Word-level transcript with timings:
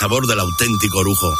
sabor 0.00 0.26
del 0.26 0.40
auténtico 0.40 1.00
orujo. 1.00 1.30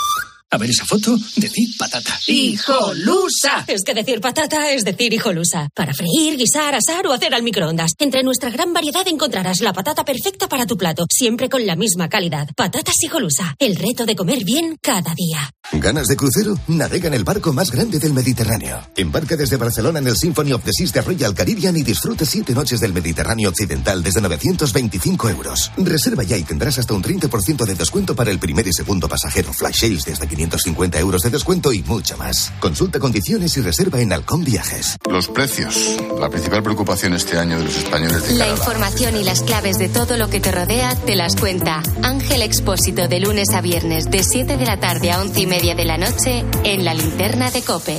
A 0.52 0.58
ver 0.58 0.68
esa 0.68 0.84
foto, 0.84 1.16
decir 1.36 1.68
patata. 1.78 2.18
¡Hijolusa! 2.26 3.64
Es 3.68 3.82
que 3.84 3.94
decir 3.94 4.20
patata 4.20 4.72
es 4.72 4.84
decir 4.84 5.12
hijolusa. 5.12 5.68
Para 5.72 5.94
freír, 5.94 6.36
guisar, 6.36 6.74
asar 6.74 7.06
o 7.06 7.12
hacer 7.12 7.34
al 7.34 7.44
microondas. 7.44 7.92
Entre 7.98 8.24
nuestra 8.24 8.50
gran 8.50 8.72
variedad 8.72 9.06
encontrarás 9.06 9.60
la 9.60 9.72
patata 9.72 10.04
perfecta 10.04 10.48
para 10.48 10.66
tu 10.66 10.76
plato, 10.76 11.04
siempre 11.08 11.48
con 11.48 11.64
la 11.64 11.76
misma 11.76 12.08
calidad. 12.08 12.48
Patatas 12.56 12.96
hijolusa. 13.00 13.54
El 13.60 13.76
reto 13.76 14.06
de 14.06 14.16
comer 14.16 14.42
bien 14.44 14.76
cada 14.82 15.14
día. 15.14 15.52
¿Ganas 15.70 16.08
de 16.08 16.16
crucero? 16.16 16.58
Navega 16.66 17.06
en 17.06 17.14
el 17.14 17.22
barco 17.22 17.52
más 17.52 17.70
grande 17.70 18.00
del 18.00 18.12
Mediterráneo. 18.12 18.90
Embarca 18.96 19.36
desde 19.36 19.56
Barcelona 19.56 20.00
en 20.00 20.08
el 20.08 20.16
Symphony 20.16 20.52
of 20.52 20.64
the 20.64 20.72
Seas 20.72 20.92
de 20.92 21.00
Royal 21.02 21.32
Caribbean 21.32 21.76
y 21.76 21.84
disfruta 21.84 22.24
siete 22.24 22.54
noches 22.54 22.80
del 22.80 22.92
Mediterráneo 22.92 23.50
Occidental 23.50 24.02
desde 24.02 24.20
925 24.20 25.28
euros. 25.28 25.70
Reserva 25.76 26.24
ya 26.24 26.36
y 26.36 26.42
tendrás 26.42 26.76
hasta 26.78 26.92
un 26.92 27.04
30% 27.04 27.64
de 27.64 27.74
descuento 27.76 28.16
para 28.16 28.32
el 28.32 28.40
primer 28.40 28.66
y 28.66 28.72
segundo 28.72 29.08
pasajero. 29.08 29.52
Flash 29.52 29.82
sales 29.82 30.04
desde 30.04 30.26
550 30.40 30.98
euros 30.98 31.22
de 31.22 31.30
descuento 31.30 31.72
y 31.72 31.82
mucho 31.82 32.16
más. 32.16 32.52
Consulta 32.60 32.98
condiciones 32.98 33.56
y 33.56 33.60
reserva 33.60 34.00
en 34.00 34.12
Halcón 34.12 34.42
Viajes. 34.42 34.96
Los 35.08 35.28
precios. 35.28 35.96
La 36.18 36.30
principal 36.30 36.62
preocupación 36.62 37.12
este 37.12 37.38
año 37.38 37.58
de 37.58 37.64
los 37.64 37.76
españoles 37.76 38.26
de 38.26 38.34
La 38.34 38.48
información 38.48 39.16
y 39.16 39.24
las 39.24 39.42
claves 39.42 39.78
de 39.78 39.88
todo 39.88 40.16
lo 40.16 40.30
que 40.30 40.40
te 40.40 40.50
rodea 40.50 40.94
te 40.94 41.14
las 41.14 41.36
cuenta 41.36 41.82
Ángel 42.02 42.42
Expósito 42.42 43.06
de 43.08 43.20
lunes 43.20 43.50
a 43.52 43.60
viernes 43.60 44.10
de 44.10 44.22
7 44.22 44.56
de 44.56 44.64
la 44.64 44.78
tarde 44.80 45.12
a 45.12 45.20
11 45.20 45.40
y 45.40 45.46
media 45.46 45.74
de 45.74 45.84
la 45.84 45.98
noche 45.98 46.44
en 46.64 46.84
la 46.84 46.94
linterna 46.94 47.50
de 47.50 47.62
Cope. 47.62 47.98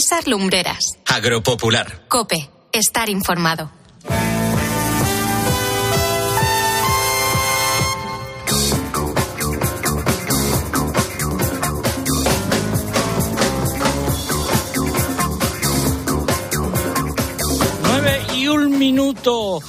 César 0.00 0.26
Lumbreras. 0.28 0.96
Agropopular. 1.04 2.06
Cope. 2.08 2.48
Estar 2.72 3.10
informado. 3.10 3.70
Nueve 17.82 18.22
y 18.36 18.48
un 18.48 18.78
minuto. 18.78 19.60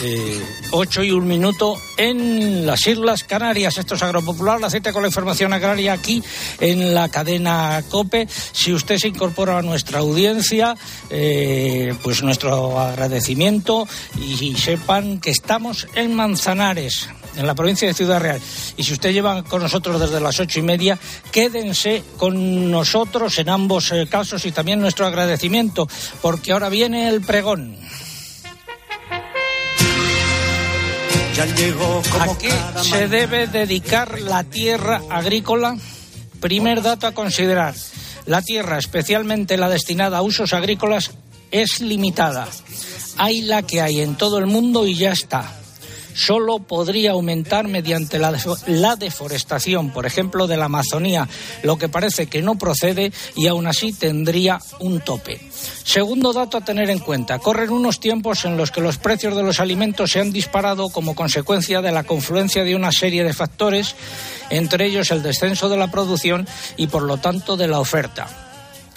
Eh, 0.00 0.40
8 0.70 1.02
y 1.02 1.10
un 1.10 1.26
minuto 1.26 1.76
en 1.96 2.66
las 2.66 2.86
Islas 2.86 3.24
Canarias. 3.24 3.78
Esto 3.78 3.96
es 3.96 4.02
Agropopular, 4.02 4.60
la 4.60 4.70
cita 4.70 4.92
con 4.92 5.02
la 5.02 5.08
información 5.08 5.52
agraria 5.52 5.92
aquí 5.92 6.22
en 6.60 6.94
la 6.94 7.08
cadena 7.08 7.82
COPE. 7.88 8.28
Si 8.52 8.72
usted 8.72 8.98
se 8.98 9.08
incorpora 9.08 9.58
a 9.58 9.62
nuestra 9.62 9.98
audiencia, 9.98 10.76
eh, 11.10 11.94
pues 12.02 12.22
nuestro 12.22 12.78
agradecimiento 12.78 13.88
y 14.20 14.54
sepan 14.56 15.20
que 15.20 15.30
estamos 15.30 15.88
en 15.94 16.14
Manzanares 16.14 17.08
en 17.36 17.46
la 17.46 17.54
provincia 17.54 17.88
de 17.88 17.94
Ciudad 17.94 18.20
Real. 18.20 18.40
Y 18.76 18.82
si 18.82 18.92
usted 18.92 19.12
lleva 19.12 19.44
con 19.44 19.62
nosotros 19.62 20.00
desde 20.00 20.20
las 20.20 20.38
ocho 20.40 20.58
y 20.58 20.62
media, 20.62 20.98
quédense 21.30 22.02
con 22.16 22.70
nosotros 22.70 23.38
en 23.38 23.48
ambos 23.48 23.92
eh, 23.92 24.06
casos 24.08 24.44
y 24.44 24.52
también 24.52 24.80
nuestro 24.80 25.06
agradecimiento, 25.06 25.88
porque 26.20 26.52
ahora 26.52 26.68
viene 26.68 27.08
el 27.08 27.20
pregón. 27.20 27.76
¿A 31.38 32.36
qué 32.36 32.50
se 32.82 33.06
debe 33.06 33.46
dedicar 33.46 34.20
la 34.20 34.42
tierra 34.42 35.02
agrícola? 35.08 35.76
Primer 36.40 36.82
dato 36.82 37.06
a 37.06 37.12
considerar. 37.12 37.76
La 38.26 38.42
tierra, 38.42 38.76
especialmente 38.76 39.56
la 39.56 39.68
destinada 39.68 40.18
a 40.18 40.22
usos 40.22 40.52
agrícolas, 40.52 41.12
es 41.52 41.80
limitada. 41.80 42.48
Hay 43.18 43.42
la 43.42 43.62
que 43.62 43.80
hay 43.80 44.00
en 44.00 44.16
todo 44.16 44.38
el 44.38 44.46
mundo 44.46 44.84
y 44.84 44.96
ya 44.96 45.12
está 45.12 45.58
solo 46.18 46.58
podría 46.58 47.12
aumentar 47.12 47.68
mediante 47.68 48.18
la, 48.18 48.36
la, 48.66 48.96
deforestación, 48.96 49.90
por 49.90 50.04
ejemplo, 50.04 50.48
de 50.48 50.56
la 50.56 50.64
Amazonía, 50.64 51.28
lo 51.62 51.78
que 51.78 51.88
parece 51.88 52.26
que 52.26 52.42
no 52.42 52.58
procede 52.58 53.12
y 53.36 53.46
aún 53.46 53.68
así 53.68 53.92
tendría 53.92 54.58
un 54.80 55.00
tope. 55.00 55.40
Segundo 55.84 56.32
dato 56.32 56.58
a 56.58 56.64
tener 56.64 56.90
en 56.90 56.98
cuenta, 56.98 57.38
corren 57.38 57.70
unos 57.70 58.00
tiempos 58.00 58.44
en 58.44 58.56
los 58.56 58.72
que 58.72 58.80
los 58.80 58.98
precios 58.98 59.36
de 59.36 59.44
los 59.44 59.60
alimentos 59.60 60.10
se 60.10 60.20
han 60.20 60.32
disparado 60.32 60.88
como 60.88 61.14
consecuencia 61.14 61.80
de 61.82 61.92
la 61.92 62.02
confluencia 62.02 62.64
de 62.64 62.74
una 62.74 62.90
serie 62.90 63.22
de 63.22 63.32
factores, 63.32 63.94
entre 64.50 64.86
ellos 64.86 65.12
el 65.12 65.22
descenso 65.22 65.68
de 65.68 65.76
la 65.76 65.90
producción 65.90 66.48
y, 66.76 66.88
por 66.88 67.04
lo 67.04 67.18
tanto, 67.18 67.56
de 67.56 67.68
la 67.68 67.78
oferta. 67.78 68.26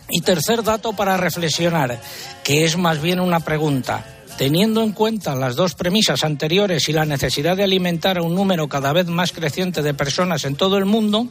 Y 0.09 0.21
tercer 0.21 0.63
dato 0.63 0.93
para 0.93 1.17
reflexionar, 1.17 2.01
que 2.43 2.65
es 2.65 2.77
más 2.77 2.99
bien 2.99 3.19
una 3.19 3.41
pregunta. 3.41 4.03
Teniendo 4.41 4.81
en 4.81 4.93
cuenta 4.93 5.35
las 5.35 5.55
dos 5.55 5.75
premisas 5.75 6.23
anteriores 6.23 6.89
y 6.89 6.93
la 6.93 7.05
necesidad 7.05 7.55
de 7.55 7.63
alimentar 7.63 8.17
a 8.17 8.23
un 8.23 8.33
número 8.33 8.67
cada 8.67 8.91
vez 8.91 9.05
más 9.05 9.33
creciente 9.33 9.83
de 9.83 9.93
personas 9.93 10.45
en 10.45 10.55
todo 10.55 10.79
el 10.79 10.85
mundo, 10.85 11.27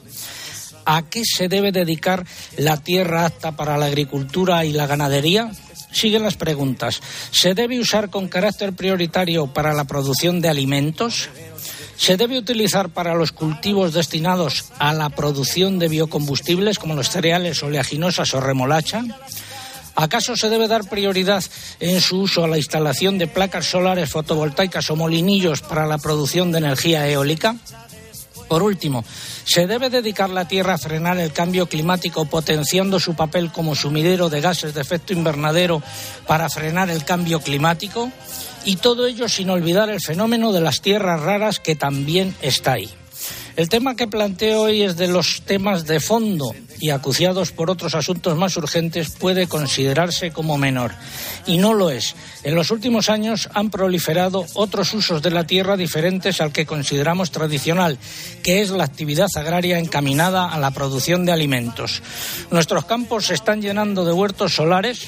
¿a 0.85 1.03
qué 1.03 1.25
se 1.25 1.49
debe 1.49 1.73
dedicar 1.73 2.25
la 2.57 2.77
tierra 2.77 3.27
apta 3.27 3.57
para 3.57 3.77
la 3.79 3.87
agricultura 3.87 4.65
y 4.65 4.71
la 4.73 4.87
ganadería? 4.87 5.51
Siguen 5.91 6.23
las 6.23 6.37
preguntas. 6.37 7.01
¿Se 7.33 7.55
debe 7.55 7.81
usar 7.81 8.11
con 8.11 8.29
carácter 8.29 8.75
prioritario 8.75 9.49
para 9.49 9.75
la 9.75 9.89
producción 9.89 10.41
de 10.41 10.49
alimentos? 10.49 11.31
¿Se 11.97 12.17
debe 12.17 12.39
utilizar 12.39 12.91
para 12.91 13.17
los 13.17 13.33
cultivos 13.33 13.93
destinados 13.93 14.67
a 14.79 14.95
la 14.95 15.11
producción 15.11 15.81
de 15.81 15.89
biocombustibles 15.89 16.79
como 16.79 16.95
los 16.95 17.11
cereales, 17.11 17.61
oleaginosas 17.65 18.33
o 18.35 18.41
remolacha? 18.41 19.03
¿Acaso 19.95 20.37
se 20.37 20.49
debe 20.49 20.69
dar 20.69 20.89
prioridad 20.89 21.43
en 21.81 22.01
su 22.01 22.21
uso 22.21 22.45
a 22.45 22.49
la 22.49 22.57
instalación 22.57 23.19
de 23.19 23.27
placas 23.27 23.67
solares 23.67 24.11
fotovoltaicas 24.11 24.91
o 24.91 24.97
molinillos 24.97 25.63
para 25.63 25.87
la 25.87 25.99
producción 25.99 26.53
de 26.53 26.59
energía 26.59 27.09
eólica? 27.09 27.57
Por 28.49 28.65
último, 28.65 29.05
¿se 29.45 29.69
debe 29.69 29.91
dedicar 29.91 30.29
la 30.29 30.49
Tierra 30.49 30.75
a 30.75 30.79
frenar 30.79 31.19
el 31.19 31.33
cambio 31.33 31.67
climático 31.67 32.25
potenciando 32.25 32.99
su 32.99 33.15
papel 33.15 33.53
como 33.53 33.77
sumidero 33.77 34.29
de 34.29 34.41
gases 34.41 34.75
de 34.75 34.81
efecto 34.81 35.13
invernadero 35.13 35.81
para 36.27 36.49
frenar 36.49 36.91
el 36.91 37.05
cambio 37.05 37.41
climático? 37.41 38.11
Y 38.65 38.77
todo 38.77 39.07
ello 39.07 39.29
sin 39.29 39.51
olvidar 39.51 39.89
el 39.89 40.01
fenómeno 40.01 40.51
de 40.53 40.61
las 40.61 40.81
tierras 40.81 41.21
raras 41.21 41.61
que 41.61 41.77
también 41.77 42.35
está 42.43 42.73
ahí. 42.73 42.91
El 43.61 43.69
tema 43.69 43.95
que 43.95 44.07
planteo 44.07 44.63
hoy 44.63 44.81
es 44.81 44.97
de 44.97 45.07
los 45.07 45.43
temas 45.43 45.85
de 45.85 46.01
fondo 46.01 46.55
y 46.79 46.89
acuciados 46.89 47.53
por 47.53 47.69
otros 47.69 47.95
asuntos 47.95 48.35
más 48.35 48.57
urgentes 48.57 49.11
puede 49.11 49.49
considerarse 49.49 50.31
como 50.31 50.57
menor. 50.57 50.93
Y 51.47 51.59
no 51.59 51.75
lo 51.75 51.91
es. 51.91 52.15
En 52.43 52.55
los 52.55 52.71
últimos 52.71 53.11
años 53.11 53.51
han 53.53 53.69
proliferado 53.69 54.47
otros 54.55 54.95
usos 54.95 55.21
de 55.21 55.31
la 55.31 55.47
tierra 55.47 55.77
diferentes 55.77 56.41
al 56.41 56.53
que 56.53 56.65
consideramos 56.65 57.33
tradicional, 57.33 57.99
que 58.43 58.63
es 58.63 58.71
la 58.71 58.85
actividad 58.85 59.29
agraria 59.37 59.79
encaminada 59.79 60.47
a 60.47 60.59
la 60.59 60.71
producción 60.71 61.27
de 61.27 61.33
alimentos. 61.33 62.03
Nuestros 62.51 62.87
campos 62.87 63.27
se 63.27 63.35
están 63.35 63.61
llenando 63.61 64.07
de 64.07 64.15
huertos 64.15 64.55
solares, 64.55 65.07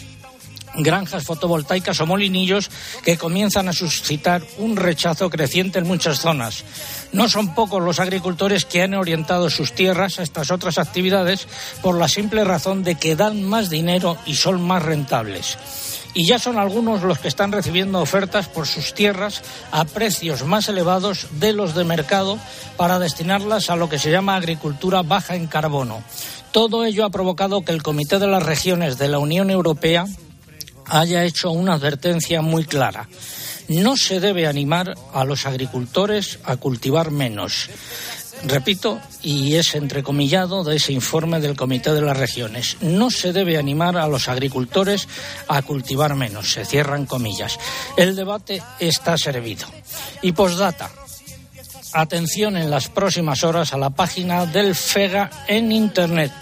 granjas 0.76 1.24
fotovoltaicas 1.24 2.00
o 2.00 2.06
molinillos 2.06 2.70
que 3.04 3.18
comienzan 3.18 3.68
a 3.68 3.72
suscitar 3.72 4.42
un 4.58 4.76
rechazo 4.76 5.30
creciente 5.30 5.78
en 5.78 5.86
muchas 5.86 6.20
zonas. 6.20 6.64
No 7.12 7.28
son 7.28 7.54
pocos 7.54 7.82
los 7.82 8.00
agricultores 8.00 8.64
que 8.64 8.82
han 8.82 8.94
orientado 8.94 9.50
sus 9.50 9.72
tierras 9.72 10.18
a 10.18 10.22
estas 10.22 10.50
otras 10.50 10.78
actividades 10.78 11.46
por 11.82 11.98
la 11.98 12.08
simple 12.08 12.44
razón 12.44 12.84
de 12.84 12.94
que 12.94 13.16
dan 13.16 13.44
más 13.44 13.70
dinero 13.70 14.16
y 14.26 14.34
son 14.34 14.62
más 14.62 14.82
rentables. 14.82 15.58
Y 16.14 16.26
ya 16.26 16.38
son 16.38 16.58
algunos 16.58 17.02
los 17.02 17.18
que 17.18 17.28
están 17.28 17.52
recibiendo 17.52 18.00
ofertas 18.00 18.46
por 18.46 18.66
sus 18.66 18.92
tierras 18.92 19.42
a 19.70 19.84
precios 19.84 20.44
más 20.44 20.68
elevados 20.68 21.28
de 21.32 21.54
los 21.54 21.74
de 21.74 21.84
mercado 21.84 22.38
para 22.76 22.98
destinarlas 22.98 23.70
a 23.70 23.76
lo 23.76 23.88
que 23.88 23.98
se 23.98 24.10
llama 24.10 24.36
agricultura 24.36 25.02
baja 25.02 25.36
en 25.36 25.46
carbono. 25.46 26.02
Todo 26.50 26.84
ello 26.84 27.06
ha 27.06 27.10
provocado 27.10 27.64
que 27.64 27.72
el 27.72 27.82
Comité 27.82 28.18
de 28.18 28.26
las 28.26 28.42
Regiones 28.42 28.98
de 28.98 29.08
la 29.08 29.18
Unión 29.18 29.50
Europea 29.50 30.04
haya 30.86 31.24
hecho 31.24 31.50
una 31.50 31.74
advertencia 31.74 32.42
muy 32.42 32.64
clara. 32.64 33.08
No 33.68 33.96
se 33.96 34.20
debe 34.20 34.46
animar 34.46 34.94
a 35.12 35.24
los 35.24 35.46
agricultores 35.46 36.38
a 36.44 36.56
cultivar 36.56 37.10
menos. 37.10 37.70
Repito, 38.44 39.00
y 39.22 39.54
es 39.54 39.74
entrecomillado 39.76 40.64
de 40.64 40.76
ese 40.76 40.92
informe 40.92 41.40
del 41.40 41.56
Comité 41.56 41.94
de 41.94 42.02
las 42.02 42.16
Regiones. 42.16 42.76
No 42.80 43.10
se 43.10 43.32
debe 43.32 43.56
animar 43.56 43.96
a 43.96 44.08
los 44.08 44.28
agricultores 44.28 45.06
a 45.46 45.62
cultivar 45.62 46.16
menos. 46.16 46.52
Se 46.52 46.64
cierran 46.64 47.06
comillas. 47.06 47.58
El 47.96 48.16
debate 48.16 48.60
está 48.80 49.16
servido. 49.16 49.66
Y 50.22 50.32
postdata. 50.32 50.90
Atención 51.92 52.56
en 52.56 52.70
las 52.70 52.88
próximas 52.88 53.44
horas 53.44 53.74
a 53.74 53.78
la 53.78 53.90
página 53.90 54.46
del 54.46 54.74
FEGA 54.74 55.30
en 55.46 55.70
Internet 55.70 56.32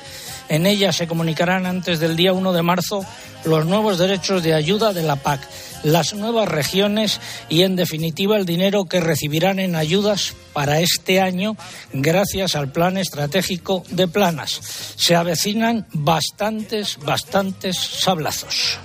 En 0.51 0.67
ella 0.67 0.93
se 0.93 1.07
comunicarán 1.07 1.65
antes 1.65 2.01
del 2.01 2.17
día 2.17 2.33
1 2.33 2.53
de 2.53 2.63
marzo 2.63 3.07
los 3.45 3.67
nuevos 3.67 3.99
derechos 3.99 4.43
de 4.43 4.53
ayuda 4.53 4.93
de 4.93 5.05
la 5.05 5.15
PAC, 5.15 5.41
las 5.85 6.13
nuevas 6.13 6.49
regiones 6.49 7.21
y, 7.49 7.63
en 7.63 7.77
definitiva, 7.77 8.37
el 8.37 8.47
dinero 8.47 8.87
que 8.87 9.01
recibirán 9.01 9.61
en 9.61 9.77
ayudas 9.77 10.35
para 10.53 10.81
este 10.81 11.21
año 11.21 11.57
gracias 11.93 12.57
al 12.57 12.73
plan 12.73 12.97
estratégico 12.97 13.85
de 13.91 14.09
Planas. 14.09 14.61
Se 14.97 15.15
avecinan 15.15 15.87
bastantes, 15.93 16.99
bastantes 16.99 17.77
sablazos. 17.77 18.81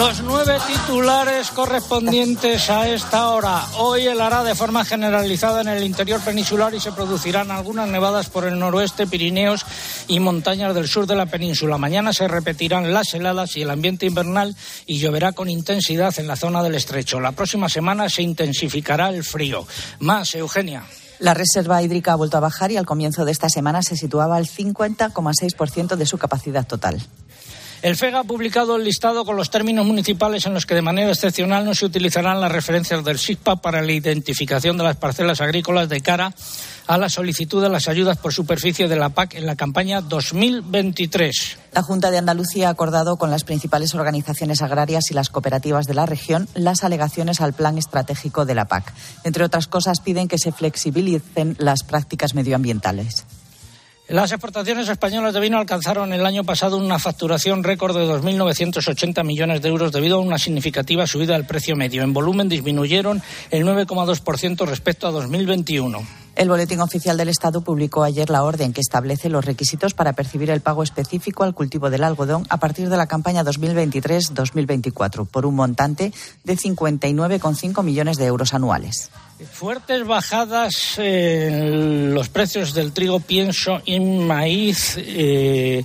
Los 0.00 0.22
nueve 0.22 0.56
titulares 0.66 1.50
correspondientes 1.50 2.70
a 2.70 2.88
esta 2.88 3.28
hora. 3.28 3.66
Hoy 3.76 4.06
helará 4.06 4.42
de 4.42 4.54
forma 4.54 4.82
generalizada 4.82 5.60
en 5.60 5.68
el 5.68 5.84
interior 5.84 6.22
peninsular 6.22 6.72
y 6.72 6.80
se 6.80 6.90
producirán 6.90 7.50
algunas 7.50 7.86
nevadas 7.86 8.30
por 8.30 8.46
el 8.46 8.58
noroeste, 8.58 9.06
Pirineos 9.06 9.66
y 10.08 10.18
montañas 10.18 10.74
del 10.74 10.88
sur 10.88 11.06
de 11.06 11.16
la 11.16 11.26
península. 11.26 11.76
Mañana 11.76 12.14
se 12.14 12.28
repetirán 12.28 12.94
las 12.94 13.12
heladas 13.12 13.58
y 13.58 13.60
el 13.60 13.68
ambiente 13.68 14.06
invernal 14.06 14.56
y 14.86 15.00
lloverá 15.00 15.32
con 15.32 15.50
intensidad 15.50 16.18
en 16.18 16.28
la 16.28 16.36
zona 16.36 16.62
del 16.62 16.76
estrecho. 16.76 17.20
La 17.20 17.32
próxima 17.32 17.68
semana 17.68 18.08
se 18.08 18.22
intensificará 18.22 19.10
el 19.10 19.22
frío. 19.22 19.66
Más, 19.98 20.34
Eugenia. 20.34 20.82
La 21.18 21.34
reserva 21.34 21.82
hídrica 21.82 22.14
ha 22.14 22.16
vuelto 22.16 22.38
a 22.38 22.40
bajar 22.40 22.72
y 22.72 22.78
al 22.78 22.86
comienzo 22.86 23.26
de 23.26 23.32
esta 23.32 23.50
semana 23.50 23.82
se 23.82 23.98
situaba 23.98 24.36
al 24.36 24.46
50,6% 24.46 25.96
de 25.96 26.06
su 26.06 26.16
capacidad 26.16 26.66
total. 26.66 27.02
El 27.82 27.96
FEGA 27.96 28.20
ha 28.20 28.24
publicado 28.24 28.76
el 28.76 28.84
listado 28.84 29.24
con 29.24 29.36
los 29.36 29.48
términos 29.48 29.86
municipales 29.86 30.44
en 30.44 30.52
los 30.52 30.66
que 30.66 30.74
de 30.74 30.82
manera 30.82 31.10
excepcional 31.10 31.64
no 31.64 31.74
se 31.74 31.86
utilizarán 31.86 32.38
las 32.38 32.52
referencias 32.52 33.02
del 33.02 33.18
SIGPA 33.18 33.56
para 33.56 33.80
la 33.80 33.92
identificación 33.92 34.76
de 34.76 34.84
las 34.84 34.96
parcelas 34.96 35.40
agrícolas 35.40 35.88
de 35.88 36.02
cara 36.02 36.34
a 36.86 36.98
la 36.98 37.08
solicitud 37.08 37.62
de 37.62 37.70
las 37.70 37.88
ayudas 37.88 38.18
por 38.18 38.34
superficie 38.34 38.86
de 38.86 38.96
la 38.96 39.08
PAC 39.08 39.36
en 39.36 39.46
la 39.46 39.56
campaña 39.56 40.02
2023. 40.02 41.56
La 41.72 41.82
Junta 41.82 42.10
de 42.10 42.18
Andalucía 42.18 42.68
ha 42.68 42.72
acordado 42.72 43.16
con 43.16 43.30
las 43.30 43.44
principales 43.44 43.94
organizaciones 43.94 44.60
agrarias 44.60 45.10
y 45.10 45.14
las 45.14 45.30
cooperativas 45.30 45.86
de 45.86 45.94
la 45.94 46.04
región 46.04 46.48
las 46.52 46.84
alegaciones 46.84 47.40
al 47.40 47.54
plan 47.54 47.78
estratégico 47.78 48.44
de 48.44 48.56
la 48.56 48.66
PAC. 48.66 48.92
Entre 49.24 49.42
otras 49.42 49.68
cosas, 49.68 50.00
piden 50.00 50.28
que 50.28 50.36
se 50.36 50.52
flexibilicen 50.52 51.56
las 51.58 51.82
prácticas 51.82 52.34
medioambientales. 52.34 53.24
Las 54.10 54.32
exportaciones 54.32 54.88
españolas 54.88 55.32
de 55.32 55.38
vino 55.38 55.56
alcanzaron 55.56 56.12
el 56.12 56.26
año 56.26 56.42
pasado 56.42 56.76
una 56.76 56.98
facturación 56.98 57.62
récord 57.62 57.96
de 57.96 58.06
2.980 58.06 59.22
millones 59.22 59.62
de 59.62 59.68
euros 59.68 59.92
debido 59.92 60.16
a 60.16 60.20
una 60.20 60.36
significativa 60.36 61.06
subida 61.06 61.34
del 61.34 61.46
precio 61.46 61.76
medio. 61.76 62.02
En 62.02 62.12
volumen 62.12 62.48
disminuyeron 62.48 63.22
el 63.52 63.64
9,2% 63.64 64.66
respecto 64.66 65.06
a 65.06 65.12
2021. 65.12 66.04
El 66.36 66.48
Boletín 66.48 66.80
Oficial 66.80 67.16
del 67.16 67.28
Estado 67.28 67.60
publicó 67.60 68.02
ayer 68.02 68.30
la 68.30 68.44
orden 68.44 68.72
que 68.72 68.80
establece 68.80 69.28
los 69.28 69.44
requisitos 69.44 69.94
para 69.94 70.12
percibir 70.12 70.50
el 70.50 70.60
pago 70.60 70.82
específico 70.82 71.44
al 71.44 71.54
cultivo 71.54 71.90
del 71.90 72.04
algodón 72.04 72.46
a 72.48 72.58
partir 72.58 72.88
de 72.88 72.96
la 72.96 73.06
campaña 73.06 73.44
2023-2024 73.44 75.26
por 75.26 75.44
un 75.44 75.56
montante 75.56 76.12
de 76.44 76.56
59,5 76.56 77.82
millones 77.82 78.16
de 78.16 78.26
euros 78.26 78.54
anuales. 78.54 79.10
Fuertes 79.52 80.06
bajadas 80.06 80.98
en 80.98 82.14
los 82.14 82.28
precios 82.28 82.74
del 82.74 82.92
trigo, 82.92 83.20
pienso 83.20 83.80
y 83.84 83.98
maíz 83.98 84.96
eh, 84.98 85.84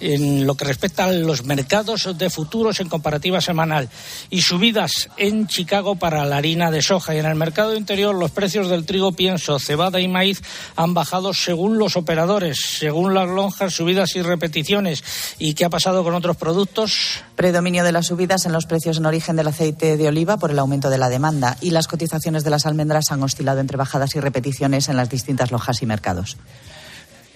en 0.00 0.46
lo 0.46 0.56
que 0.56 0.64
respecta 0.64 1.04
a 1.04 1.12
los 1.12 1.44
mercados 1.44 2.08
de 2.16 2.30
futuros 2.30 2.80
en 2.80 2.88
comparativa 2.88 3.40
semanal 3.40 3.88
y 4.30 4.42
subidas 4.42 5.08
en 5.16 5.46
Chicago 5.46 5.96
para 5.96 6.24
la 6.24 6.36
harina 6.36 6.70
de 6.70 6.82
soja. 6.82 7.14
Y 7.14 7.18
en 7.18 7.26
el 7.26 7.34
mercado 7.34 7.76
interior 7.76 8.14
los 8.14 8.30
precios 8.30 8.68
del 8.68 8.86
trigo, 8.86 9.12
pienso, 9.12 9.58
cebada 9.58 10.00
y 10.00 10.08
maíz 10.08 10.42
han 10.76 10.94
bajado 10.94 11.34
según 11.34 11.78
los 11.78 11.96
operadores, 11.96 12.58
según 12.78 13.14
las 13.14 13.28
lonjas, 13.28 13.74
subidas 13.74 14.16
y 14.16 14.22
repeticiones. 14.22 15.04
¿Y 15.38 15.54
qué 15.54 15.64
ha 15.64 15.70
pasado 15.70 16.04
con 16.04 16.14
otros 16.14 16.36
productos? 16.36 17.22
Predominio 17.36 17.84
de 17.84 17.92
las 17.92 18.06
subidas 18.06 18.46
en 18.46 18.52
los 18.52 18.66
precios 18.66 18.98
en 18.98 19.06
origen 19.06 19.36
del 19.36 19.48
aceite 19.48 19.96
de 19.96 20.08
oliva 20.08 20.36
por 20.36 20.50
el 20.50 20.58
aumento 20.58 20.90
de 20.90 20.98
la 20.98 21.08
demanda 21.08 21.56
y 21.60 21.70
las 21.70 21.88
cotizaciones 21.88 22.44
de 22.44 22.50
las 22.50 22.66
almendras 22.66 23.10
han 23.10 23.22
oscilado 23.22 23.60
entre 23.60 23.76
bajadas 23.76 24.14
y 24.14 24.20
repeticiones 24.20 24.88
en 24.88 24.96
las 24.96 25.08
distintas 25.08 25.50
lojas 25.50 25.82
y 25.82 25.86
mercados. 25.86 26.36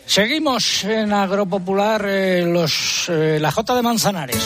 Seguimos 0.09 0.85
en 0.85 1.13
Agropopular, 1.13 2.03
eh, 2.09 2.43
los, 2.43 3.11
eh, 3.11 3.37
la 3.39 3.53
J 3.53 3.75
de 3.75 3.83
Manzanares. 3.83 4.43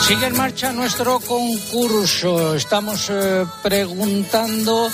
Sigue 0.00 0.26
en 0.26 0.36
marcha 0.36 0.72
nuestro 0.72 1.20
concurso. 1.20 2.54
Estamos 2.54 3.10
eh, 3.10 3.44
preguntando 3.62 4.88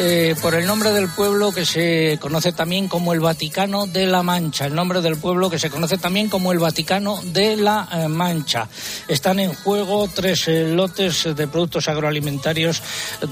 eh, 0.00 0.36
por 0.40 0.54
el 0.54 0.64
nombre 0.64 0.92
del 0.92 1.08
pueblo 1.08 1.50
que 1.50 1.66
se 1.66 2.18
conoce 2.20 2.52
también 2.52 2.86
como 2.86 3.12
el 3.12 3.20
Vaticano 3.20 3.86
de 3.86 4.06
la 4.06 4.22
Mancha. 4.22 4.66
El 4.66 4.74
nombre 4.74 5.00
del 5.00 5.16
pueblo 5.16 5.50
que 5.50 5.58
se 5.58 5.70
conoce 5.70 5.98
también 5.98 6.28
como 6.28 6.52
el 6.52 6.60
Vaticano 6.60 7.20
de 7.22 7.56
la 7.56 7.88
eh, 7.92 8.08
Mancha. 8.08 8.68
Están 9.08 9.40
en 9.40 9.52
juego 9.52 10.08
tres 10.14 10.46
lotes 10.46 11.34
de 11.34 11.48
productos 11.48 11.88
agroalimentarios 11.88 12.80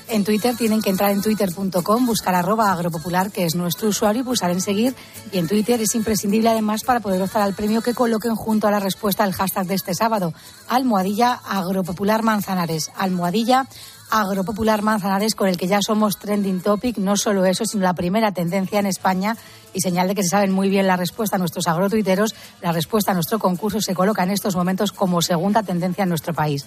En 0.09 0.23
Twitter 0.23 0.55
tienen 0.55 0.81
que 0.81 0.89
entrar 0.89 1.11
en 1.11 1.21
twitter.com, 1.21 2.05
buscar 2.05 2.33
arroba 2.33 2.71
agropopular, 2.71 3.29
que 3.29 3.43
es 3.43 3.55
nuestro 3.55 3.89
usuario, 3.89 4.21
y 4.21 4.25
pulsar 4.25 4.51
en 4.51 4.61
seguir. 4.61 4.95
Y 5.33 5.37
en 5.37 5.47
Twitter 5.49 5.81
es 5.81 5.95
imprescindible 5.95 6.47
además 6.47 6.83
para 6.85 7.01
poder 7.01 7.21
optar 7.21 7.41
al 7.41 7.53
premio 7.53 7.81
que 7.81 7.93
coloquen 7.93 8.35
junto 8.35 8.67
a 8.67 8.71
la 8.71 8.79
respuesta 8.79 9.25
al 9.25 9.33
hashtag 9.33 9.67
de 9.67 9.75
este 9.75 9.93
sábado. 9.93 10.33
Almohadilla 10.69 11.33
Agropopular 11.33 12.23
Manzanares. 12.23 12.89
Almohadilla 12.95 13.67
Agropopular 14.09 14.81
Manzanares, 14.81 15.35
con 15.35 15.49
el 15.49 15.57
que 15.57 15.67
ya 15.67 15.79
somos 15.81 16.17
trending 16.17 16.61
topic. 16.61 16.97
No 16.97 17.17
solo 17.17 17.45
eso, 17.45 17.65
sino 17.65 17.83
la 17.83 17.93
primera 17.93 18.31
tendencia 18.31 18.79
en 18.79 18.85
España 18.85 19.35
y 19.73 19.81
señal 19.81 20.07
de 20.07 20.15
que 20.15 20.23
se 20.23 20.29
saben 20.29 20.51
muy 20.51 20.69
bien 20.69 20.87
la 20.87 20.95
respuesta 20.95 21.35
a 21.35 21.39
nuestros 21.39 21.67
agrotuiteros. 21.67 22.33
La 22.61 22.71
respuesta 22.71 23.11
a 23.11 23.13
nuestro 23.13 23.39
concurso 23.39 23.81
se 23.81 23.93
coloca 23.93 24.23
en 24.23 24.29
estos 24.29 24.55
momentos 24.55 24.93
como 24.93 25.21
segunda 25.21 25.63
tendencia 25.63 26.03
en 26.03 26.09
nuestro 26.09 26.33
país. 26.33 26.65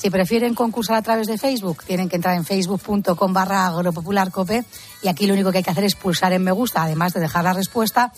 Si 0.00 0.08
prefieren 0.08 0.54
concursar 0.54 0.96
a 0.96 1.02
través 1.02 1.26
de 1.26 1.36
Facebook, 1.36 1.84
tienen 1.84 2.08
que 2.08 2.16
entrar 2.16 2.34
en 2.34 2.46
facebook.com 2.46 3.34
barra 3.34 3.66
agropopularcope 3.66 4.64
y 5.02 5.08
aquí 5.08 5.26
lo 5.26 5.34
único 5.34 5.52
que 5.52 5.58
hay 5.58 5.62
que 5.62 5.68
hacer 5.68 5.84
es 5.84 5.94
pulsar 5.94 6.32
en 6.32 6.42
me 6.42 6.52
gusta, 6.52 6.82
además 6.82 7.12
de 7.12 7.20
dejar 7.20 7.44
la 7.44 7.52
respuesta. 7.52 8.10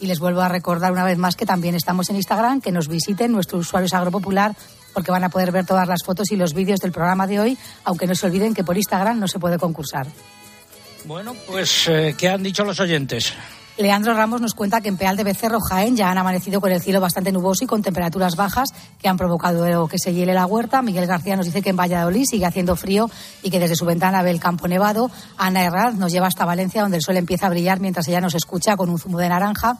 Y 0.00 0.06
les 0.06 0.20
vuelvo 0.20 0.42
a 0.42 0.50
recordar 0.50 0.92
una 0.92 1.02
vez 1.02 1.16
más 1.16 1.36
que 1.36 1.46
también 1.46 1.74
estamos 1.74 2.10
en 2.10 2.16
Instagram, 2.16 2.60
que 2.60 2.72
nos 2.72 2.88
visiten 2.88 3.32
nuestros 3.32 3.66
usuarios 3.66 3.94
agropopular 3.94 4.54
porque 4.92 5.10
van 5.10 5.24
a 5.24 5.30
poder 5.30 5.50
ver 5.50 5.64
todas 5.64 5.88
las 5.88 6.02
fotos 6.04 6.30
y 6.30 6.36
los 6.36 6.52
vídeos 6.52 6.80
del 6.80 6.92
programa 6.92 7.26
de 7.26 7.40
hoy, 7.40 7.58
aunque 7.84 8.06
no 8.06 8.14
se 8.14 8.26
olviden 8.26 8.52
que 8.52 8.62
por 8.62 8.76
Instagram 8.76 9.18
no 9.18 9.26
se 9.26 9.38
puede 9.38 9.56
concursar. 9.56 10.08
Bueno, 11.06 11.34
pues, 11.46 11.88
eh, 11.88 12.14
¿qué 12.18 12.28
han 12.28 12.42
dicho 12.42 12.66
los 12.66 12.80
oyentes? 12.80 13.32
Leandro 13.76 14.14
Ramos 14.14 14.40
nos 14.40 14.54
cuenta 14.54 14.80
que 14.80 14.88
en 14.88 14.96
Peal 14.96 15.16
de 15.16 15.24
Becerro, 15.24 15.58
Jaén, 15.60 15.96
ya 15.96 16.10
han 16.10 16.18
amanecido 16.18 16.60
con 16.60 16.70
el 16.70 16.82
cielo 16.82 17.00
bastante 17.00 17.32
nuboso 17.32 17.64
y 17.64 17.66
con 17.66 17.82
temperaturas 17.82 18.36
bajas 18.36 18.70
que 19.00 19.08
han 19.08 19.16
provocado 19.16 19.88
que 19.88 19.98
se 19.98 20.12
hiele 20.12 20.34
la 20.34 20.46
huerta. 20.46 20.82
Miguel 20.82 21.06
García 21.06 21.36
nos 21.36 21.46
dice 21.46 21.62
que 21.62 21.70
en 21.70 21.76
Valladolid 21.76 22.24
sigue 22.28 22.44
haciendo 22.44 22.76
frío 22.76 23.10
y 23.42 23.50
que 23.50 23.58
desde 23.58 23.76
su 23.76 23.86
ventana 23.86 24.22
ve 24.22 24.30
el 24.30 24.40
campo 24.40 24.68
nevado. 24.68 25.10
Ana 25.38 25.64
Herrad 25.64 25.94
nos 25.94 26.12
lleva 26.12 26.26
hasta 26.26 26.44
Valencia, 26.44 26.82
donde 26.82 26.98
el 26.98 27.02
sol 27.02 27.16
empieza 27.16 27.46
a 27.46 27.50
brillar 27.50 27.80
mientras 27.80 28.06
ella 28.08 28.20
nos 28.20 28.34
escucha 28.34 28.76
con 28.76 28.90
un 28.90 28.98
zumo 28.98 29.18
de 29.18 29.28
naranja. 29.28 29.78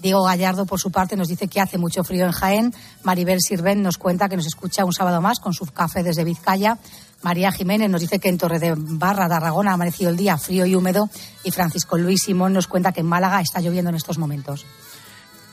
Diego 0.00 0.22
Gallardo, 0.24 0.64
por 0.64 0.80
su 0.80 0.90
parte, 0.90 1.16
nos 1.16 1.28
dice 1.28 1.48
que 1.48 1.60
hace 1.60 1.76
mucho 1.76 2.04
frío 2.04 2.24
en 2.24 2.32
Jaén. 2.32 2.74
Maribel 3.02 3.40
Sirven 3.40 3.82
nos 3.82 3.98
cuenta 3.98 4.28
que 4.28 4.36
nos 4.36 4.46
escucha 4.46 4.84
un 4.84 4.92
sábado 4.92 5.20
más 5.20 5.40
con 5.40 5.52
su 5.52 5.66
café 5.66 6.02
desde 6.02 6.24
Vizcaya. 6.24 6.78
María 7.22 7.52
Jiménez 7.52 7.90
nos 7.90 8.00
dice 8.00 8.18
que 8.18 8.28
en 8.28 8.38
Torre 8.38 8.58
de 8.58 8.74
Barra 8.76 9.28
de 9.28 9.34
Aragón 9.34 9.68
ha 9.68 9.74
amanecido 9.74 10.10
el 10.10 10.16
día 10.16 10.38
frío 10.38 10.64
y 10.64 10.74
húmedo. 10.74 11.10
Y 11.44 11.50
Francisco 11.50 11.98
Luis 11.98 12.22
Simón 12.22 12.52
nos 12.52 12.66
cuenta 12.66 12.92
que 12.92 13.00
en 13.00 13.06
Málaga 13.06 13.40
está 13.40 13.60
lloviendo 13.60 13.90
en 13.90 13.96
estos 13.96 14.18
momentos. 14.18 14.64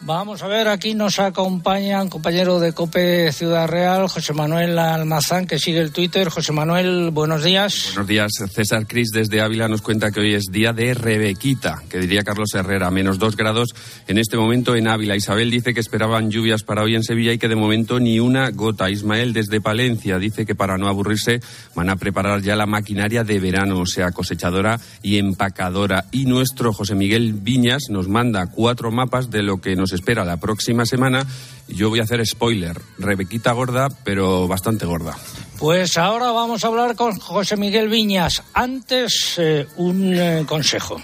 Vamos 0.01 0.43
a 0.43 0.47
ver, 0.47 0.67
aquí 0.67 0.93
nos 0.93 1.19
acompaña 1.19 2.01
un 2.01 2.09
compañero 2.09 2.59
de 2.59 2.71
COPE 2.71 3.31
Ciudad 3.33 3.67
Real, 3.67 4.07
José 4.07 4.31
Manuel 4.31 4.77
Almazán, 4.77 5.47
que 5.47 5.57
sigue 5.57 5.79
el 5.79 5.91
Twitter. 5.91 6.29
José 6.29 6.53
Manuel, 6.53 7.09
buenos 7.11 7.43
días. 7.43 7.91
Buenos 7.93 8.07
días. 8.07 8.31
César 8.53 8.85
Cris 8.87 9.09
desde 9.11 9.41
Ávila 9.41 9.67
nos 9.67 9.81
cuenta 9.81 10.11
que 10.11 10.19
hoy 10.19 10.35
es 10.35 10.45
día 10.51 10.71
de 10.71 10.93
Rebequita, 10.93 11.81
que 11.89 11.99
diría 11.99 12.23
Carlos 12.23 12.53
Herrera, 12.53 12.91
menos 12.91 13.17
dos 13.17 13.35
grados 13.35 13.69
en 14.07 14.19
este 14.19 14.37
momento 14.37 14.75
en 14.75 14.87
Ávila. 14.87 15.15
Isabel 15.15 15.49
dice 15.49 15.73
que 15.73 15.79
esperaban 15.79 16.29
lluvias 16.29 16.63
para 16.63 16.83
hoy 16.83 16.95
en 16.95 17.03
Sevilla 17.03 17.33
y 17.33 17.39
que 17.39 17.49
de 17.49 17.55
momento 17.55 17.99
ni 17.99 18.19
una 18.19 18.51
gota. 18.51 18.91
Ismael 18.91 19.33
desde 19.33 19.61
Palencia 19.61 20.19
dice 20.19 20.45
que 20.45 20.55
para 20.55 20.77
no 20.77 20.87
aburrirse 20.87 21.41
van 21.75 21.89
a 21.89 21.95
preparar 21.95 22.41
ya 22.41 22.55
la 22.55 22.67
maquinaria 22.67 23.23
de 23.23 23.39
verano, 23.39 23.79
o 23.79 23.85
sea, 23.87 24.11
cosechadora 24.11 24.79
y 25.01 25.17
empacadora. 25.17 26.05
Y 26.11 26.25
nuestro 26.25 26.71
José 26.71 26.93
Miguel 26.93 27.33
Viñas 27.33 27.89
nos 27.89 28.07
manda 28.07 28.47
cuatro 28.47 28.91
mapas 28.91 29.31
de 29.31 29.41
lo 29.41 29.59
que 29.59 29.75
nos 29.87 29.93
espera 29.93 30.25
la 30.25 30.35
próxima 30.35 30.85
semana. 30.85 31.25
Yo 31.69 31.89
voy 31.89 32.01
a 32.01 32.03
hacer 32.03 32.25
spoiler, 32.25 32.77
Rebequita 32.97 33.53
gorda, 33.53 33.87
pero 34.03 34.45
bastante 34.45 34.85
gorda. 34.85 35.15
Pues 35.57 35.97
ahora 35.97 36.31
vamos 36.31 36.65
a 36.65 36.67
hablar 36.67 36.95
con 36.97 37.17
José 37.17 37.55
Miguel 37.55 37.87
Viñas. 37.87 38.43
Antes, 38.53 39.35
eh, 39.37 39.65
un 39.77 40.13
eh, 40.13 40.43
consejo. 40.45 41.01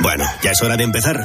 Bueno, 0.00 0.24
ya 0.42 0.50
es 0.50 0.62
hora 0.62 0.76
de 0.76 0.82
empezar. 0.82 1.24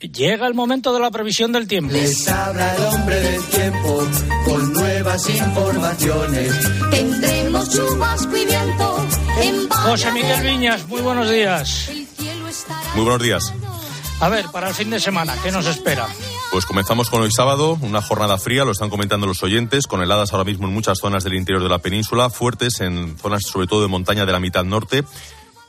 Llega 0.00 0.46
el 0.46 0.54
momento 0.54 0.94
de 0.94 1.00
la 1.00 1.10
previsión 1.10 1.50
del 1.50 1.66
tiempo. 1.66 1.92
Les 1.92 2.28
habla 2.28 2.76
el 2.76 2.82
hombre 2.84 3.16
del 3.16 3.42
tiempo 3.46 4.06
con 4.44 4.72
nuevas 4.72 5.28
informaciones. 5.28 6.54
Tendremos 6.88 7.68
chubasco 7.68 8.36
y 8.36 8.44
viento 8.44 9.06
en 9.42 9.68
José 9.68 10.12
Miguel 10.12 10.40
Viñas, 10.42 10.86
muy 10.86 11.00
buenos 11.00 11.28
días. 11.28 11.90
Muy 12.94 13.02
buenos 13.02 13.20
días. 13.20 13.52
A 14.20 14.28
ver, 14.28 14.46
para 14.52 14.68
el 14.68 14.74
fin 14.74 14.88
de 14.88 15.00
semana, 15.00 15.34
¿qué 15.42 15.50
nos 15.50 15.66
espera? 15.66 16.06
Pues 16.52 16.64
comenzamos 16.64 17.10
con 17.10 17.22
hoy 17.22 17.32
sábado, 17.32 17.76
una 17.82 18.00
jornada 18.00 18.38
fría, 18.38 18.64
lo 18.64 18.70
están 18.70 18.90
comentando 18.90 19.26
los 19.26 19.42
oyentes, 19.42 19.88
con 19.88 20.00
heladas 20.00 20.32
ahora 20.32 20.44
mismo 20.44 20.68
en 20.68 20.74
muchas 20.74 20.98
zonas 20.98 21.24
del 21.24 21.34
interior 21.34 21.62
de 21.62 21.68
la 21.68 21.80
península, 21.80 22.30
fuertes 22.30 22.80
en 22.80 23.18
zonas 23.18 23.42
sobre 23.42 23.66
todo 23.66 23.82
de 23.82 23.88
montaña 23.88 24.24
de 24.24 24.32
la 24.32 24.38
mitad 24.38 24.62
norte 24.64 25.02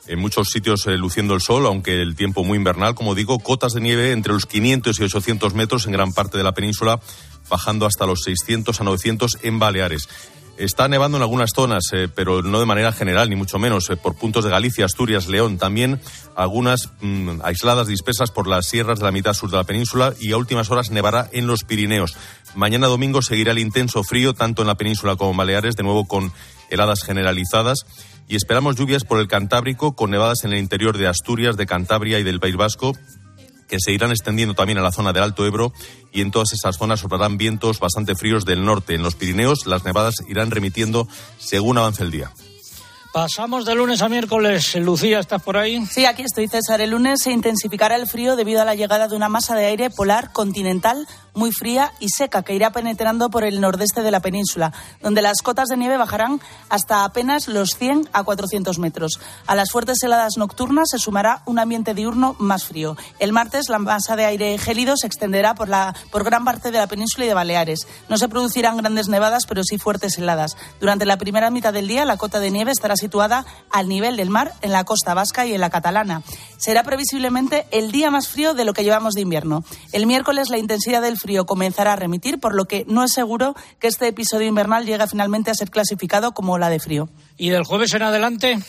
en 0.10 0.20
muchos 0.20 0.50
sitios 0.50 0.88
eh, 0.88 0.98
luciendo 0.98 1.36
el 1.36 1.42
sol, 1.42 1.66
aunque 1.68 2.02
el 2.02 2.16
tiempo 2.16 2.44
muy 2.44 2.58
invernal, 2.58 2.96
como 2.96 3.14
digo, 3.14 3.40
cotas 3.40 3.74
de 3.74 3.82
nieve 3.82 4.12
entre 4.12 4.34
los 4.34 4.48
500 4.48 5.00
y 5.00 5.04
800 5.04 5.54
metros 5.54 5.86
en 5.86 5.92
gran 5.92 6.14
parte 6.14 6.38
de 6.38 6.44
la 6.44 6.54
península, 6.54 7.00
bajando 7.48 7.86
hasta 7.86 8.08
los 8.08 8.24
600 8.24 8.82
a 8.82 8.84
900 8.84 9.38
en 9.44 9.60
Baleares. 9.60 10.10
Está 10.58 10.90
nevando 10.90 11.18
en 11.18 11.22
algunas 11.24 11.52
zonas, 11.56 11.84
eh, 11.94 12.10
pero 12.14 12.42
no 12.42 12.60
de 12.60 12.66
manera 12.66 12.92
general, 12.92 13.30
ni 13.30 13.36
mucho 13.36 13.60
menos, 13.60 13.90
eh, 13.90 13.98
por 13.98 14.16
puntos 14.16 14.44
de 14.44 14.50
Galicia, 14.50 14.84
Asturias, 14.84 15.28
León. 15.28 15.58
También 15.58 16.02
algunas 16.36 16.90
mm, 17.00 17.42
aisladas 17.44 17.88
dispersas 17.88 18.32
por 18.32 18.48
las 18.48 18.66
sierras 18.66 19.00
de 19.00 19.06
la 19.06 19.12
mitad 19.12 19.34
sur 19.34 19.52
de 19.52 19.58
la 19.58 19.64
península 19.64 20.14
y 20.20 20.34
a 20.34 20.38
últimas 20.38 20.70
horas 20.72 20.90
nevará 20.90 21.30
en 21.32 21.48
los 21.48 21.64
Pirineos. 21.64 22.18
Mañana 22.56 22.88
domingo 22.88 23.22
seguirá 23.22 23.52
el 23.52 23.60
intenso 23.60 24.04
frío, 24.04 24.34
tanto 24.34 24.64
en 24.64 24.68
la 24.68 24.76
península 24.76 25.16
como 25.16 25.32
en 25.32 25.38
Baleares, 25.38 25.76
de 25.76 25.84
nuevo 25.84 26.08
con 26.08 26.34
heladas 26.70 27.04
generalizadas 27.04 27.86
y 28.30 28.36
esperamos 28.36 28.78
lluvias 28.78 29.04
por 29.04 29.20
el 29.20 29.28
Cantábrico 29.28 29.96
con 29.96 30.12
nevadas 30.12 30.46
en 30.46 30.54
el 30.54 30.60
interior 30.60 30.98
de 30.98 31.08
Asturias, 31.08 31.58
de 31.58 31.66
Cantabria 31.66 32.20
y 32.20 32.24
del 32.24 32.40
País 32.40 32.56
Vasco 32.56 32.96
que 33.68 33.78
se 33.80 33.92
irán 33.92 34.12
extendiendo 34.12 34.56
también 34.56 34.80
a 34.80 34.82
la 34.82 34.92
zona 34.92 35.14
del 35.14 35.24
Alto 35.24 35.46
Ebro 35.46 35.72
y 36.12 36.22
en 36.22 36.32
todas 36.32 36.52
esas 36.54 36.76
zonas 36.78 37.00
soplarán 37.00 37.38
vientos 37.38 37.80
bastante 37.80 38.16
fríos 38.16 38.44
del 38.44 38.66
norte. 38.66 38.96
En 38.96 39.04
los 39.04 39.16
Pirineos 39.16 39.68
las 39.68 39.86
nevadas 39.86 40.16
irán 40.28 40.52
remitiendo 40.52 41.08
según 41.38 41.78
avance 41.78 42.04
el 42.04 42.12
día. 42.12 42.32
Pasamos 43.12 43.66
de 43.66 43.74
lunes 43.74 44.04
a 44.04 44.08
miércoles. 44.08 44.76
Lucía, 44.76 45.20
¿estás 45.20 45.42
por 45.42 45.58
ahí? 45.58 45.84
Sí, 45.88 46.06
aquí 46.06 46.22
estoy, 46.22 46.48
César. 46.48 46.80
El 46.80 46.92
lunes 46.92 47.24
se 47.24 47.32
intensificará 47.32 47.96
el 47.96 48.08
frío 48.08 48.36
debido 48.36 48.62
a 48.62 48.66
la 48.66 48.76
llegada 48.76 49.08
de 49.08 49.16
una 49.16 49.30
masa 49.30 49.56
de 49.56 49.66
aire 49.66 49.90
polar 49.90 50.32
continental 50.32 51.08
muy 51.34 51.52
fría 51.52 51.94
y 52.00 52.10
seca 52.10 52.44
que 52.44 52.54
irá 52.54 52.72
penetrando 52.72 53.30
por 53.30 53.44
el 53.44 53.62
nordeste 53.62 54.02
de 54.02 54.12
la 54.12 54.20
península, 54.20 54.74
donde 55.02 55.22
las 55.22 55.42
cotas 55.42 55.70
de 55.70 55.78
nieve 55.78 55.98
bajarán 55.98 56.42
hasta 56.70 57.04
apenas 57.06 57.48
los 57.48 57.76
100 57.78 58.10
a 58.14 58.24
400 58.24 58.78
metros. 58.78 59.20
A 59.48 59.56
las 59.56 59.72
fuertes 59.72 60.04
heladas 60.04 60.38
nocturnas 60.38 60.90
se 60.92 61.00
sumará 61.00 61.42
un 61.46 61.58
ambiente 61.58 61.94
diurno 61.94 62.36
más 62.40 62.66
frío. 62.66 62.98
El 63.20 63.32
martes 63.32 63.70
la 63.70 63.80
masa 63.80 64.16
de 64.16 64.26
aire 64.26 64.58
gélido 64.58 64.98
se 64.98 65.08
extenderá 65.08 65.56
por, 65.56 65.70
la, 65.70 65.96
por 66.12 66.24
gran 66.24 66.44
parte 66.44 66.72
de 66.72 66.78
la 66.78 66.88
península 66.88 67.26
y 67.26 67.30
de 67.30 67.34
Baleares. 67.34 67.88
No 68.10 68.18
se 68.18 68.28
producirán 68.28 68.78
grandes 68.78 69.08
nevadas, 69.08 69.46
pero 69.48 69.64
sí 69.64 69.78
fuertes 69.78 70.18
heladas. 70.18 70.58
Durante 70.80 71.06
la 71.06 71.18
primera 71.18 71.50
mitad 71.50 71.74
del 71.74 71.88
día, 71.88 72.06
la 72.06 72.18
cota 72.18 72.40
de 72.40 72.52
nieve 72.52 72.72
estará 72.72 72.96
situada 73.00 73.46
al 73.72 73.88
nivel 73.88 74.18
del 74.18 74.30
mar 74.30 74.54
en 74.62 74.72
la 74.72 74.84
costa 74.84 75.14
vasca 75.14 75.46
y 75.46 75.54
en 75.54 75.62
la 75.62 75.70
catalana. 75.70 76.22
Será 76.58 76.84
previsiblemente 76.84 77.66
el 77.72 77.92
día 77.92 78.12
más 78.12 78.28
frío 78.28 78.54
de 78.54 78.66
lo 78.66 78.74
que 78.74 78.84
llevamos 78.84 79.16
de 79.16 79.22
invierno. 79.22 79.64
El 79.92 80.06
miércoles 80.06 80.50
la 80.50 80.58
intensidad 80.58 81.02
del 81.02 81.18
frío 81.18 81.46
comenzará 81.46 81.94
a 81.94 81.96
remitir, 81.96 82.40
por 82.40 82.54
lo 82.54 82.66
que 82.66 82.86
no 82.88 83.04
es 83.04 83.12
seguro 83.12 83.56
que 83.80 83.88
este 83.88 84.08
episodio 84.08 84.48
invernal 84.48 84.86
llegue 84.86 85.08
finalmente 85.08 85.50
a 85.50 85.56
ser 85.56 85.72
clasificado 85.72 86.34
como 86.34 86.58
la 86.58 86.70
de 86.70 86.80
frío. 86.80 87.10
¿Y 87.38 87.50
del 87.50 87.64
jueves 87.64 87.94
en 87.94 88.04
adelante? 88.04 88.60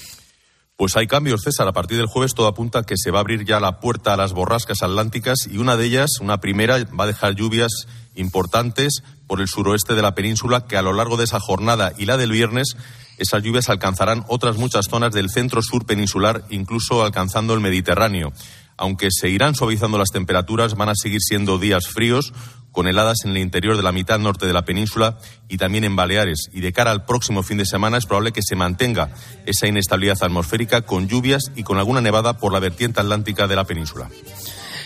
Pues 0.81 0.97
hay 0.97 1.07
cambios, 1.07 1.43
César. 1.43 1.69
A 1.69 1.73
partir 1.73 1.99
del 1.99 2.07
jueves 2.07 2.33
todo 2.33 2.47
apunta 2.47 2.85
que 2.85 2.95
se 2.97 3.11
va 3.11 3.19
a 3.19 3.21
abrir 3.21 3.45
ya 3.45 3.61
la 3.61 3.81
puerta 3.81 4.15
a 4.15 4.17
las 4.17 4.33
borrascas 4.33 4.83
atlánticas 4.83 5.47
y 5.47 5.59
una 5.59 5.77
de 5.77 5.85
ellas, 5.85 6.21
una 6.23 6.41
primera, 6.41 6.79
va 6.99 7.05
a 7.05 7.07
dejar 7.07 7.35
lluvias 7.35 7.87
importantes 8.15 9.03
por 9.27 9.43
el 9.43 9.47
suroeste 9.47 9.95
de 9.95 10.01
la 10.01 10.15
península 10.15 10.67
que 10.67 10.79
a 10.79 10.83
lo 10.83 10.95
largo 10.95 11.19
de 11.19 11.25
esa 11.25 11.39
jornada 11.39 11.93
y 11.99 12.07
la 12.07 12.17
del 12.17 12.33
viernes 12.33 12.77
esas 13.21 13.43
lluvias 13.43 13.69
alcanzarán 13.69 14.25
otras 14.29 14.57
muchas 14.57 14.87
zonas 14.87 15.13
del 15.13 15.31
centro 15.31 15.63
sur 15.63 15.85
peninsular, 15.85 16.45
incluso 16.51 17.05
alcanzando 17.05 17.55
el 17.55 17.61
Mediterráneo. 17.61 18.33
Aunque 18.77 19.09
se 19.11 19.29
irán 19.29 19.55
suavizando 19.55 19.99
las 19.99 20.09
temperaturas, 20.09 20.75
van 20.75 20.89
a 20.89 20.95
seguir 20.95 21.21
siendo 21.21 21.59
días 21.59 21.87
fríos, 21.87 22.33
con 22.73 22.87
heladas 22.87 23.19
en 23.25 23.33
el 23.33 23.39
interior 23.39 23.77
de 23.77 23.83
la 23.83 23.93
mitad 23.93 24.19
norte 24.19 24.47
de 24.47 24.53
la 24.53 24.65
península 24.65 25.19
y 25.49 25.59
también 25.59 25.85
en 25.85 25.97
Baleares. 25.97 26.49
Y 26.53 26.61
de 26.61 26.73
cara 26.73 26.91
al 26.91 27.05
próximo 27.05 27.43
fin 27.43 27.59
de 27.59 27.67
semana 27.67 27.99
es 27.99 28.07
probable 28.07 28.33
que 28.33 28.43
se 28.43 28.57
mantenga 28.57 29.11
esa 29.45 29.67
inestabilidad 29.67 30.23
atmosférica 30.23 30.83
con 30.83 31.09
lluvias 31.09 31.53
y 31.55 31.63
con 31.63 31.79
alguna 31.79 32.01
nevada 32.01 32.39
por 32.39 32.53
la 32.53 32.61
vertiente 32.61 33.01
atlántica 33.01 33.47
de 33.47 33.57
la 33.57 33.65
península. 33.65 34.09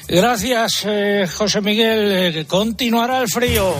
Gracias, 0.06 0.84
eh, 0.86 1.26
José 1.32 1.60
Miguel. 1.60 2.36
Eh, 2.36 2.44
continuará 2.46 3.22
el 3.22 3.28
frío. 3.28 3.74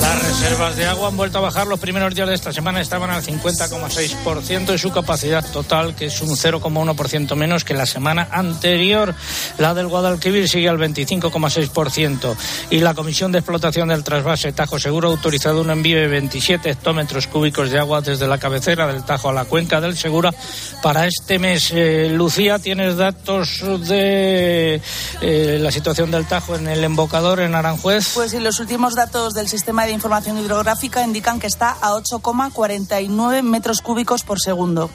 Las 0.00 0.22
reservas 0.22 0.76
de 0.76 0.86
agua 0.86 1.08
han 1.08 1.16
vuelto 1.16 1.38
a 1.38 1.40
bajar. 1.40 1.66
Los 1.66 1.80
primeros 1.80 2.14
días 2.14 2.28
de 2.28 2.34
esta 2.34 2.52
semana 2.52 2.80
estaban 2.80 3.10
al 3.10 3.22
50,6% 3.22 4.66
de 4.66 4.78
su 4.78 4.92
capacidad 4.92 5.44
total, 5.50 5.96
que 5.96 6.06
es 6.06 6.20
un 6.20 6.28
0,1% 6.30 7.34
menos 7.34 7.64
que 7.64 7.74
la 7.74 7.86
semana 7.86 8.28
anterior. 8.30 9.14
La 9.58 9.74
del 9.74 9.88
Guadalquivir 9.88 10.48
sigue 10.48 10.68
al 10.68 10.78
25,6%. 10.78 12.36
Y 12.70 12.78
la 12.78 12.94
Comisión 12.94 13.32
de 13.32 13.38
Explotación 13.38 13.88
del 13.88 14.04
Trasvase 14.04 14.52
Tajo 14.52 14.78
Seguro 14.78 15.08
ha 15.08 15.12
autorizado 15.12 15.62
un 15.62 15.70
envío 15.70 15.98
de 15.98 16.08
27 16.08 16.70
hectómetros 16.70 17.26
cúbicos 17.26 17.70
de 17.70 17.78
agua 17.78 18.02
desde 18.02 18.28
la 18.28 18.38
cabecera 18.38 18.86
del 18.86 19.04
Tajo 19.04 19.30
a 19.30 19.32
la 19.32 19.46
cuenca 19.46 19.80
del 19.80 19.96
Segura 19.96 20.32
para 20.82 21.06
este 21.06 21.38
mes. 21.38 21.72
Eh, 21.74 22.08
Lucía, 22.12 22.58
¿tienes 22.58 22.96
datos 22.96 23.64
de 23.88 24.80
eh, 25.20 25.58
la 25.60 25.72
situación 25.72 26.10
del 26.10 26.26
Tajo 26.26 26.56
en 26.56 26.68
el 26.68 26.84
embocador 26.84 27.40
en 27.40 27.54
Aranjuez? 27.54 28.12
Pues 28.14 28.32
sí, 28.32 28.38
los 28.38 28.60
últimos 28.60 28.81
datos 28.90 29.32
del 29.32 29.48
Sistema 29.48 29.86
de 29.86 29.92
Información 29.92 30.38
Hidrográfica 30.38 31.04
indican 31.04 31.38
que 31.38 31.46
está 31.46 31.70
a 31.80 31.92
8,49 31.92 33.42
metros 33.42 33.80
cúbicos 33.80 34.24
por 34.24 34.40
segundo. 34.40 34.90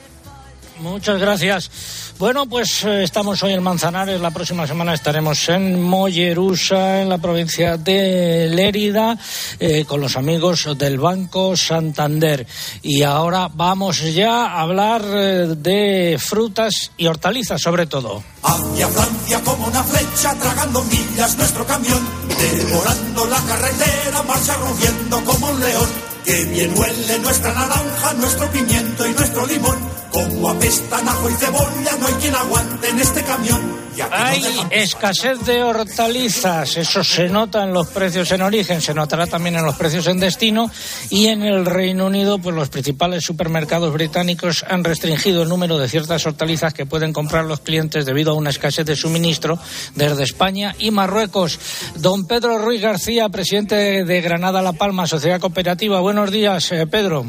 Muchas 0.80 1.20
gracias. 1.20 1.72
Bueno, 2.20 2.46
pues 2.46 2.84
eh, 2.84 3.04
estamos 3.04 3.42
hoy 3.44 3.54
en 3.54 3.64
Manzanares. 3.64 4.22
La 4.22 4.32
próxima 4.32 4.68
semana 4.68 4.94
estaremos 4.94 5.50
en 5.50 5.82
Mollerusa, 5.82 7.02
en 7.02 7.10
la 7.10 7.18
provincia 7.18 7.78
de 7.78 8.50
Lérida, 8.52 9.18
eh, 9.60 9.86
con 9.86 10.02
los 10.02 10.18
amigos 10.18 10.68
del 10.78 11.00
Banco 11.00 11.56
Santander. 11.56 12.46
Y 12.84 13.04
ahora 13.04 13.50
vamos 13.52 14.02
ya 14.14 14.46
a 14.46 14.62
hablar 14.62 15.04
eh, 15.06 15.56
de 15.58 16.18
frutas 16.20 16.92
y 16.98 17.08
hortalizas, 17.08 17.62
sobre 17.62 17.88
todo. 17.88 18.24
Hacia 18.44 18.88
Francia 18.88 19.42
como 19.44 19.68
una 19.68 19.84
flecha, 19.84 20.36
tragando 20.36 20.84
millas 20.84 21.38
nuestro 21.38 21.66
camión, 21.66 22.08
devorando 22.38 23.26
la 23.28 23.42
carretera, 23.44 24.24
marcha 24.24 24.56
rugiendo 24.56 25.24
como 25.26 25.50
un 25.50 25.60
león 25.60 25.90
Que 26.26 26.46
bien 26.46 26.78
huele 26.78 27.20
nuestra 27.20 27.54
naranja, 27.54 28.14
nuestro 28.14 28.52
pimiento 28.52 29.08
y 29.08 29.14
nuestro 29.14 29.46
limón. 29.46 29.78
Como 30.12 30.50
apestan 30.50 31.08
ajo 31.08 31.30
y 31.30 31.34
cebolla, 31.34 31.98
no 32.00 32.08
hay 32.08 32.14
quien 32.16 32.36
aguante 32.36 32.90
en 32.90 33.00
este 33.00 33.24
camión. 33.24 33.87
Hay 34.12 34.44
escasez 34.72 35.40
de 35.46 35.64
hortalizas, 35.64 36.78
eso 36.78 37.04
se 37.04 37.30
nota 37.30 37.64
en 37.64 37.74
los 37.74 37.88
precios 37.88 38.32
en 38.32 38.42
origen, 38.42 38.82
se 38.82 38.94
notará 38.94 39.28
también 39.28 39.56
en 39.56 39.66
los 39.66 39.76
precios 39.76 40.08
en 40.08 40.20
destino 40.20 40.70
y 41.10 41.28
en 41.28 41.42
el 41.42 41.66
Reino 41.66 42.06
Unido, 42.06 42.38
pues 42.40 42.56
los 42.56 42.70
principales 42.70 43.24
supermercados 43.24 43.94
británicos 43.94 44.66
han 44.68 44.84
restringido 44.84 45.44
el 45.44 45.50
número 45.50 45.78
de 45.78 45.90
ciertas 45.90 46.26
hortalizas 46.26 46.74
que 46.74 46.86
pueden 46.86 47.14
comprar 47.14 47.46
los 47.46 47.62
clientes 47.62 48.06
debido 48.06 48.32
a 48.32 48.36
una 48.36 48.50
escasez 48.50 48.86
de 48.86 48.96
suministro 48.96 49.60
desde 49.96 50.24
España 50.24 50.76
y 50.78 50.92
Marruecos. 50.92 51.60
Don 51.96 52.28
Pedro 52.28 52.60
Ruiz 52.60 52.82
García, 52.82 53.30
presidente 53.30 54.04
de 54.04 54.22
Granada 54.22 54.62
La 54.62 54.74
Palma, 54.74 55.08
Sociedad 55.08 55.40
Cooperativa. 55.40 56.00
Buenos 56.00 56.32
días, 56.32 56.72
eh, 56.72 56.88
Pedro. 56.88 57.26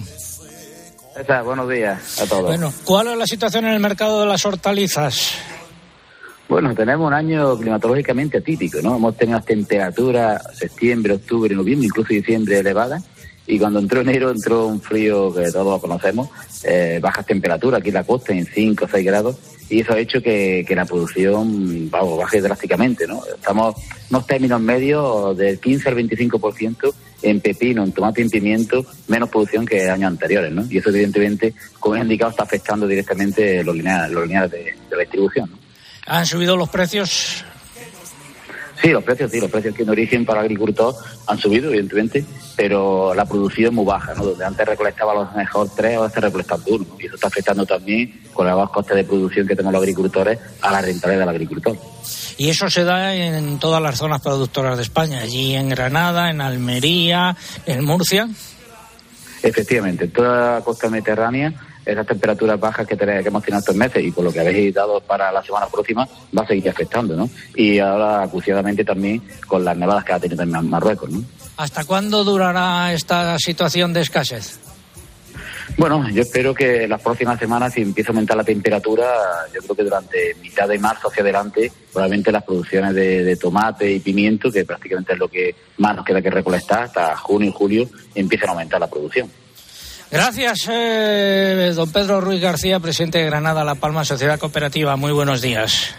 Buenos 1.45 1.69
días 1.69 2.21
a 2.21 2.27
todos. 2.27 2.45
Bueno, 2.45 2.73
¿cuál 2.85 3.09
es 3.09 3.17
la 3.17 3.27
situación 3.27 3.67
en 3.67 3.75
el 3.75 3.81
mercado 3.81 4.21
de 4.21 4.27
las 4.27 4.45
hortalizas? 4.45 5.33
Bueno, 6.49 6.75
tenemos 6.75 7.07
un 7.07 7.13
año 7.13 7.59
climatológicamente 7.59 8.39
atípico, 8.39 8.81
¿no? 8.81 8.97
Hemos 8.97 9.17
tenido 9.19 9.39
temperaturas 9.43 10.43
septiembre, 10.57 11.13
octubre, 11.13 11.55
noviembre, 11.55 11.87
incluso 11.87 12.15
diciembre 12.15 12.59
elevadas. 12.59 13.05
Y 13.47 13.59
cuando 13.59 13.81
entró 13.81 14.01
enero 14.01 14.31
entró 14.31 14.67
un 14.67 14.81
frío 14.81 15.33
que 15.35 15.51
todos 15.53 15.79
conocemos, 15.79 16.31
eh, 16.65 17.01
bajas 17.03 17.27
temperaturas 17.27 17.81
aquí 17.81 17.89
en 17.89 17.95
la 17.95 18.05
costa 18.05 18.33
en 18.33 18.47
5 18.47 18.87
o 18.87 18.89
6 18.89 19.05
grados. 19.05 19.37
Y 19.69 19.81
eso 19.81 19.93
ha 19.93 19.99
hecho 19.99 20.23
que, 20.23 20.65
la 20.71 20.87
producción 20.87 21.91
baje 21.91 22.41
drásticamente, 22.41 23.07
¿no? 23.07 23.21
Estamos 23.27 23.77
unos 24.09 24.27
términos 24.27 24.59
medios 24.59 25.37
del 25.37 25.61
15 25.61 25.91
al 25.91 25.97
25% 25.97 26.95
en 27.21 27.41
pepino, 27.41 27.85
en 27.85 27.93
tomate 27.93 28.23
y 28.23 28.25
en 28.25 28.31
pimiento, 28.31 28.87
menos 29.09 29.29
producción 29.29 29.67
que 29.67 29.91
años 29.91 30.09
anteriores, 30.09 30.51
¿no? 30.51 30.65
Y 30.71 30.79
eso 30.79 30.89
evidentemente, 30.89 31.53
como 31.79 31.97
he 31.97 32.01
indicado, 32.01 32.31
está 32.31 32.45
afectando 32.45 32.87
directamente 32.87 33.63
los 33.63 33.77
lineales, 33.77 34.13
los 34.13 34.23
lineales 34.23 34.51
de, 34.51 34.59
de 34.59 34.97
la 34.97 35.01
distribución, 35.01 35.51
¿no? 35.51 35.68
¿Han 36.09 36.27
subido 36.27 36.57
los 36.57 36.69
precios? 36.71 37.45
Sí, 38.81 38.91
los 38.91 39.03
precios, 39.03 39.31
sí, 39.31 39.41
los 39.41 39.51
precios 39.51 39.75
que 39.75 39.83
en 39.83 39.91
origen 39.91 40.25
para 40.25 40.41
el 40.41 40.47
agricultor 40.47 40.95
han 41.27 41.39
subido, 41.39 41.69
evidentemente, 41.69 42.25
pero 42.57 43.13
la 43.13 43.25
producción 43.25 43.67
es 43.69 43.73
muy 43.73 43.85
baja, 43.85 44.15
¿no? 44.15 44.25
Donde 44.25 44.45
antes 44.45 44.67
recolectaba 44.67 45.15
los 45.15 45.35
mejor 45.35 45.69
tres, 45.77 45.97
ahora 45.97 46.11
se 46.11 46.21
recolectan 46.21 46.61
uno. 46.67 46.87
Y 46.99 47.07
eso 47.07 47.17
está 47.17 47.27
afectando 47.27 47.67
también, 47.67 48.23
con 48.33 48.47
los 48.47 48.57
bajos 48.57 48.73
costes 48.73 48.97
de 48.97 49.05
producción 49.05 49.49
que 49.49 49.57
tenemos 49.57 49.73
los 49.73 49.83
agricultores, 49.83 50.39
a 50.63 50.71
la 50.71 50.81
rentabilidad 50.81 51.27
del 51.27 51.29
agricultor. 51.29 51.77
Y 52.37 52.49
eso 52.49 52.71
se 52.71 52.85
da 52.85 53.15
en 53.15 53.59
todas 53.59 53.83
las 53.83 53.99
zonas 53.99 54.23
productoras 54.23 54.77
de 54.77 54.85
España, 54.85 55.19
allí 55.19 55.57
en 55.57 55.69
Granada, 55.69 56.31
en 56.31 56.41
Almería, 56.41 57.37
en 57.67 57.85
Murcia. 57.85 58.29
Efectivamente, 59.43 60.05
en 60.05 60.13
toda 60.13 60.55
la 60.55 60.61
costa 60.65 60.89
mediterránea 60.89 61.53
esas 61.89 62.07
temperaturas 62.07 62.61
bajas 62.61 62.87
que, 62.87 62.97
tenemos, 62.97 63.23
que 63.23 63.29
hemos 63.29 63.43
tenido 63.43 63.59
estos 63.61 63.75
meses 63.75 64.05
y 64.05 64.11
por 64.11 64.25
lo 64.25 64.33
que 64.33 64.41
habéis 64.41 64.75
dado 64.75 65.01
para 65.01 65.33
la 65.33 65.43
semana 65.43 65.67
próxima 65.67 66.07
va 66.37 66.43
a 66.43 66.47
seguir 66.47 66.69
afectando, 66.69 67.17
¿no? 67.17 67.31
Y 67.55 67.79
ahora 67.79 68.23
acuciadamente 68.23 68.85
también 68.85 69.23
con 69.47 69.65
las 69.65 69.77
nevadas 69.77 70.05
que 70.05 70.13
ha 70.13 70.21
tenido 70.21 70.43
en 70.43 70.69
Marruecos, 70.69 71.11
¿no? 71.11 71.23
¿Hasta 71.57 71.85
cuándo 71.85 72.25
durará 72.25 72.93
esta 72.93 73.37
situación 73.39 73.93
de 73.93 74.03
escasez? 74.03 74.61
Bueno, 75.77 76.09
yo 76.11 76.23
espero 76.23 76.53
que 76.55 76.89
las 76.89 77.01
próximas 77.01 77.39
semanas, 77.39 77.73
si 77.73 77.83
empieza 77.83 78.11
a 78.11 78.13
aumentar 78.13 78.37
la 78.37 78.45
temperatura, 78.45 79.07
yo 79.55 79.61
creo 79.61 79.77
que 79.77 79.85
durante 79.85 80.35
mitad 80.43 80.67
de 80.67 80.79
marzo 80.79 81.09
hacia 81.09 81.23
adelante, 81.23 81.71
probablemente 81.93 82.33
las 82.33 82.43
producciones 82.43 82.95
de, 82.95 83.37
tomate 83.37 83.91
y 83.91 84.01
pimiento, 84.01 84.51
que 84.51 84.65
prácticamente 84.65 85.13
es 85.13 85.19
lo 85.19 85.29
que 85.29 85.55
más 85.79 85.95
nos 85.95 86.05
queda 86.05 86.21
que 86.21 86.31
recolectar, 86.31 86.85
hasta 86.85 87.17
junio 87.17 87.51
y 87.51 87.53
julio, 87.53 87.89
empiecen 88.15 88.49
a 88.49 88.53
aumentar 88.53 88.81
la 88.81 88.89
producción. 88.91 89.31
Gracias, 90.11 90.67
eh, 90.71 91.73
don 91.77 91.93
Pedro 91.93 92.21
Ruiz 92.21 92.41
García, 92.41 92.81
presidente 92.81 93.19
de 93.19 93.27
Granada 93.27 93.63
La 93.63 93.75
Palma 93.75 94.05
Sociedad 94.05 94.39
Cooperativa. 94.39 94.97
Muy 94.97 95.13
buenos 95.13 95.43
días. 95.43 95.95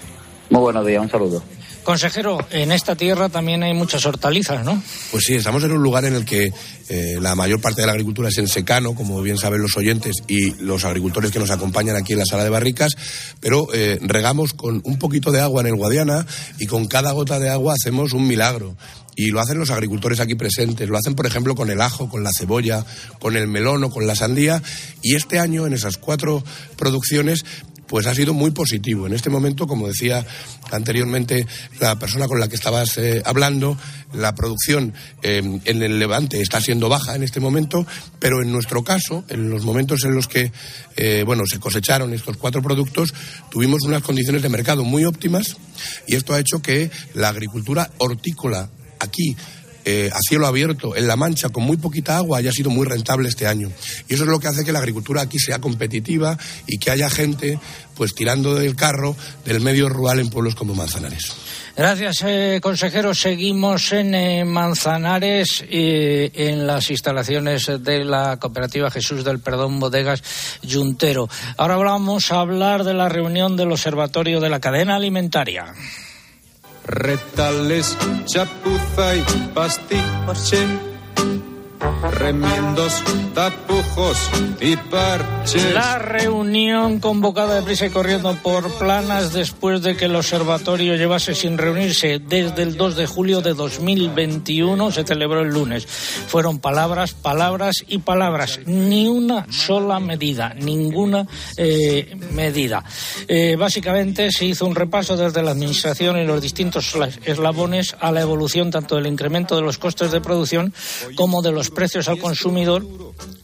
Muy 0.50 0.62
buenos 0.62 0.86
días, 0.86 1.02
un 1.04 1.10
saludo. 1.10 1.44
Consejero, 1.84 2.46
en 2.52 2.72
esta 2.72 2.96
tierra 2.96 3.30
también 3.30 3.64
hay 3.64 3.74
muchas 3.74 4.06
hortalizas, 4.06 4.64
¿no? 4.64 4.82
Pues 5.12 5.24
sí, 5.26 5.36
estamos 5.36 5.64
en 5.64 5.72
un 5.72 5.82
lugar 5.82 6.06
en 6.06 6.16
el 6.16 6.26
que 6.26 6.52
eh, 6.90 7.18
la 7.20 7.36
mayor 7.36 7.62
parte 7.62 7.82
de 7.82 7.88
la 7.88 7.94
agricultura 7.94 8.30
es 8.30 8.38
en 8.38 8.48
secano, 8.48 8.96
como 8.96 9.22
bien 9.22 9.38
saben 9.38 9.62
los 9.62 9.76
oyentes 9.78 10.18
y 10.28 10.56
los 10.56 10.86
agricultores 10.86 11.32
que 11.32 11.40
nos 11.40 11.52
acompañan 11.52 11.96
aquí 11.96 12.14
en 12.14 12.20
la 12.20 12.26
sala 12.26 12.44
de 12.44 12.50
barricas, 12.50 12.92
pero 13.40 13.68
eh, 13.74 13.98
regamos 14.02 14.54
con 14.54 14.82
un 14.84 15.00
poquito 15.00 15.32
de 15.32 15.42
agua 15.42 15.62
en 15.62 15.68
el 15.68 15.76
Guadiana 15.76 16.26
y 16.60 16.68
con 16.68 16.88
cada 16.88 17.12
gota 17.12 17.40
de 17.40 17.50
agua 17.50 17.74
hacemos 17.74 18.14
un 18.14 18.28
milagro 18.28 18.76
y 19.20 19.32
lo 19.32 19.42
hacen 19.42 19.60
los 19.60 19.70
agricultores 19.70 20.22
aquí 20.22 20.36
presentes. 20.36 20.88
Lo 20.88 20.98
hacen, 20.98 21.14
por 21.14 21.26
ejemplo, 21.26 21.54
con 21.54 21.70
el 21.70 21.82
ajo, 21.82 22.08
con 22.08 22.24
la 22.24 22.32
cebolla, 22.32 22.86
con 23.20 23.36
el 23.36 23.50
melón 23.50 23.84
o 23.84 23.90
con 23.90 24.08
la 24.08 24.16
sandía. 24.16 24.64
Y 25.02 25.16
este 25.16 25.40
año, 25.40 25.68
en 25.68 25.74
esas 25.74 25.98
cuatro 25.98 26.42
producciones, 26.78 27.44
pues 27.90 28.06
ha 28.06 28.14
sido 28.14 28.34
muy 28.34 28.52
positivo. 28.52 29.08
En 29.08 29.14
este 29.14 29.30
momento, 29.30 29.68
como 29.68 29.88
decía 29.88 30.26
anteriormente 30.72 31.48
la 31.80 31.98
persona 31.98 32.28
con 32.28 32.40
la 32.40 32.48
que 32.48 32.56
estabas 32.56 32.98
eh, 32.98 33.22
hablando, 33.26 33.78
la 34.14 34.36
producción 34.36 34.94
eh, 35.24 35.42
en 35.66 35.84
el 35.84 36.00
Levante 36.00 36.40
está 36.40 36.62
siendo 36.62 36.88
baja 36.88 37.16
en 37.16 37.24
este 37.24 37.40
momento, 37.40 37.86
pero 38.20 38.42
en 38.42 38.52
nuestro 38.52 38.84
caso, 38.84 39.26
en 39.28 39.50
los 39.50 39.66
momentos 39.66 40.06
en 40.06 40.14
los 40.14 40.28
que 40.28 40.52
eh, 40.96 41.24
bueno, 41.26 41.44
se 41.48 41.60
cosecharon 41.60 42.14
estos 42.14 42.38
cuatro 42.38 42.62
productos, 42.62 43.14
tuvimos 43.50 43.82
unas 43.84 44.04
condiciones 44.04 44.44
de 44.44 44.50
mercado 44.50 44.84
muy 44.84 45.04
óptimas 45.06 45.58
y 46.08 46.16
esto 46.16 46.34
ha 46.34 46.40
hecho 46.40 46.62
que 46.62 46.92
la 47.16 47.30
agricultura 47.30 47.90
hortícola 47.98 48.70
aquí 49.00 49.36
eh, 49.86 50.10
a 50.14 50.20
cielo 50.20 50.46
abierto 50.48 50.96
en 50.96 51.08
La 51.08 51.16
Mancha 51.16 51.50
con 51.50 51.64
muy 51.64 51.78
poquita 51.78 52.18
agua 52.18 52.40
haya 52.40 52.52
sido 52.52 52.70
muy 52.70 52.86
rentable 52.86 53.30
este 53.30 53.48
año. 53.48 53.72
Y 54.08 54.14
eso 54.14 54.24
es 54.24 54.30
lo 54.30 54.40
que 54.40 54.48
hace 54.48 54.66
que 54.66 54.72
la 54.72 54.80
agricultura 54.80 55.22
aquí 55.22 55.40
sea 55.40 55.60
competitiva 55.60 56.38
y 56.68 56.78
que 56.78 56.92
haya 56.92 57.10
gente 57.10 57.60
pues 57.96 58.14
tirando 58.16 58.56
del 58.56 58.76
carro 58.76 59.16
del 59.46 59.60
medio 59.62 59.90
rural 59.90 60.20
en 60.20 60.30
pueblos 60.30 60.56
como 60.56 60.74
Manzanares. 60.74 61.34
Gracias, 61.76 62.24
eh, 62.26 62.60
consejero. 62.62 63.14
Seguimos 63.14 63.92
en 63.94 64.16
eh, 64.16 64.46
Manzanares, 64.46 65.64
en 65.70 66.68
las 66.68 66.90
instalaciones 66.90 67.72
de 67.80 68.04
la 68.04 68.38
cooperativa 68.38 68.92
Jesús 68.92 69.24
del 69.24 69.40
Perdón 69.40 69.80
Bodegas 69.80 70.22
Yuntero. 70.62 71.30
Ahora 71.58 71.78
vamos 71.78 72.32
a 72.32 72.42
hablar 72.42 72.84
de 72.84 72.94
la 72.94 73.08
reunión 73.08 73.56
del 73.56 73.72
Observatorio 73.72 74.40
de 74.40 74.50
la 74.50 74.60
Cadena 74.60 74.96
Alimentaria 74.96 75.74
retales, 76.86 77.98
chapuza 78.26 79.16
y 79.16 79.24
pastiche 79.54 80.89
remiendos, 82.12 83.04
tapujos 83.34 84.18
y 84.60 84.76
parches. 84.76 85.74
La 85.74 86.00
reunión 86.00 87.00
convocada 87.00 87.56
de 87.56 87.62
prisa 87.62 87.86
y 87.86 87.90
corriendo 87.90 88.36
por 88.44 88.72
planas 88.78 89.34
después 89.34 89.82
de 89.82 89.96
que 89.96 90.06
el 90.06 90.16
observatorio 90.16 90.96
llevase 90.96 91.36
sin 91.36 91.58
reunirse 91.58 92.20
desde 92.20 92.64
el 92.64 92.78
2 92.78 92.96
de 92.96 93.06
julio 93.06 93.42
de 93.42 93.54
2021 93.54 94.92
se 94.92 95.04
celebró 95.04 95.42
el 95.42 95.50
lunes. 95.50 95.86
Fueron 95.86 96.60
palabras, 96.60 97.14
palabras 97.14 97.84
y 97.88 98.00
palabras. 98.00 98.60
Ni 98.66 99.08
una 99.08 99.46
sola 99.52 100.00
medida, 100.00 100.54
ninguna 100.54 101.28
eh, 101.58 102.16
medida. 102.32 102.84
Eh, 103.28 103.56
básicamente 103.56 104.32
se 104.32 104.46
hizo 104.46 104.66
un 104.66 104.76
repaso 104.76 105.16
desde 105.18 105.42
la 105.42 105.52
Administración 105.52 106.18
y 106.18 106.26
los 106.26 106.42
distintos 106.42 106.94
eslabones 107.26 107.96
a 108.00 108.12
la 108.12 108.22
evolución 108.22 108.72
tanto 108.72 108.96
del 108.96 109.08
incremento 109.08 109.56
de 109.56 109.62
los 109.62 109.78
costes 109.78 110.12
de 110.12 110.22
producción 110.22 110.74
como 111.16 111.42
de 111.42 111.52
los 111.52 111.69
precios 111.72 112.08
al 112.08 112.20
consumidor 112.20 112.86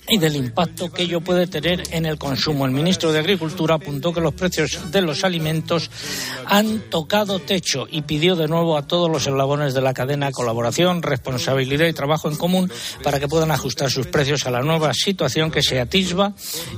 y 0.08 0.18
del 0.18 0.36
impacto 0.36 0.92
que 0.92 1.04
ello 1.04 1.22
puede 1.22 1.48
tener 1.48 1.84
en 1.92 2.06
el 2.06 2.18
consumo. 2.18 2.66
El 2.66 2.72
ministro 2.72 3.12
de 3.12 3.20
Agricultura 3.20 3.76
apuntó 3.76 4.14
que 4.14 4.22
los 4.22 4.34
precios 4.34 4.92
de 4.92 5.02
los 5.02 5.24
alimentos 5.24 5.90
han 6.46 6.80
tocado 6.90 7.40
techo 7.40 7.88
y 7.90 8.04
pidió 8.04 8.36
de 8.36 8.48
nuevo 8.48 8.78
a 8.78 8.88
todos 8.88 9.10
los 9.10 9.26
eslabones 9.26 9.74
de 9.74 9.82
la 9.82 9.94
cadena 9.94 10.32
colaboración, 10.32 11.02
responsabilidad 11.02 11.88
y 11.88 11.94
trabajo 11.94 12.30
en 12.30 12.36
común 12.36 12.72
para 13.04 13.20
que 13.20 13.28
puedan 13.28 13.52
ajustar 13.52 13.90
sus 13.90 14.08
precios 14.08 14.46
a 14.46 14.52
la 14.52 14.62
nueva 14.62 14.94
situación 14.94 15.52
que 15.52 15.64
se 15.64 15.80
atisba 15.80 16.34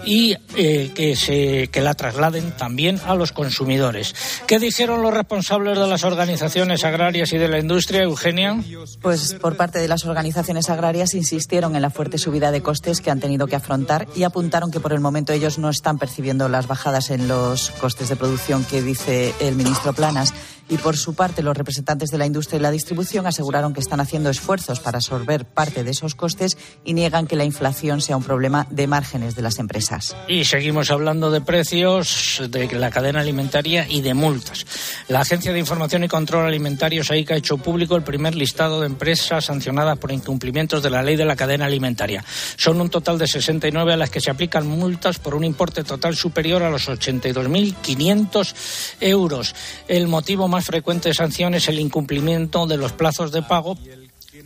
y 0.05 0.35
eh, 0.55 0.91
que, 0.95 1.15
se, 1.15 1.67
que 1.67 1.81
la 1.81 1.93
trasladen 1.93 2.55
también 2.55 2.99
a 3.05 3.15
los 3.15 3.31
consumidores. 3.31 4.15
¿Qué 4.47 4.59
dijeron 4.59 5.01
los 5.01 5.13
responsables 5.13 5.77
de 5.77 5.87
las 5.87 6.03
organizaciones 6.03 6.83
agrarias 6.83 7.33
y 7.33 7.37
de 7.37 7.47
la 7.47 7.59
industria, 7.59 8.03
Eugenia? 8.03 8.57
Pues 9.01 9.33
por 9.35 9.57
parte 9.57 9.79
de 9.79 9.87
las 9.87 10.05
organizaciones 10.05 10.69
agrarias 10.69 11.13
insistieron 11.13 11.75
en 11.75 11.81
la 11.81 11.89
fuerte 11.89 12.17
subida 12.17 12.51
de 12.51 12.61
costes 12.61 13.01
que 13.01 13.11
han 13.11 13.16
tenido 13.19 13.47
que 13.47 13.55
afrontar 13.55 14.07
y 14.15 14.23
apuntaron 14.23 14.71
que 14.71 14.79
por 14.79 14.93
el 14.93 14.99
momento 14.99 15.33
ellos 15.33 15.57
no 15.57 15.69
están 15.69 15.97
percibiendo 15.97 16.49
las 16.49 16.67
bajadas 16.67 17.09
en 17.09 17.27
los 17.27 17.71
costes 17.71 18.09
de 18.09 18.15
producción 18.15 18.63
que 18.63 18.81
dice 18.81 19.33
el 19.39 19.55
ministro 19.55 19.93
Planas 19.93 20.33
Y 20.69 20.77
por 20.77 20.97
su 20.97 21.13
parte, 21.13 21.41
los 21.41 21.55
representantes 21.55 22.09
de 22.09 22.17
la 22.17 22.25
industria 22.25 22.57
y 22.59 22.61
la 22.61 22.71
distribución 22.71 23.25
aseguraron 23.25 23.73
que 23.73 23.79
están 23.79 23.99
haciendo 23.99 24.29
esfuerzos 24.29 24.79
para 24.79 24.97
absorber 24.97 25.45
parte 25.45 25.83
de 25.83 25.91
esos 25.91 26.15
costes 26.15 26.57
y 26.83 26.93
niegan 26.93 27.27
que 27.27 27.35
la 27.35 27.45
inflación 27.45 28.01
sea 28.01 28.17
un 28.17 28.23
problema 28.23 28.67
de 28.69 28.87
márgenes 28.87 29.35
de 29.35 29.41
las 29.41 29.59
empresas. 29.59 30.15
Y 30.27 30.45
seguimos 30.45 30.91
hablando 30.91 31.31
de 31.31 31.41
precios, 31.41 32.41
de 32.49 32.67
la 32.73 32.89
cadena 32.89 33.21
alimentaria 33.21 33.87
y 33.87 34.01
de 34.01 34.13
multas. 34.13 34.65
La 35.07 35.21
Agencia 35.21 35.53
de 35.53 35.59
Información 35.59 36.03
y 36.03 36.07
Control 36.07 36.45
Alimentario, 36.45 37.03
SAICA, 37.03 37.35
ha 37.35 37.37
hecho 37.37 37.57
público 37.57 37.95
el 37.95 38.03
primer 38.03 38.35
listado 38.35 38.81
de 38.81 38.87
empresas 38.87 39.45
sancionadas 39.45 39.97
por 39.97 40.11
incumplimientos 40.11 40.83
de 40.83 40.89
la 40.89 41.03
ley 41.03 41.15
de 41.15 41.25
la 41.25 41.35
cadena 41.35 41.65
alimentaria. 41.65 42.23
Son 42.57 42.81
un 42.81 42.89
total 42.89 43.17
de 43.17 43.27
69 43.27 43.93
a 43.93 43.97
las 43.97 44.09
que 44.09 44.21
se 44.21 44.31
aplican 44.31 44.67
multas 44.67 45.19
por 45.19 45.35
un 45.35 45.43
importe 45.43 45.83
total 45.83 46.15
superior 46.15 46.63
a 46.63 46.69
los 46.69 46.89
82.500 46.89 48.53
euros. 48.99 49.55
El 49.87 50.07
motivo 50.07 50.47
más 50.47 50.56
frecuente 50.65 51.09
de 51.09 51.15
sanción 51.15 51.53
es 51.53 51.67
el 51.67 51.79
incumplimiento 51.79 52.67
de 52.67 52.77
los 52.77 52.93
plazos 52.93 53.31
de 53.31 53.41
pago 53.41 53.77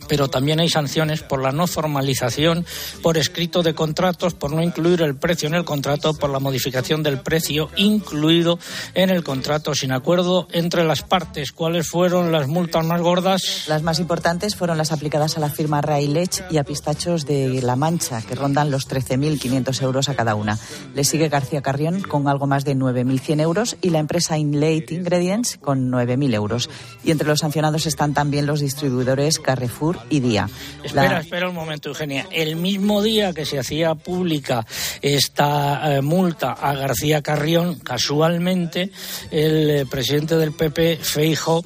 pero 0.08 0.28
también 0.28 0.60
hay 0.60 0.68
sanciones 0.68 1.22
por 1.22 1.42
la 1.42 1.52
no 1.52 1.66
formalización 1.66 2.64
por 3.02 3.18
escrito 3.18 3.62
de 3.62 3.74
contratos, 3.74 4.34
por 4.34 4.52
no 4.52 4.62
incluir 4.62 5.02
el 5.02 5.16
precio 5.16 5.48
en 5.48 5.54
el 5.54 5.64
contrato, 5.64 6.14
por 6.14 6.30
la 6.30 6.38
modificación 6.38 7.02
del 7.02 7.20
precio 7.20 7.70
incluido 7.76 8.58
en 8.94 9.10
el 9.10 9.24
contrato 9.24 9.74
sin 9.74 9.92
acuerdo 9.92 10.48
entre 10.52 10.84
las 10.84 11.02
partes. 11.02 11.52
¿Cuáles 11.52 11.88
fueron 11.88 12.32
las 12.32 12.48
multas 12.48 12.84
más 12.84 13.00
gordas? 13.00 13.64
Las 13.68 13.82
más 13.82 13.98
importantes 13.98 14.56
fueron 14.56 14.78
las 14.78 14.92
aplicadas 14.92 15.36
a 15.36 15.40
la 15.40 15.50
firma 15.50 15.80
Railech 15.80 16.44
y 16.50 16.58
a 16.58 16.64
Pistachos 16.64 17.26
de 17.26 17.60
La 17.62 17.76
Mancha, 17.76 18.22
que 18.22 18.34
rondan 18.34 18.70
los 18.70 18.88
13.500 18.88 19.82
euros 19.82 20.08
a 20.08 20.14
cada 20.14 20.34
una. 20.34 20.58
Le 20.94 21.04
sigue 21.04 21.28
García 21.28 21.62
Carrión 21.62 22.02
con 22.02 22.28
algo 22.28 22.46
más 22.46 22.64
de 22.64 22.76
9.100 22.76 23.40
euros 23.40 23.76
y 23.80 23.90
la 23.90 23.98
empresa 23.98 24.38
Inlate 24.38 24.86
Ingredients 24.90 25.58
con 25.58 25.90
9.000 25.90 26.34
euros. 26.34 26.70
Y 27.04 27.10
entre 27.10 27.28
los 27.28 27.40
sancionados 27.40 27.86
están 27.86 28.14
también 28.14 28.46
los 28.46 28.60
distribuidores 28.60 29.38
Carrefour 29.38 29.91
y 30.10 30.20
Día. 30.20 30.48
Espera, 30.82 31.20
espera 31.20 31.48
un 31.48 31.54
momento, 31.54 31.88
Eugenia. 31.88 32.26
El 32.30 32.56
mismo 32.56 33.02
día 33.02 33.32
que 33.32 33.44
se 33.44 33.58
hacía 33.58 33.94
pública 33.94 34.66
esta 35.00 35.96
eh, 35.96 36.02
multa 36.02 36.52
a 36.52 36.74
García 36.74 37.22
Carrión, 37.22 37.78
casualmente, 37.78 38.90
el 39.30 39.70
eh, 39.70 39.86
presidente 39.86 40.36
del 40.36 40.52
PP, 40.52 40.98
Feijo, 41.02 41.64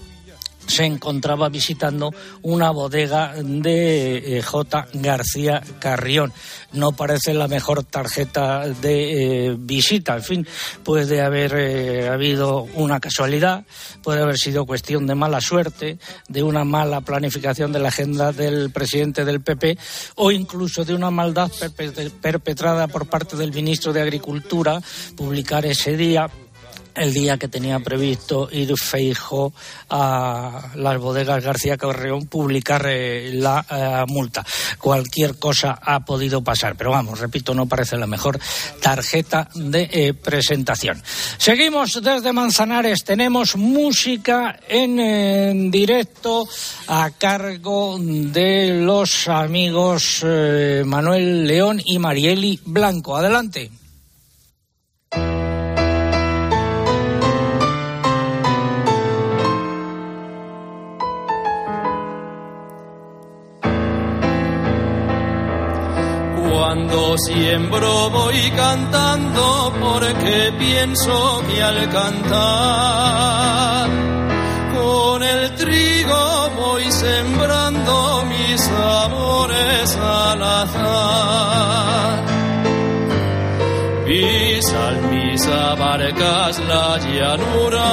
se 0.67 0.85
encontraba 0.85 1.49
visitando 1.49 2.13
una 2.43 2.71
bodega 2.71 3.35
de 3.43 4.39
eh, 4.39 4.43
J. 4.43 4.87
García 4.95 5.63
Carrión. 5.79 6.33
No 6.73 6.93
parece 6.93 7.35
la 7.35 7.49
mejor 7.49 7.85
tarjeta 7.85 8.69
de 8.69 9.49
eh, 9.49 9.57
visita. 9.59 10.17
En 10.17 10.23
fin, 10.23 10.47
puede 10.83 11.23
haber 11.23 11.55
eh, 11.57 12.09
habido 12.09 12.63
una 12.75 13.01
casualidad, 13.01 13.65
puede 14.03 14.23
haber 14.23 14.39
sido 14.39 14.67
cuestión 14.67 15.07
de 15.07 15.15
mala 15.15 15.41
suerte, 15.41 15.99
de 16.29 16.43
una 16.43 16.65
mala 16.65 17.01
planificación 17.01 17.73
de 17.73 17.79
la 17.79 17.89
agenda 17.89 18.33
del 18.33 18.71
presidente 18.71 19.25
del 19.25 19.41
PP 19.41 19.79
o 20.17 20.31
incluso 20.31 20.85
de 20.85 20.95
una 20.95 21.11
maldad 21.11 21.51
perpetrada 22.21 22.89
por 22.89 23.07
parte 23.07 23.37
del 23.37 23.53
ministro 23.53 23.93
de 23.93 24.03
Agricultura 24.03 24.81
publicar 25.17 25.65
ese 25.67 25.97
día 25.97 26.29
el 26.97 27.13
día 27.13 27.39
que 27.39 27.49
tenía 27.49 27.79
previsto 27.81 28.49
ir 28.51 28.77
Feijo 28.77 29.53
a 29.91 30.71
las 30.75 30.99
bodegas 30.99 31.43
García 31.43 31.77
Carreón 31.77 32.27
publicar 32.27 32.87
eh, 32.87 33.31
la 33.33 33.65
eh, 33.71 34.05
multa. 34.09 34.45
Cualquier 34.79 35.39
cosa 35.39 35.79
ha 35.81 36.05
podido 36.05 36.43
pasar, 36.43 36.77
pero 36.77 36.91
vamos, 36.91 37.21
repito, 37.21 37.55
no 37.55 37.67
parece 37.67 37.97
la 37.97 38.07
mejor 38.07 38.39
tarjeta 38.81 39.49
de 39.55 39.89
eh, 39.93 40.15
presentación. 40.15 41.03
Seguimos 41.39 42.01
desde 42.03 42.33
Manzanares, 42.33 43.05
tenemos 43.05 43.57
música 43.57 44.59
en, 44.69 45.71
directo 45.71 46.47
a 46.89 47.11
cargo 47.11 47.99
de 48.01 48.81
los 48.83 49.29
amigos 49.29 50.25
Manuel 50.85 51.47
León 51.47 51.81
y 51.85 51.99
Marieli 51.99 52.61
Blanco. 52.65 53.17
Adelante. 53.17 53.71
Cuando 66.67 67.15
siembro 67.19 68.11
voy 68.11 68.51
cantando 68.57 69.73
porque 69.81 70.53
pienso 70.59 71.41
que 71.47 71.63
al 71.63 71.89
cantar 71.91 73.89
con 74.75 75.23
el 75.23 75.55
trigo 75.55 76.51
voy 76.57 76.83
sembrando 76.91 78.25
mis 78.25 78.69
amores 78.69 79.97
al 79.97 80.43
azar. 80.43 82.25
Pisan 84.05 85.11
mis 85.13 85.47
abarcas 85.47 86.59
la 86.67 86.99
llanura, 86.99 87.89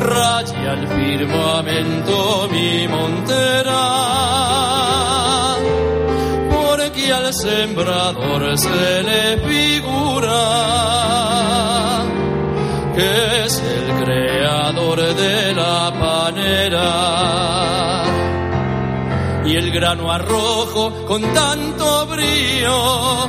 raya 0.00 0.72
el 0.72 0.88
firmamento 0.88 2.48
mi 2.50 2.88
montera 2.88 4.77
sembrador 7.42 8.58
se 8.58 9.02
le 9.02 9.38
figura 9.48 10.40
que 12.96 13.44
es 13.44 13.62
el 13.62 14.04
creador 14.04 14.98
de 15.14 15.54
la 15.54 15.92
panera. 16.00 16.90
Y 19.46 19.54
el 19.54 19.70
grano 19.70 20.10
arrojo 20.10 21.06
con 21.06 21.22
tanto 21.32 22.06
brío 22.06 23.28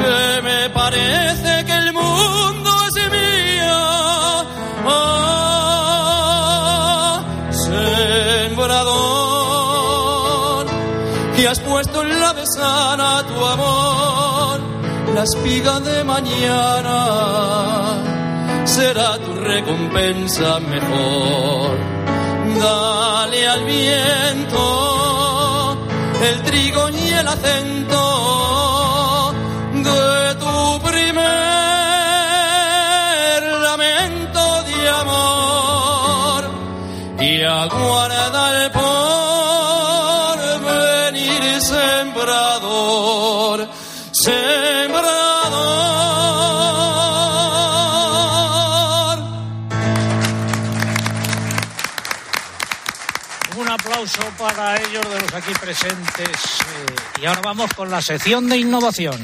que 0.00 0.42
me 0.42 0.70
parece 0.70 1.64
que 1.66 1.77
espiga 15.28 15.80
de 15.80 16.04
mañana 16.04 16.98
será 18.64 19.18
tu 19.18 19.32
recompensa 19.34 20.60
mejor. 20.60 21.76
Dale 22.64 23.40
al 23.54 23.62
viento 23.64 24.62
el 26.28 26.42
trigo 26.42 26.88
y 26.90 27.08
el 27.20 27.28
acento 27.28 28.07
aquí 55.38 55.52
presentes. 55.60 56.28
Eh, 56.28 57.22
y 57.22 57.26
ahora 57.26 57.40
vamos 57.42 57.72
con 57.74 57.90
la 57.90 58.02
sección 58.02 58.48
de 58.48 58.58
innovación. 58.58 59.16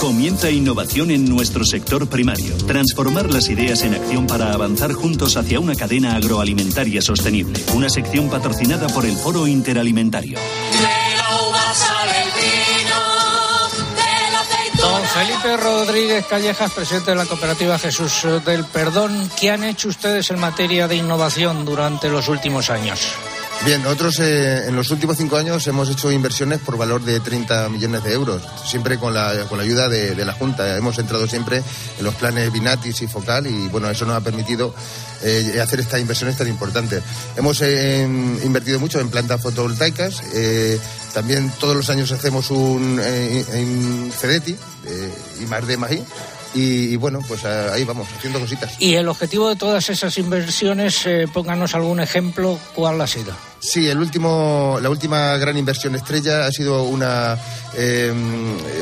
Comienza 0.00 0.50
innovación 0.50 1.10
en 1.10 1.24
nuestro 1.24 1.64
sector 1.64 2.06
primario. 2.08 2.54
Transformar 2.66 3.32
las 3.32 3.48
ideas 3.48 3.82
en 3.82 3.94
acción 3.94 4.26
para 4.26 4.52
avanzar 4.52 4.92
juntos 4.92 5.36
hacia 5.36 5.60
una 5.60 5.74
cadena 5.74 6.16
agroalimentaria 6.16 7.00
sostenible. 7.00 7.58
Una 7.74 7.88
sección 7.88 8.28
patrocinada 8.28 8.88
por 8.88 9.06
el 9.06 9.16
Foro 9.16 9.46
Interalimentario. 9.46 10.38
Don 14.78 15.02
Felipe 15.02 15.56
Rodríguez 15.56 16.26
Callejas, 16.26 16.72
presidente 16.72 17.12
de 17.12 17.16
la 17.16 17.24
cooperativa 17.24 17.78
Jesús 17.78 18.26
del 18.44 18.64
Perdón, 18.66 19.30
¿qué 19.40 19.50
han 19.50 19.64
hecho 19.64 19.88
ustedes 19.88 20.30
en 20.30 20.38
materia 20.38 20.86
de 20.88 20.96
innovación 20.96 21.64
durante 21.64 22.10
los 22.10 22.28
últimos 22.28 22.68
años? 22.68 23.00
Bien, 23.62 23.82
nosotros 23.82 24.20
eh, 24.20 24.66
en 24.68 24.76
los 24.76 24.90
últimos 24.90 25.16
cinco 25.16 25.38
años 25.38 25.66
hemos 25.66 25.88
hecho 25.88 26.12
inversiones 26.12 26.60
por 26.60 26.76
valor 26.76 27.02
de 27.02 27.18
30 27.20 27.70
millones 27.70 28.04
de 28.04 28.12
euros, 28.12 28.42
siempre 28.66 28.98
con 28.98 29.14
la, 29.14 29.46
con 29.48 29.56
la 29.56 29.64
ayuda 29.64 29.88
de, 29.88 30.22
la 30.22 30.34
Junta. 30.34 30.76
Hemos 30.76 30.98
entrado 30.98 31.26
siempre 31.26 31.62
en 31.98 32.04
los 32.04 32.14
planes 32.14 32.52
Binatis 32.52 33.00
y 33.00 33.06
Focal 33.06 33.46
y 33.46 33.68
bueno, 33.68 33.88
eso 33.88 34.04
nos 34.04 34.16
ha 34.16 34.20
permitido 34.20 34.74
eh, 35.22 35.58
hacer 35.62 35.80
estas 35.80 36.00
inversiones 36.00 36.36
tan 36.36 36.48
importantes. 36.48 37.02
Hemos 37.36 37.62
eh, 37.62 38.02
invertido 38.02 38.78
mucho 38.80 39.00
en 39.00 39.08
plantas 39.08 39.40
fotovoltaicas, 39.40 40.22
también 41.14 41.50
todos 41.58 41.74
los 41.74 41.88
años 41.88 42.12
hacemos 42.12 42.50
un, 42.50 43.00
un 43.00 44.12
CEDETI, 44.14 44.56
y 45.40 45.46
más 45.46 45.66
de 45.66 45.76
Magí, 45.78 46.02
y, 46.54 46.92
y 46.92 46.96
bueno, 46.96 47.20
pues 47.26 47.44
eh, 47.44 47.68
ahí 47.72 47.84
vamos, 47.84 48.08
haciendo 48.16 48.40
cositas. 48.40 48.76
Y 48.78 48.94
el 48.94 49.08
objetivo 49.08 49.48
de 49.48 49.56
todas 49.56 49.90
esas 49.90 50.16
inversiones, 50.18 51.04
eh, 51.06 51.26
pónganos 51.32 51.74
algún 51.74 52.00
ejemplo, 52.00 52.58
¿cuál 52.74 53.00
ha 53.00 53.06
sido? 53.06 53.34
Sí, 53.58 53.88
el 53.88 53.98
último, 53.98 54.78
la 54.80 54.90
última 54.90 55.36
gran 55.38 55.56
inversión 55.56 55.94
estrella 55.94 56.46
ha 56.46 56.52
sido 56.52 56.84
una 56.84 57.38
eh, 57.74 58.12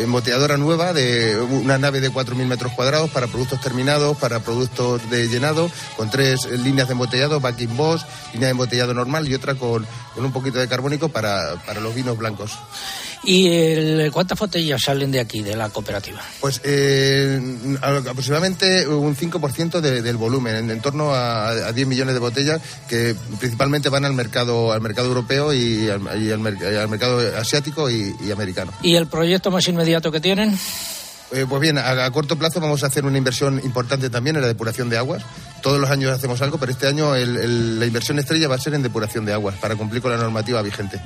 embotelladora 0.03 0.57
nueva 0.57 0.93
de 0.93 1.41
una 1.41 1.79
nave 1.79 2.01
de 2.01 2.11
4.000 2.11 2.47
metros 2.47 2.73
cuadrados 2.73 3.09
para 3.11 3.29
productos 3.29 3.61
terminados, 3.61 4.17
para 4.17 4.41
productos 4.41 5.09
de 5.09 5.29
llenado, 5.29 5.71
con 5.97 6.11
tres 6.11 6.47
líneas 6.51 6.89
de 6.89 6.93
embotellado, 6.93 7.39
backing 7.39 7.77
boss, 7.77 8.05
línea 8.33 8.49
de 8.49 8.53
embotellado 8.53 8.93
normal 8.93 9.29
y 9.29 9.35
otra 9.35 9.55
con, 9.55 9.87
con 10.15 10.25
un 10.25 10.33
poquito 10.33 10.59
de 10.59 10.67
carbónico 10.67 11.09
para, 11.09 11.55
para 11.65 11.81
los 11.81 11.95
vinos 11.95 12.19
blancos. 12.19 12.59
¿Y 13.25 13.49
el- 13.49 14.11
cuántas 14.13 14.39
botellas 14.39 14.81
salen 14.85 15.13
de 15.13 15.21
aquí, 15.21 15.43
de 15.43 15.55
la 15.57 15.69
cooperativa? 15.69 16.21
Pues 16.41 16.61
eh, 16.65 17.41
aproximadamente 17.81 18.87
un 18.89 19.15
5% 19.17 19.81
de- 19.81 20.03
del 20.03 20.17
volumen, 20.17 20.57
en, 20.57 20.71
en 20.71 20.81
torno 20.81 21.15
a, 21.15 21.49
a 21.51 21.73
10 21.73 21.87
millones 21.87 22.15
de 22.15 22.21
botellas 22.21 22.61
que 22.89 23.15
principalmente 23.39 23.89
van 23.89 24.05
al 24.05 24.13
mercado 24.15 24.73
al 24.73 24.81
mercado 24.81 25.09
europeo 25.09 25.53
y 25.55 25.89
al, 25.89 26.01
y 26.23 26.31
al 26.33 26.39
mer- 26.41 26.59
y 26.61 26.77
al 26.77 26.89
mercado 26.89 27.21
asiático 27.39 27.89
y, 27.91 28.15
y 28.25 28.31
americano. 28.33 28.73
¿Y 28.83 28.97
el 28.97 29.07
proyecto 29.07 29.51
más 29.51 29.67
inmediato 29.69 30.11
que 30.11 30.21
tienen? 30.21 30.59
Eh, 31.35 31.47
pues 31.49 31.63
bien, 31.63 31.79
a, 31.79 32.05
a 32.05 32.11
corto 32.11 32.37
plazo 32.37 32.61
vamos 32.61 32.83
a 32.85 32.89
hacer 32.89 33.07
una 33.07 33.17
inversión 33.17 33.59
importante 33.65 34.11
también 34.11 34.37
en 34.37 34.43
la 34.43 34.49
depuración 34.49 34.91
de 34.91 34.99
aguas. 34.99 35.23
Todos 35.63 35.81
los 35.81 35.89
años 35.91 36.11
hacemos 36.13 36.43
algo, 36.43 36.59
pero 36.59 36.73
este 36.73 36.87
año 36.89 37.15
el- 37.15 37.37
el- 37.39 37.81
la 37.81 37.87
inversión 37.87 38.19
estrella 38.19 38.49
va 38.49 38.57
a 38.57 38.59
ser 38.59 38.75
en 38.75 38.83
depuración 38.83 39.25
de 39.25 39.33
aguas 39.33 39.57
para 39.57 39.75
cumplir 39.77 40.03
con 40.03 40.11
la 40.11 40.19
normativa 40.19 40.61
vigente. 40.61 41.01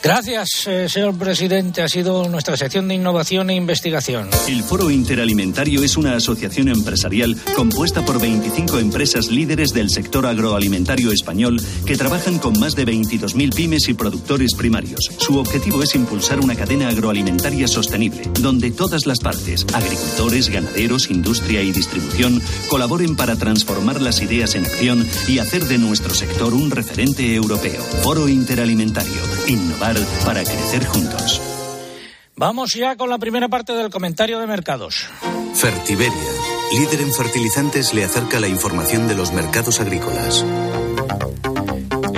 Gracias, 0.00 0.64
eh, 0.68 0.88
señor 0.88 1.18
presidente. 1.18 1.82
Ha 1.82 1.88
sido 1.88 2.28
nuestra 2.28 2.56
sección 2.56 2.86
de 2.86 2.94
innovación 2.94 3.50
e 3.50 3.54
investigación. 3.56 4.30
El 4.46 4.62
Foro 4.62 4.90
Interalimentario 4.90 5.82
es 5.82 5.96
una 5.96 6.14
asociación 6.14 6.68
empresarial 6.68 7.36
compuesta 7.56 8.04
por 8.04 8.20
25 8.20 8.78
empresas 8.78 9.28
líderes 9.28 9.70
del 9.70 9.90
sector 9.90 10.24
agroalimentario 10.24 11.10
español 11.10 11.60
que 11.84 11.96
trabajan 11.96 12.38
con 12.38 12.58
más 12.60 12.76
de 12.76 12.86
22.000 12.86 13.52
pymes 13.52 13.88
y 13.88 13.94
productores 13.94 14.54
primarios. 14.54 15.00
Su 15.18 15.36
objetivo 15.38 15.82
es 15.82 15.96
impulsar 15.96 16.38
una 16.38 16.54
cadena 16.54 16.88
agroalimentaria 16.88 17.66
sostenible, 17.66 18.22
donde 18.40 18.70
todas 18.70 19.04
las 19.04 19.18
partes, 19.18 19.66
agricultores, 19.74 20.48
ganaderos, 20.48 21.10
industria 21.10 21.60
y 21.62 21.72
distribución, 21.72 22.40
colaboren 22.68 23.16
para 23.16 23.34
transformar 23.34 24.00
las 24.00 24.22
ideas 24.22 24.54
en 24.54 24.64
acción 24.64 25.04
y 25.26 25.40
hacer 25.40 25.64
de 25.64 25.78
nuestro 25.78 26.14
sector 26.14 26.54
un 26.54 26.70
referente 26.70 27.34
europeo. 27.34 27.82
Foro 28.02 28.28
Interalimentario. 28.28 29.20
Innovar 29.48 29.87
para 30.24 30.44
crecer 30.44 30.84
juntos. 30.86 31.40
Vamos 32.36 32.74
ya 32.74 32.96
con 32.96 33.08
la 33.10 33.18
primera 33.18 33.48
parte 33.48 33.72
del 33.72 33.90
comentario 33.90 34.38
de 34.38 34.46
mercados. 34.46 35.06
Fertiberia, 35.54 36.32
líder 36.72 37.00
en 37.00 37.12
fertilizantes, 37.12 37.94
le 37.94 38.04
acerca 38.04 38.38
la 38.38 38.48
información 38.48 39.08
de 39.08 39.14
los 39.14 39.32
mercados 39.32 39.80
agrícolas. 39.80 40.44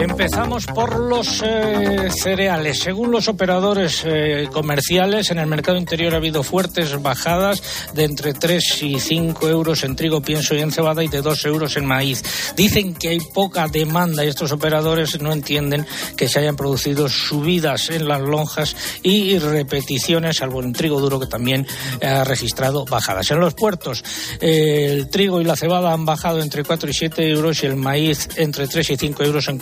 Empezamos 0.00 0.64
por 0.66 0.98
los 0.98 1.42
eh, 1.44 2.08
cereales. 2.10 2.78
Según 2.78 3.10
los 3.10 3.28
operadores 3.28 4.02
eh, 4.06 4.48
comerciales, 4.50 5.30
en 5.30 5.38
el 5.38 5.46
mercado 5.46 5.76
interior 5.76 6.14
ha 6.14 6.16
habido 6.16 6.42
fuertes 6.42 7.00
bajadas 7.02 7.62
de 7.92 8.04
entre 8.04 8.32
3 8.32 8.82
y 8.82 8.98
5 8.98 9.48
euros 9.48 9.84
en 9.84 9.96
trigo, 9.96 10.22
pienso 10.22 10.54
y 10.54 10.60
en 10.60 10.72
cebada 10.72 11.04
y 11.04 11.08
de 11.08 11.20
2 11.20 11.44
euros 11.44 11.76
en 11.76 11.84
maíz. 11.84 12.22
Dicen 12.56 12.94
que 12.94 13.10
hay 13.10 13.20
poca 13.20 13.68
demanda 13.68 14.24
y 14.24 14.28
estos 14.28 14.52
operadores 14.52 15.20
no 15.20 15.32
entienden 15.32 15.86
que 16.16 16.28
se 16.28 16.38
hayan 16.38 16.56
producido 16.56 17.08
subidas 17.10 17.90
en 17.90 18.08
las 18.08 18.22
lonjas 18.22 18.74
y 19.02 19.38
repeticiones, 19.38 20.38
salvo 20.38 20.62
en 20.62 20.72
trigo 20.72 20.98
duro 20.98 21.20
que 21.20 21.26
también 21.26 21.66
ha 22.02 22.24
registrado 22.24 22.86
bajadas. 22.86 23.30
En 23.30 23.40
los 23.40 23.52
puertos, 23.52 24.02
eh, 24.40 24.86
el 24.90 25.10
trigo 25.10 25.42
y 25.42 25.44
la 25.44 25.56
cebada 25.56 25.92
han 25.92 26.06
bajado 26.06 26.40
entre 26.40 26.64
4 26.64 26.88
y 26.88 26.94
7 26.94 27.28
euros 27.28 27.62
y 27.62 27.66
el 27.66 27.76
maíz 27.76 28.28
entre 28.36 28.66
3 28.66 28.90
y 28.90 28.96
5 28.96 29.24
euros 29.24 29.48
en 29.48 29.58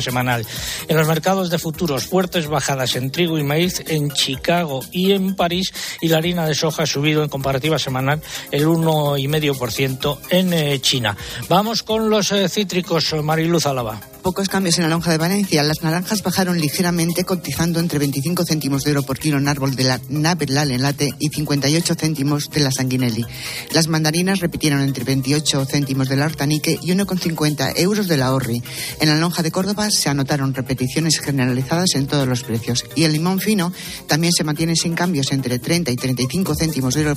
semanal. 0.00 0.46
En 0.88 0.96
los 0.96 1.06
mercados 1.06 1.50
de 1.50 1.58
futuros, 1.58 2.06
fuertes 2.06 2.46
bajadas 2.46 2.96
en 2.96 3.10
trigo 3.10 3.38
y 3.38 3.42
maíz 3.42 3.82
en 3.86 4.10
Chicago 4.10 4.80
y 4.92 5.12
en 5.12 5.34
París 5.34 5.72
y 6.00 6.08
la 6.08 6.18
harina 6.18 6.46
de 6.46 6.54
soja 6.54 6.84
ha 6.84 6.86
subido 6.86 7.22
en 7.22 7.28
comparativa 7.28 7.78
semanal 7.78 8.20
el 8.50 8.66
1,5% 8.66 10.18
en 10.30 10.52
eh, 10.52 10.80
China. 10.80 11.16
Vamos 11.48 11.82
con 11.82 12.10
los 12.10 12.32
eh, 12.32 12.48
cítricos, 12.48 13.14
Mariluz 13.22 13.66
Álava. 13.66 14.00
Pocos 14.22 14.50
cambios 14.50 14.76
en 14.76 14.84
la 14.84 14.90
lonja 14.90 15.10
de 15.10 15.16
Valencia. 15.16 15.62
Las 15.62 15.82
naranjas 15.82 16.22
bajaron 16.22 16.60
ligeramente, 16.60 17.24
cotizando 17.24 17.80
entre 17.80 17.98
25 17.98 18.44
céntimos 18.44 18.84
de 18.84 18.90
euro 18.90 19.02
por 19.02 19.18
kilo 19.18 19.38
en 19.38 19.48
árbol 19.48 19.74
de 19.74 19.84
la 19.84 19.98
Navelal 20.10 20.70
en 20.70 20.82
late 20.82 21.08
y 21.18 21.30
58 21.30 21.94
céntimos 21.94 22.50
de 22.50 22.60
la 22.60 22.70
Sanguinelli. 22.70 23.24
Las 23.72 23.88
mandarinas 23.88 24.40
repitieron 24.40 24.82
entre 24.82 25.04
28 25.04 25.64
céntimos 25.64 26.10
de 26.10 26.16
la 26.16 26.26
Hortanique 26.26 26.78
y 26.82 26.90
1,50 26.90 27.72
euros 27.76 28.08
de 28.08 28.18
la 28.18 28.34
Orri. 28.34 28.62
En 29.00 29.08
la 29.08 29.16
lonja 29.16 29.42
de 29.42 29.50
Córdoba 29.50 29.88
se 29.90 30.10
anotaron 30.10 30.52
repeticiones 30.52 31.18
generalizadas 31.18 31.94
en 31.94 32.06
todos 32.06 32.28
los 32.28 32.42
precios. 32.42 32.84
Y 32.94 33.04
el 33.04 33.14
limón 33.14 33.40
fino 33.40 33.72
también 34.06 34.34
se 34.34 34.44
mantiene 34.44 34.76
sin 34.76 34.94
cambios 34.94 35.32
entre 35.32 35.58
30 35.58 35.92
y 35.92 35.96
35 35.96 36.54
céntimos 36.56 36.94
de 36.94 37.04
euro 37.04 37.16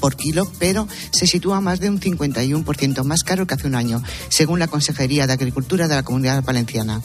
por 0.00 0.16
kilo, 0.16 0.46
pero 0.58 0.86
se 1.12 1.26
sitúa 1.26 1.62
más 1.62 1.80
de 1.80 1.88
un 1.88 1.98
51% 1.98 3.04
más 3.04 3.22
caro 3.22 3.46
que 3.46 3.54
hace 3.54 3.68
un 3.68 3.74
año, 3.74 4.02
según 4.28 4.58
la 4.58 4.66
Consejería 4.66 5.26
de 5.26 5.32
Agricultura 5.32 5.88
de 5.88 5.94
la 5.94 6.02
Comunidad 6.02 6.41
Valenciana. 6.44 7.00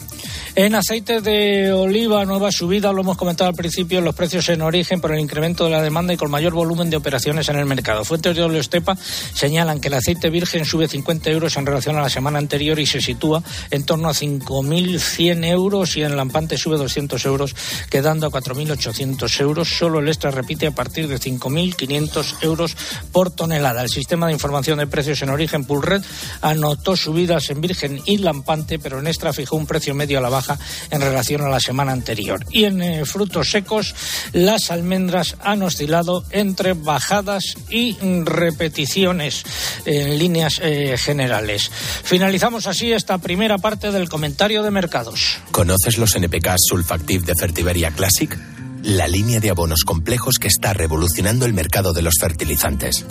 En 0.54 0.74
aceite 0.74 1.20
de 1.20 1.72
oliva, 1.72 2.24
nueva 2.24 2.50
subida, 2.50 2.92
lo 2.92 3.02
hemos 3.02 3.16
comentado 3.16 3.48
al 3.48 3.54
principio, 3.54 4.00
los 4.00 4.14
precios 4.14 4.48
en 4.48 4.60
origen 4.60 5.00
por 5.00 5.12
el 5.12 5.20
incremento 5.20 5.64
de 5.64 5.70
la 5.70 5.82
demanda 5.82 6.12
y 6.12 6.16
con 6.16 6.30
mayor 6.30 6.52
volumen 6.52 6.90
de 6.90 6.96
operaciones 6.96 7.48
en 7.48 7.56
el 7.56 7.66
mercado. 7.66 8.04
Fuentes 8.04 8.34
de 8.34 8.42
Oleostepa 8.42 8.96
señalan 9.34 9.80
que 9.80 9.86
el 9.86 9.94
aceite 9.94 10.30
virgen 10.30 10.64
sube 10.64 10.88
50 10.88 11.30
euros 11.30 11.56
en 11.56 11.64
relación 11.64 11.96
a 11.96 12.02
la 12.02 12.10
semana 12.10 12.38
anterior 12.38 12.80
y 12.80 12.86
se 12.86 13.00
sitúa 13.00 13.42
en 13.70 13.84
torno 13.84 14.08
a 14.08 14.12
5.100 14.12 15.44
euros 15.44 15.96
y 15.96 16.02
en 16.02 16.16
Lampante 16.16 16.58
sube 16.58 16.76
200 16.76 17.24
euros, 17.26 17.54
quedando 17.88 18.26
a 18.26 18.30
4.800 18.30 19.40
euros. 19.40 19.68
Solo 19.68 20.00
el 20.00 20.08
extra 20.08 20.32
repite 20.32 20.66
a 20.66 20.72
partir 20.72 21.06
de 21.06 21.20
5.500 21.20 22.42
euros 22.42 22.76
por 23.12 23.30
tonelada. 23.30 23.82
El 23.82 23.90
sistema 23.90 24.26
de 24.26 24.32
información 24.32 24.78
de 24.78 24.86
precios 24.88 25.22
en 25.22 25.30
origen 25.30 25.64
Pulred 25.64 26.02
anotó 26.40 26.96
subidas 26.96 27.50
en 27.50 27.60
virgen 27.60 28.00
y 28.06 28.18
Lampante, 28.18 28.78
pero 28.78 28.98
en 28.98 29.06
extra 29.06 29.27
fijó 29.32 29.56
un 29.56 29.66
precio 29.66 29.94
medio 29.94 30.18
a 30.18 30.22
la 30.22 30.28
baja 30.28 30.58
en 30.90 31.00
relación 31.00 31.42
a 31.42 31.48
la 31.48 31.60
semana 31.60 31.92
anterior. 31.92 32.44
Y 32.50 32.64
en 32.64 32.82
eh, 32.82 33.04
frutos 33.04 33.50
secos, 33.50 33.94
las 34.32 34.70
almendras 34.70 35.36
han 35.40 35.62
oscilado 35.62 36.24
entre 36.30 36.72
bajadas 36.72 37.44
y 37.70 37.96
repeticiones 38.24 39.44
en 39.84 40.18
líneas 40.18 40.60
eh, 40.62 40.96
generales. 40.98 41.70
Finalizamos 42.04 42.66
así 42.66 42.92
esta 42.92 43.18
primera 43.18 43.58
parte 43.58 43.92
del 43.92 44.08
comentario 44.08 44.62
de 44.62 44.70
mercados. 44.70 45.38
¿Conoces 45.50 45.98
los 45.98 46.14
NPK 46.14 46.54
Sulfactive 46.56 47.24
de 47.24 47.34
Fertiberia 47.38 47.90
Classic? 47.90 48.36
La 48.82 49.08
línea 49.08 49.40
de 49.40 49.50
abonos 49.50 49.82
complejos 49.84 50.38
que 50.38 50.48
está 50.48 50.72
revolucionando 50.72 51.46
el 51.46 51.52
mercado 51.52 51.92
de 51.92 52.02
los 52.02 52.14
fertilizantes. 52.20 53.04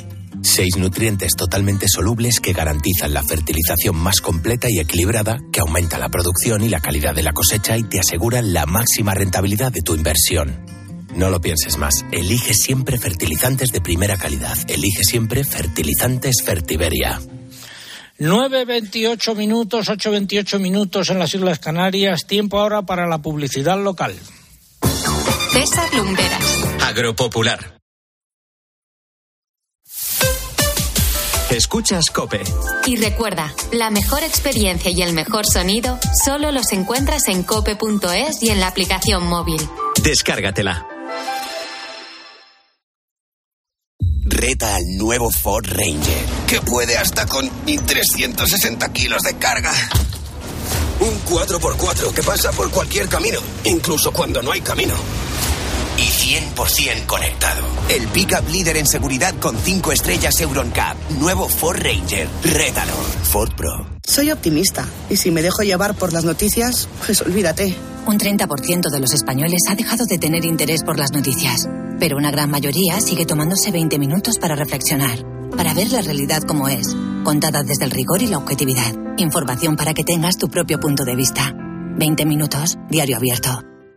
Seis 0.44 0.78
nutrientes 0.78 1.34
totalmente 1.36 1.88
solubles 1.88 2.40
que 2.40 2.54
garantizan 2.54 3.14
la 3.14 3.24
fertilización 3.24 3.96
más 3.96 4.22
completa 4.22 4.68
y 4.70 4.80
equilibrada, 4.80 5.38
que 5.52 5.60
aumenta 5.60 5.98
la 5.98 6.10
producción 6.10 6.64
y 6.64 6.70
la 6.70 6.80
calidad 6.80 7.16
de 7.16 7.24
la 7.24 7.34
cosecha 7.34 7.78
y 7.78 7.84
te 7.84 8.00
aseguran 8.00 8.54
la 8.54 8.66
máxima 8.66 9.14
rentabilidad 9.14 9.72
de 9.72 9.82
tu 9.82 9.96
inversión. 9.96 10.66
No 11.16 11.30
lo 11.30 11.42
pienses 11.42 11.78
más. 11.78 12.06
Elige 12.12 12.54
siempre 12.54 13.00
fertilizantes 13.00 13.72
de 13.72 13.82
primera 13.82 14.18
calidad. 14.18 14.58
Elige 14.68 15.04
siempre 15.04 15.44
fertilizantes 15.44 16.44
Fertiberia. 16.46 17.20
9.28 18.20 19.36
minutos, 19.36 19.88
8.28 19.90 20.60
minutos 20.60 21.10
en 21.10 21.20
las 21.20 21.34
Islas 21.34 21.60
Canarias. 21.60 22.26
Tiempo 22.26 22.60
ahora 22.60 22.84
para 22.84 23.08
la 23.08 23.20
publicidad 23.20 23.82
local. 23.82 24.16
César 25.52 25.94
Lumberas. 25.94 26.66
Agropopular. 26.82 27.77
Escuchas 31.50 32.10
Cope. 32.14 32.42
Y 32.86 32.98
recuerda, 32.98 33.54
la 33.72 33.90
mejor 33.90 34.22
experiencia 34.24 34.92
y 34.92 35.02
el 35.02 35.14
mejor 35.14 35.46
sonido 35.46 35.98
solo 36.26 36.52
los 36.52 36.74
encuentras 36.74 37.30
en 37.30 37.44
cope.es 37.44 38.44
y 38.44 38.50
en 38.50 38.60
la 38.60 38.68
aplicación 38.68 39.26
móvil. 39.26 39.62
Descárgatela. 40.04 40.86
Reta 44.26 44.76
al 44.76 44.98
nuevo 44.98 45.32
Ford 45.32 45.66
Ranger, 45.68 46.26
que 46.48 46.60
puede 46.62 46.98
hasta 46.98 47.26
con 47.26 47.50
360 47.66 48.92
kilos 48.92 49.24
de 49.24 49.38
carga. 49.38 49.72
Un 51.00 51.22
4x4 51.24 52.14
que 52.14 52.24
pasa 52.24 52.52
por 52.52 52.70
cualquier 52.72 53.08
camino, 53.08 53.40
incluso 53.64 54.12
cuando 54.12 54.42
no 54.42 54.52
hay 54.52 54.60
camino. 54.60 54.96
Y 55.98 56.02
100% 56.02 57.06
conectado. 57.06 57.66
El 57.90 58.08
pickup 58.08 58.48
líder 58.50 58.78
en 58.78 58.88
seguridad 58.88 59.34
con 59.40 59.58
5 59.58 59.92
estrellas 59.92 60.40
Euroncap. 60.40 60.98
Nuevo 61.20 61.50
Ford 61.50 61.80
Ranger. 61.82 62.28
Rétalo. 62.44 62.94
Ford 63.24 63.52
Pro. 63.56 63.88
Soy 64.04 64.32
optimista 64.32 64.88
y 65.10 65.18
si 65.18 65.32
me 65.32 65.42
dejo 65.42 65.64
llevar 65.64 65.96
por 65.96 66.14
las 66.14 66.24
noticias, 66.24 66.88
pues 67.06 67.22
olvídate. 67.22 67.76
Un 68.06 68.18
30% 68.18 68.90
de 68.90 69.00
los 69.00 69.14
españoles 69.14 69.64
ha 69.70 69.76
dejado 69.76 70.06
de 70.06 70.18
tener 70.18 70.46
interés 70.46 70.84
por 70.84 70.98
las 70.98 71.12
noticias, 71.12 71.68
pero 72.00 72.16
una 72.16 72.32
gran 72.32 72.50
mayoría 72.50 73.02
sigue 73.02 73.26
tomándose 73.26 73.72
20 73.72 74.00
minutos 74.00 74.38
para 74.40 74.56
reflexionar. 74.56 75.26
para 75.56 75.74
ver 75.74 75.92
la 75.92 76.02
realidad 76.02 76.44
como 76.44 76.68
es, 76.68 76.96
contada 77.24 77.64
desde 77.64 77.86
el 77.86 77.92
rigor 77.92 78.22
y 78.22 78.28
la 78.28 78.38
objetividad. 78.38 78.94
Información 79.18 79.76
para 79.76 79.96
que 79.96 80.04
tengas 80.04 80.38
tu 80.38 80.50
propio 80.50 80.80
punto 80.80 81.04
de 81.04 81.16
vista. 81.16 81.52
20 81.98 82.26
minutos, 82.26 82.78
diario 82.90 83.18
abierto. 83.18 83.64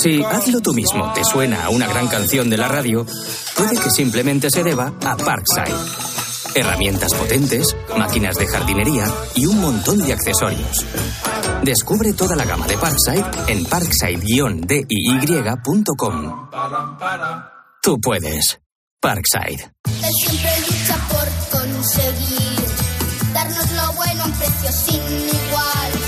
Si 0.00 0.22
hazlo 0.22 0.60
tú 0.60 0.72
mismo 0.72 1.12
te 1.12 1.24
suena 1.24 1.64
a 1.64 1.70
una 1.70 1.86
gran 1.86 2.08
canción 2.08 2.50
de 2.50 2.56
la 2.56 2.68
radio, 2.68 3.06
puede 3.56 3.76
que 3.76 3.90
simplemente 3.90 4.50
se 4.50 4.62
deba 4.62 4.92
a 5.04 5.16
Parkside. 5.16 5.74
Herramientas 6.54 7.12
potentes, 7.14 7.76
máquinas 7.96 8.36
de 8.36 8.46
jardinería 8.46 9.04
y 9.34 9.46
un 9.46 9.60
montón 9.60 9.98
de 9.98 10.12
accesorios. 10.12 10.84
Descubre 11.62 12.12
toda 12.12 12.36
la 12.36 12.44
gama 12.44 12.66
de 12.66 12.76
Parkside 12.78 13.24
en 13.48 13.64
parkside-diy.com. 13.64 16.48
Tú 17.82 18.00
puedes. 18.00 18.60
Parkside. 19.00 19.72
Él 19.86 20.12
siempre 20.26 20.50
lucha 20.60 20.96
por 21.08 21.28
conseguir 21.60 22.60
darnos 23.32 23.70
lo 23.72 23.92
bueno 23.92 24.22
a 24.22 24.26
un 24.26 24.32
precio 24.32 24.72
sin 24.72 25.02
igual. 25.02 26.07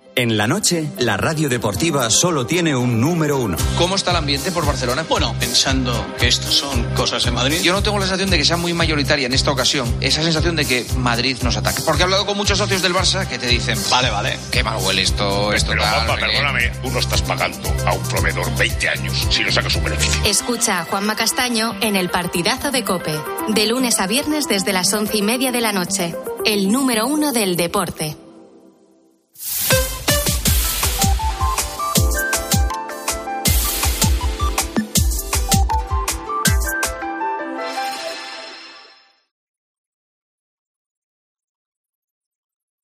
En 0.21 0.37
la 0.37 0.45
noche, 0.45 0.87
la 0.99 1.17
radio 1.17 1.49
deportiva 1.49 2.07
solo 2.11 2.45
tiene 2.45 2.75
un 2.75 3.01
número 3.01 3.37
uno. 3.39 3.57
¿Cómo 3.75 3.95
está 3.95 4.11
el 4.11 4.17
ambiente 4.17 4.51
por 4.51 4.67
Barcelona? 4.67 5.03
Bueno, 5.09 5.33
pensando 5.39 5.91
que 6.19 6.27
estas 6.27 6.53
son 6.53 6.83
cosas 6.93 7.25
en 7.25 7.33
Madrid. 7.33 7.59
Yo 7.63 7.73
no 7.73 7.81
tengo 7.81 7.97
la 7.97 8.05
sensación 8.05 8.29
de 8.29 8.37
que 8.37 8.45
sea 8.45 8.55
muy 8.55 8.71
mayoritaria 8.71 9.25
en 9.25 9.33
esta 9.33 9.49
ocasión 9.49 9.91
esa 9.99 10.21
sensación 10.21 10.55
de 10.55 10.65
que 10.65 10.85
Madrid 10.95 11.37
nos 11.41 11.57
ataca. 11.57 11.81
Porque 11.83 12.01
he 12.01 12.03
hablado 12.03 12.27
con 12.27 12.37
muchos 12.37 12.59
socios 12.59 12.83
del 12.83 12.93
Barça 12.93 13.27
que 13.27 13.39
te 13.39 13.47
dicen, 13.47 13.79
vale, 13.89 14.11
vale, 14.11 14.37
qué 14.51 14.63
mal 14.63 14.77
huele 14.85 15.01
esto, 15.01 15.53
esto 15.53 15.71
Pero, 15.71 15.81
tal, 15.81 16.05
Juanpa, 16.05 16.13
no 16.13 16.19
sé 16.19 16.25
qué". 16.27 16.31
perdóname, 16.33 16.71
tú 16.83 16.91
no 16.91 16.99
estás 16.99 17.21
pagando 17.23 17.73
a 17.87 17.93
un 17.93 18.03
proveedor 18.03 18.55
20 18.57 18.89
años 18.89 19.27
si 19.31 19.41
no 19.41 19.51
sacas 19.51 19.75
un 19.75 19.85
beneficio. 19.85 20.21
Escucha 20.25 20.81
a 20.81 20.85
Juanma 20.85 21.15
Castaño 21.15 21.73
en 21.81 21.95
el 21.95 22.11
partidazo 22.11 22.69
de 22.69 22.83
Cope, 22.83 23.19
de 23.47 23.65
lunes 23.65 23.99
a 23.99 24.05
viernes 24.05 24.47
desde 24.47 24.71
las 24.71 24.93
once 24.93 25.17
y 25.17 25.23
media 25.23 25.51
de 25.51 25.61
la 25.61 25.71
noche. 25.71 26.13
El 26.45 26.71
número 26.71 27.07
uno 27.07 27.31
del 27.31 27.55
deporte. 27.55 28.15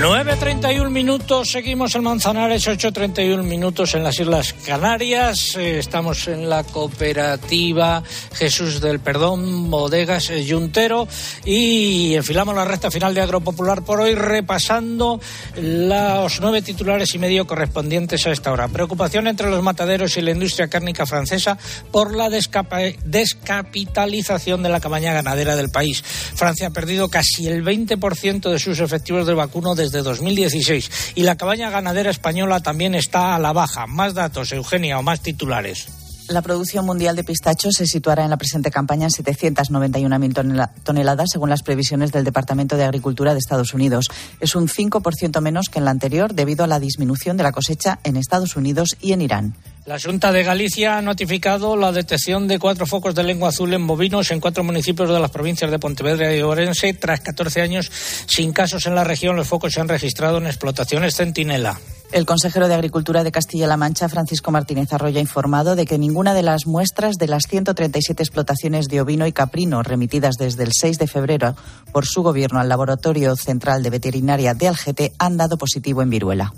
9.31 0.00 0.88
minutos, 0.88 1.50
seguimos 1.50 1.94
en 1.94 2.04
Manzanares, 2.04 2.66
8.31 2.66 3.42
minutos 3.42 3.94
en 3.94 4.02
las 4.02 4.18
Islas 4.18 4.54
Canarias. 4.64 5.56
Eh, 5.58 5.78
estamos 5.78 6.26
en 6.26 6.48
la 6.48 6.64
cooperativa 6.64 8.02
Jesús 8.32 8.80
del 8.80 9.00
Perdón, 9.00 9.70
Bodegas 9.70 10.30
eh, 10.30 10.42
Yuntero, 10.42 11.06
y 11.44 12.14
enfilamos 12.14 12.54
la 12.54 12.64
recta 12.64 12.90
final 12.90 13.14
de 13.14 13.20
Agropopular 13.20 13.82
por 13.82 14.00
hoy, 14.00 14.14
repasando 14.14 15.20
los 15.60 16.40
nueve 16.40 16.62
titulares 16.62 17.14
y 17.14 17.18
medio 17.18 17.46
correspondientes 17.46 18.26
a 18.26 18.30
esta 18.30 18.52
hora. 18.52 18.68
Preocupación 18.68 19.26
entre 19.26 19.50
los 19.50 19.62
mataderos 19.62 20.16
y 20.16 20.22
la 20.22 20.30
industria 20.30 20.68
cárnica 20.68 21.04
francesa 21.04 21.58
por 21.92 22.16
la 22.16 22.30
descapitalización 22.30 24.62
de 24.62 24.70
la 24.70 24.80
cabaña 24.80 25.12
ganadera 25.12 25.56
del 25.56 25.68
país. 25.68 26.02
Francia 26.02 26.68
ha 26.68 26.70
perdido 26.70 27.10
casi 27.10 27.48
el 27.48 27.62
20% 27.62 28.50
de 28.50 28.58
sus 28.58 28.80
efectivos 28.80 29.26
de 29.26 29.34
vacuno 29.34 29.74
desde 29.74 29.89
2016 29.98 31.12
y 31.16 31.22
la 31.24 31.36
cabaña 31.36 31.70
ganadera 31.70 32.10
española 32.10 32.60
también 32.60 32.94
está 32.94 33.34
a 33.34 33.38
la 33.40 33.52
baja. 33.52 33.86
Más 33.88 34.14
datos, 34.14 34.52
Eugenia, 34.52 34.98
o 34.98 35.02
más 35.02 35.20
titulares. 35.20 35.88
La 36.28 36.42
producción 36.42 36.86
mundial 36.86 37.16
de 37.16 37.24
pistachos 37.24 37.74
se 37.76 37.86
situará 37.86 38.22
en 38.22 38.30
la 38.30 38.36
presente 38.36 38.70
campaña 38.70 39.06
en 39.06 39.10
791.000 39.10 40.32
tonela- 40.32 40.70
toneladas, 40.84 41.30
según 41.32 41.50
las 41.50 41.62
previsiones 41.64 42.12
del 42.12 42.22
Departamento 42.22 42.76
de 42.76 42.84
Agricultura 42.84 43.32
de 43.32 43.40
Estados 43.40 43.74
Unidos. 43.74 44.06
Es 44.38 44.54
un 44.54 44.68
5% 44.68 45.40
menos 45.40 45.66
que 45.68 45.80
en 45.80 45.86
la 45.86 45.90
anterior, 45.90 46.32
debido 46.32 46.62
a 46.62 46.68
la 46.68 46.78
disminución 46.78 47.36
de 47.36 47.42
la 47.42 47.50
cosecha 47.50 47.98
en 48.04 48.16
Estados 48.16 48.54
Unidos 48.54 48.96
y 49.00 49.12
en 49.12 49.22
Irán. 49.22 49.54
La 49.86 49.98
Junta 49.98 50.30
de 50.30 50.42
Galicia 50.42 50.98
ha 50.98 51.02
notificado 51.02 51.74
la 51.74 51.90
detección 51.90 52.46
de 52.46 52.58
cuatro 52.58 52.84
focos 52.84 53.14
de 53.14 53.22
lengua 53.22 53.48
azul 53.48 53.72
en 53.72 53.86
bovinos 53.86 54.30
en 54.30 54.38
cuatro 54.38 54.62
municipios 54.62 55.08
de 55.08 55.18
las 55.18 55.30
provincias 55.30 55.70
de 55.70 55.78
Pontevedra 55.78 56.36
y 56.36 56.42
Orense. 56.42 56.92
Tras 56.92 57.20
14 57.20 57.62
años 57.62 57.90
sin 58.26 58.52
casos 58.52 58.86
en 58.86 58.94
la 58.94 59.04
región, 59.04 59.36
los 59.36 59.48
focos 59.48 59.72
se 59.72 59.80
han 59.80 59.88
registrado 59.88 60.36
en 60.36 60.46
explotaciones 60.46 61.16
centinela. 61.16 61.80
El 62.12 62.26
consejero 62.26 62.68
de 62.68 62.74
Agricultura 62.74 63.24
de 63.24 63.32
Castilla-La 63.32 63.78
Mancha, 63.78 64.08
Francisco 64.10 64.50
Martínez 64.50 64.92
Arroyo, 64.92 65.18
ha 65.18 65.22
informado 65.22 65.74
de 65.76 65.86
que 65.86 65.96
ninguna 65.96 66.34
de 66.34 66.42
las 66.42 66.66
muestras 66.66 67.16
de 67.16 67.28
las 67.28 67.44
137 67.48 68.22
explotaciones 68.22 68.86
de 68.88 69.00
ovino 69.00 69.26
y 69.26 69.32
caprino 69.32 69.82
remitidas 69.82 70.34
desde 70.38 70.64
el 70.64 70.72
6 70.72 70.98
de 70.98 71.06
febrero 71.06 71.56
por 71.90 72.04
su 72.06 72.22
gobierno 72.22 72.60
al 72.60 72.68
Laboratorio 72.68 73.34
Central 73.34 73.82
de 73.82 73.90
Veterinaria 73.90 74.52
de 74.52 74.68
Algete 74.68 75.12
han 75.18 75.38
dado 75.38 75.56
positivo 75.56 76.02
en 76.02 76.10
viruela. 76.10 76.52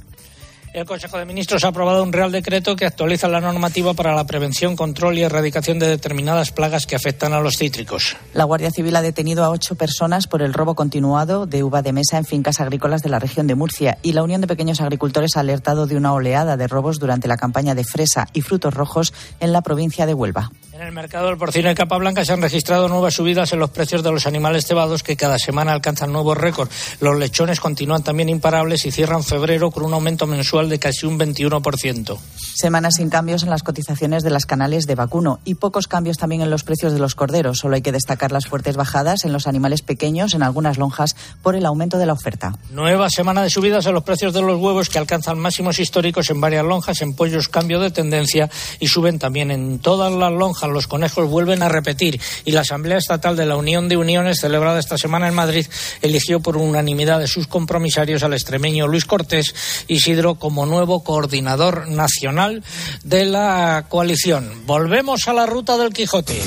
El 0.73 0.87
Consejo 0.87 1.19
de 1.19 1.27
Ministros 1.27 1.65
ha 1.65 1.69
aprobado 1.69 2.03
un 2.03 2.15
Real 2.15 2.33
Decreto 2.33 2.77
que 2.77 2.87
actualiza 2.87 3.29
la 3.29 3.43
normativa 3.43 3.93
para 3.93 4.15
la 4.15 4.25
prevención, 4.25 4.75
control 4.75 5.19
y 5.19 5.23
erradicación 5.23 5.79
de 5.79 5.87
determinadas 5.87 6.51
plagas 6.51 6.87
que 6.87 6.97
afectan 6.97 7.35
a 7.35 7.41
los 7.41 7.57
cítricos. 7.59 8.17
La 8.33 8.45
Guardia 8.45 8.71
Civil 8.71 8.97
ha 8.97 9.03
detenido 9.03 9.45
a 9.45 9.51
ocho 9.51 9.75
personas 9.75 10.27
por 10.27 10.41
el 10.41 10.55
robo 10.55 10.75
continuado 10.75 11.45
de 11.45 11.63
uva 11.63 11.83
de 11.83 11.93
mesa 11.93 12.17
en 12.17 12.25
fincas 12.25 12.59
agrícolas 12.59 13.03
de 13.03 13.11
la 13.11 13.19
región 13.19 13.47
de 13.47 13.55
Murcia 13.55 13.99
y 14.01 14.15
la 14.15 14.23
Unión 14.23 14.41
de 14.41 14.47
Pequeños 14.47 14.81
Agricultores 14.81 15.37
ha 15.37 15.41
alertado 15.41 15.87
de 15.87 15.99
una 15.99 16.15
oleada 16.15 16.57
de 16.57 16.69
robos 16.69 16.99
durante 16.99 17.29
la 17.29 17.37
campaña 17.37 17.75
de 17.75 17.85
fresa 17.85 18.29
y 18.33 18.41
frutos 18.41 18.73
rojos 18.73 19.13
en 19.41 19.53
la 19.53 19.61
provincia 19.61 20.07
de 20.07 20.15
Huelva. 20.15 20.51
En 20.83 20.89
el 20.89 20.95
mercado 20.95 21.29
del 21.29 21.37
porcino 21.37 21.71
y 21.71 21.77
capa 21.77 21.97
blanca 21.97 22.25
se 22.25 22.33
han 22.33 22.43
registrado 22.43 22.89
nuevas 22.89 23.15
subidas 23.15 23.53
en 23.53 23.61
los 23.61 23.71
precios 23.71 24.03
de 24.03 24.11
los 24.11 24.27
animales 24.27 24.67
cebados 24.67 25.05
que 25.05 25.17
cada 25.17 25.39
semana 25.39 25.73
alcanzan 25.73 26.11
nuevos 26.11 26.37
récords. 26.37 26.75
Los 26.99 27.17
lechones 27.17 27.61
continúan 27.61 28.03
también 28.03 28.29
imparables 28.29 28.85
y 28.85 28.91
cierran 28.91 29.23
febrero 29.23 29.71
con 29.71 29.85
un 29.85 29.95
aumento 29.95 30.27
mensual 30.27 30.69
de 30.69 30.81
casi 30.81 31.07
un 31.07 31.21
21%. 31.21 32.19
Semanas 32.57 32.95
sin 32.97 33.11
cambios 33.11 33.45
en 33.45 33.51
las 33.51 33.63
cotizaciones 33.63 34.25
de 34.25 34.31
las 34.31 34.45
canales 34.45 34.89
de 34.89 34.97
vacuno 34.97 35.39
y 35.45 35.55
pocos 35.55 35.87
cambios 35.87 36.19
también 36.19 36.43
en 36.43 36.51
los 36.51 36.65
precios 36.65 36.93
de 36.93 36.99
los 36.99 37.15
corderos. 37.15 37.59
Solo 37.59 37.77
hay 37.77 37.83
que 37.83 37.93
destacar 37.93 38.33
las 38.33 38.47
fuertes 38.47 38.77
bajadas 38.77 39.25
en 39.25 39.33
los 39.33 39.47
animales 39.47 39.83
pequeños 39.83 40.35
en 40.35 40.43
algunas 40.43 40.79
lonjas 40.79 41.15
por 41.43 41.55
el 41.55 41.65
aumento 41.65 41.97
de 41.97 42.07
la 42.07 42.15
oferta. 42.15 42.57
Nueva 42.73 43.09
semana 43.09 43.45
de 43.45 43.51
subidas 43.51 43.87
en 43.87 43.95
los 43.95 44.03
precios 44.03 44.35
de 44.35 44.43
los 44.43 44.61
huevos 44.61 44.89
que 44.89 44.99
alcanzan 44.99 45.39
máximos 45.39 45.79
históricos 45.79 46.29
en 46.31 46.41
varias 46.41 46.65
lonjas. 46.65 47.03
En 47.03 47.15
pollos 47.15 47.49
cambio 47.49 47.79
de 47.79 47.93
tendencia 47.93 48.51
y 48.81 48.89
suben 48.89 49.21
también 49.21 49.53
en 49.53 49.79
todas 49.79 50.13
las 50.13 50.33
lonjas. 50.33 50.72
Los 50.73 50.89
conejos 50.89 51.29
vuelven 51.29 51.63
a 51.63 51.69
repetir 51.69 52.21
y 52.45 52.53
la 52.53 52.63
Asamblea 52.63 52.99
Estatal 52.99 53.37
de 53.37 53.47
la 53.47 53.57
Unión 53.57 53.89
de 53.89 53.97
Uniones 53.97 54.41
celebrada 54.41 54.81
esta 54.81 54.99
semana 54.99 55.29
en 55.29 55.35
Madrid 55.35 55.67
eligió 56.01 56.41
por 56.41 56.57
unanimidad 56.57 57.19
de 57.19 57.27
sus 57.27 57.47
compromisarios 57.47 58.23
al 58.23 58.35
extremeño 58.35 58.87
Luis 58.87 59.05
Cortés 59.05 59.55
Isidro 59.89 60.37
como 60.37 60.67
nuevo 60.67 61.05
coordinador 61.05 61.89
nacional 61.89 62.63
de 63.05 63.25
la 63.25 63.87
coalición. 63.89 64.63
Volvemos 64.67 65.29
a 65.29 65.33
la 65.33 65.47
ruta 65.47 65.77
del 65.77 65.93
Quijote. 65.93 66.41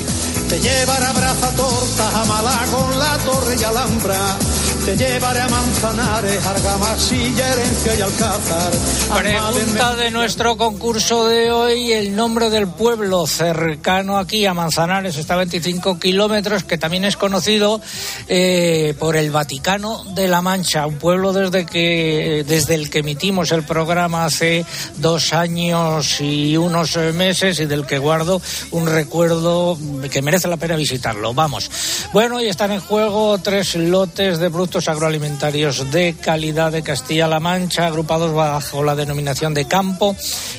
Te 0.50 0.60
llevará 0.60 1.12
braza 1.14 1.50
torta 1.56 2.22
a 2.22 2.26
Málaga 2.26 2.66
con 2.72 3.00
la 3.00 3.18
torre 3.20 3.56
y 3.60 3.64
Alhambra. 3.64 4.38
Te 4.86 4.96
llevaré 4.96 5.42
a 5.42 5.48
Manzanares, 5.48 6.46
Argamasilla, 6.46 7.54
Herencia 7.54 7.96
y 7.96 8.02
Alcázar. 8.02 8.72
Pregunta 9.18 9.96
de 9.96 10.12
nuestro 10.12 10.58
concurso 10.58 11.28
de 11.28 11.52
hoy, 11.52 11.92
el 11.92 12.16
nombre 12.16 12.52
del 12.52 12.68
pueblo 12.68 13.26
cercano 13.26 14.20
aquí 14.20 14.46
a 14.46 14.54
Manzanares, 14.54 15.18
está 15.18 15.34
a 15.34 15.38
25 15.38 15.98
kilómetros, 15.98 16.66
que 16.66 16.78
también 16.78 17.04
es 17.04 17.18
conocido 17.18 17.82
eh, 18.28 18.94
por 19.00 19.18
el 19.18 19.32
Vaticano 19.32 20.04
de 20.14 20.28
la 20.28 20.44
Mancha, 20.44 20.86
un 20.86 21.00
pueblo 21.00 21.34
desde, 21.34 21.66
que, 21.66 22.46
desde 22.48 22.76
el 22.76 22.92
que 22.92 23.00
emitimos 23.00 23.52
el 23.52 23.64
programa 23.64 24.26
hace 24.26 24.68
dos 24.98 25.34
años 25.34 26.22
y 26.22 26.58
unos 26.58 26.96
meses 27.16 27.60
y 27.60 27.66
del 27.66 27.88
que 27.88 27.98
guardo 27.98 28.40
un 28.70 28.86
recuerdo 28.86 29.80
que 30.12 30.22
merece 30.22 30.48
la 30.48 30.58
pena 30.58 30.76
visitarlo. 30.76 31.34
Vamos. 31.34 31.72
Bueno, 32.14 32.40
y 32.40 32.50
están 32.50 32.72
en 32.72 32.82
juego 32.82 33.40
tres 33.40 33.74
lotes 33.74 34.38
de 34.38 34.52
productos 34.52 34.75
agroalimentarios 34.76 35.92
de 35.92 36.14
calidad 36.14 36.72
de 36.72 36.84
Castilla-La 36.84 37.40
Mancha, 37.40 37.88
agrupados 37.88 38.34
bajo 38.34 38.84
la 38.84 38.96
denominación 38.96 39.54
de 39.54 39.68
campo 39.68 40.16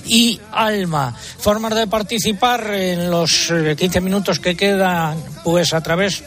y 0.06 0.40
alma. 0.52 1.14
Formas 1.38 1.74
de 1.74 1.86
participar 1.86 2.72
en 2.74 3.10
los 3.10 3.52
15 3.76 4.00
minutos 4.00 4.40
que 4.40 4.56
quedan, 4.56 5.18
pues 5.44 5.74
a 5.74 5.82
través 5.82 6.22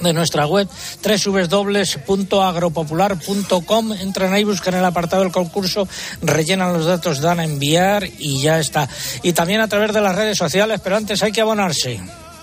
de 0.00 0.12
nuestra 0.12 0.46
web 0.46 0.68
www.agropopular.com 1.02 3.92
entran 3.94 4.32
ahí, 4.32 4.44
buscan 4.44 4.74
el 4.74 4.84
apartado 4.84 5.22
del 5.22 5.32
concurso, 5.32 5.88
rellenan 6.22 6.72
los 6.72 6.86
datos, 6.86 7.20
dan 7.20 7.40
a 7.40 7.44
enviar 7.44 8.08
y 8.18 8.40
ya 8.40 8.60
está. 8.60 8.88
Y 9.22 9.32
también 9.32 9.60
a 9.60 9.66
través 9.68 9.92
de 9.92 10.00
las 10.00 10.14
redes 10.14 10.38
sociales, 10.38 10.80
pero 10.82 10.96
antes 10.96 11.22
hay 11.22 11.32
que 11.32 11.40
abonarse 11.40 12.00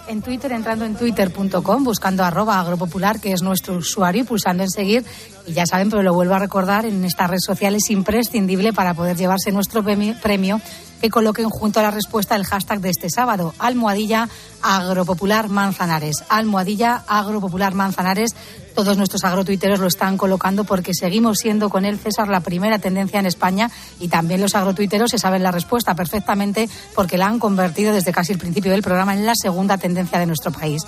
en 0.08 0.22
Twitter, 0.22 0.52
entrando 0.52 0.86
en 0.86 0.96
twitter.com, 0.96 1.84
buscando 1.84 2.24
arroba 2.24 2.60
agropopular, 2.60 3.20
que 3.20 3.32
es 3.32 3.42
nuestro 3.42 3.76
usuario, 3.76 4.24
y 4.24 4.26
pulsando 4.26 4.64
en 4.64 4.70
seguir. 4.70 5.04
Y 5.46 5.54
ya 5.54 5.66
saben, 5.66 5.90
pero 5.90 6.04
lo 6.04 6.14
vuelvo 6.14 6.34
a 6.34 6.40
recordar, 6.40 6.86
en 6.86 7.04
esta 7.06 7.28
red 7.28 7.40
social 7.40 7.76
es 7.76 7.90
imprescindible 7.90 8.74
para 8.74 8.94
poder 8.94 9.18
llevarse 9.18 9.52
nuestro 9.52 9.84
premio 9.84 10.62
que 11.04 11.10
coloquen 11.10 11.50
junto 11.50 11.82
a 11.82 11.84
la 11.84 11.92
respuesta 11.92 12.34
el 12.38 12.46
hashtag 12.46 12.80
de 12.80 12.90
este 12.90 13.10
sábado, 13.10 13.54
almohadilla 13.60 14.30
agropopular 14.62 15.50
manzanares. 15.50 16.24
Almohadilla 16.30 17.04
agropopular 17.06 17.74
manzanares. 17.74 18.34
Todos 18.74 18.96
nuestros 18.96 19.26
agrotuiteros 19.26 19.82
lo 19.82 19.88
están 19.88 20.16
colocando 20.16 20.64
porque 20.64 20.94
seguimos 20.94 21.40
siendo 21.40 21.70
con 21.70 21.84
él, 21.84 22.00
César, 22.00 22.30
la 22.30 22.40
primera 22.40 22.80
tendencia 22.80 23.20
en 23.20 23.26
España 23.26 23.70
y 24.00 24.08
también 24.08 24.40
los 24.40 24.56
agrotuiteros 24.56 25.12
se 25.12 25.20
saben 25.20 25.44
la 25.44 25.52
respuesta 25.52 25.94
perfectamente 25.94 26.70
porque 26.96 27.18
la 27.18 27.28
han 27.28 27.38
convertido 27.38 27.92
desde 27.92 28.14
casi 28.14 28.32
el 28.32 28.40
principio 28.40 28.72
del 28.72 28.82
programa 28.82 29.14
en 29.14 29.26
la 29.26 29.36
segunda 29.36 29.78
tendencia 29.78 30.20
de 30.20 30.26
nuestro 30.26 30.54
país. 30.54 30.84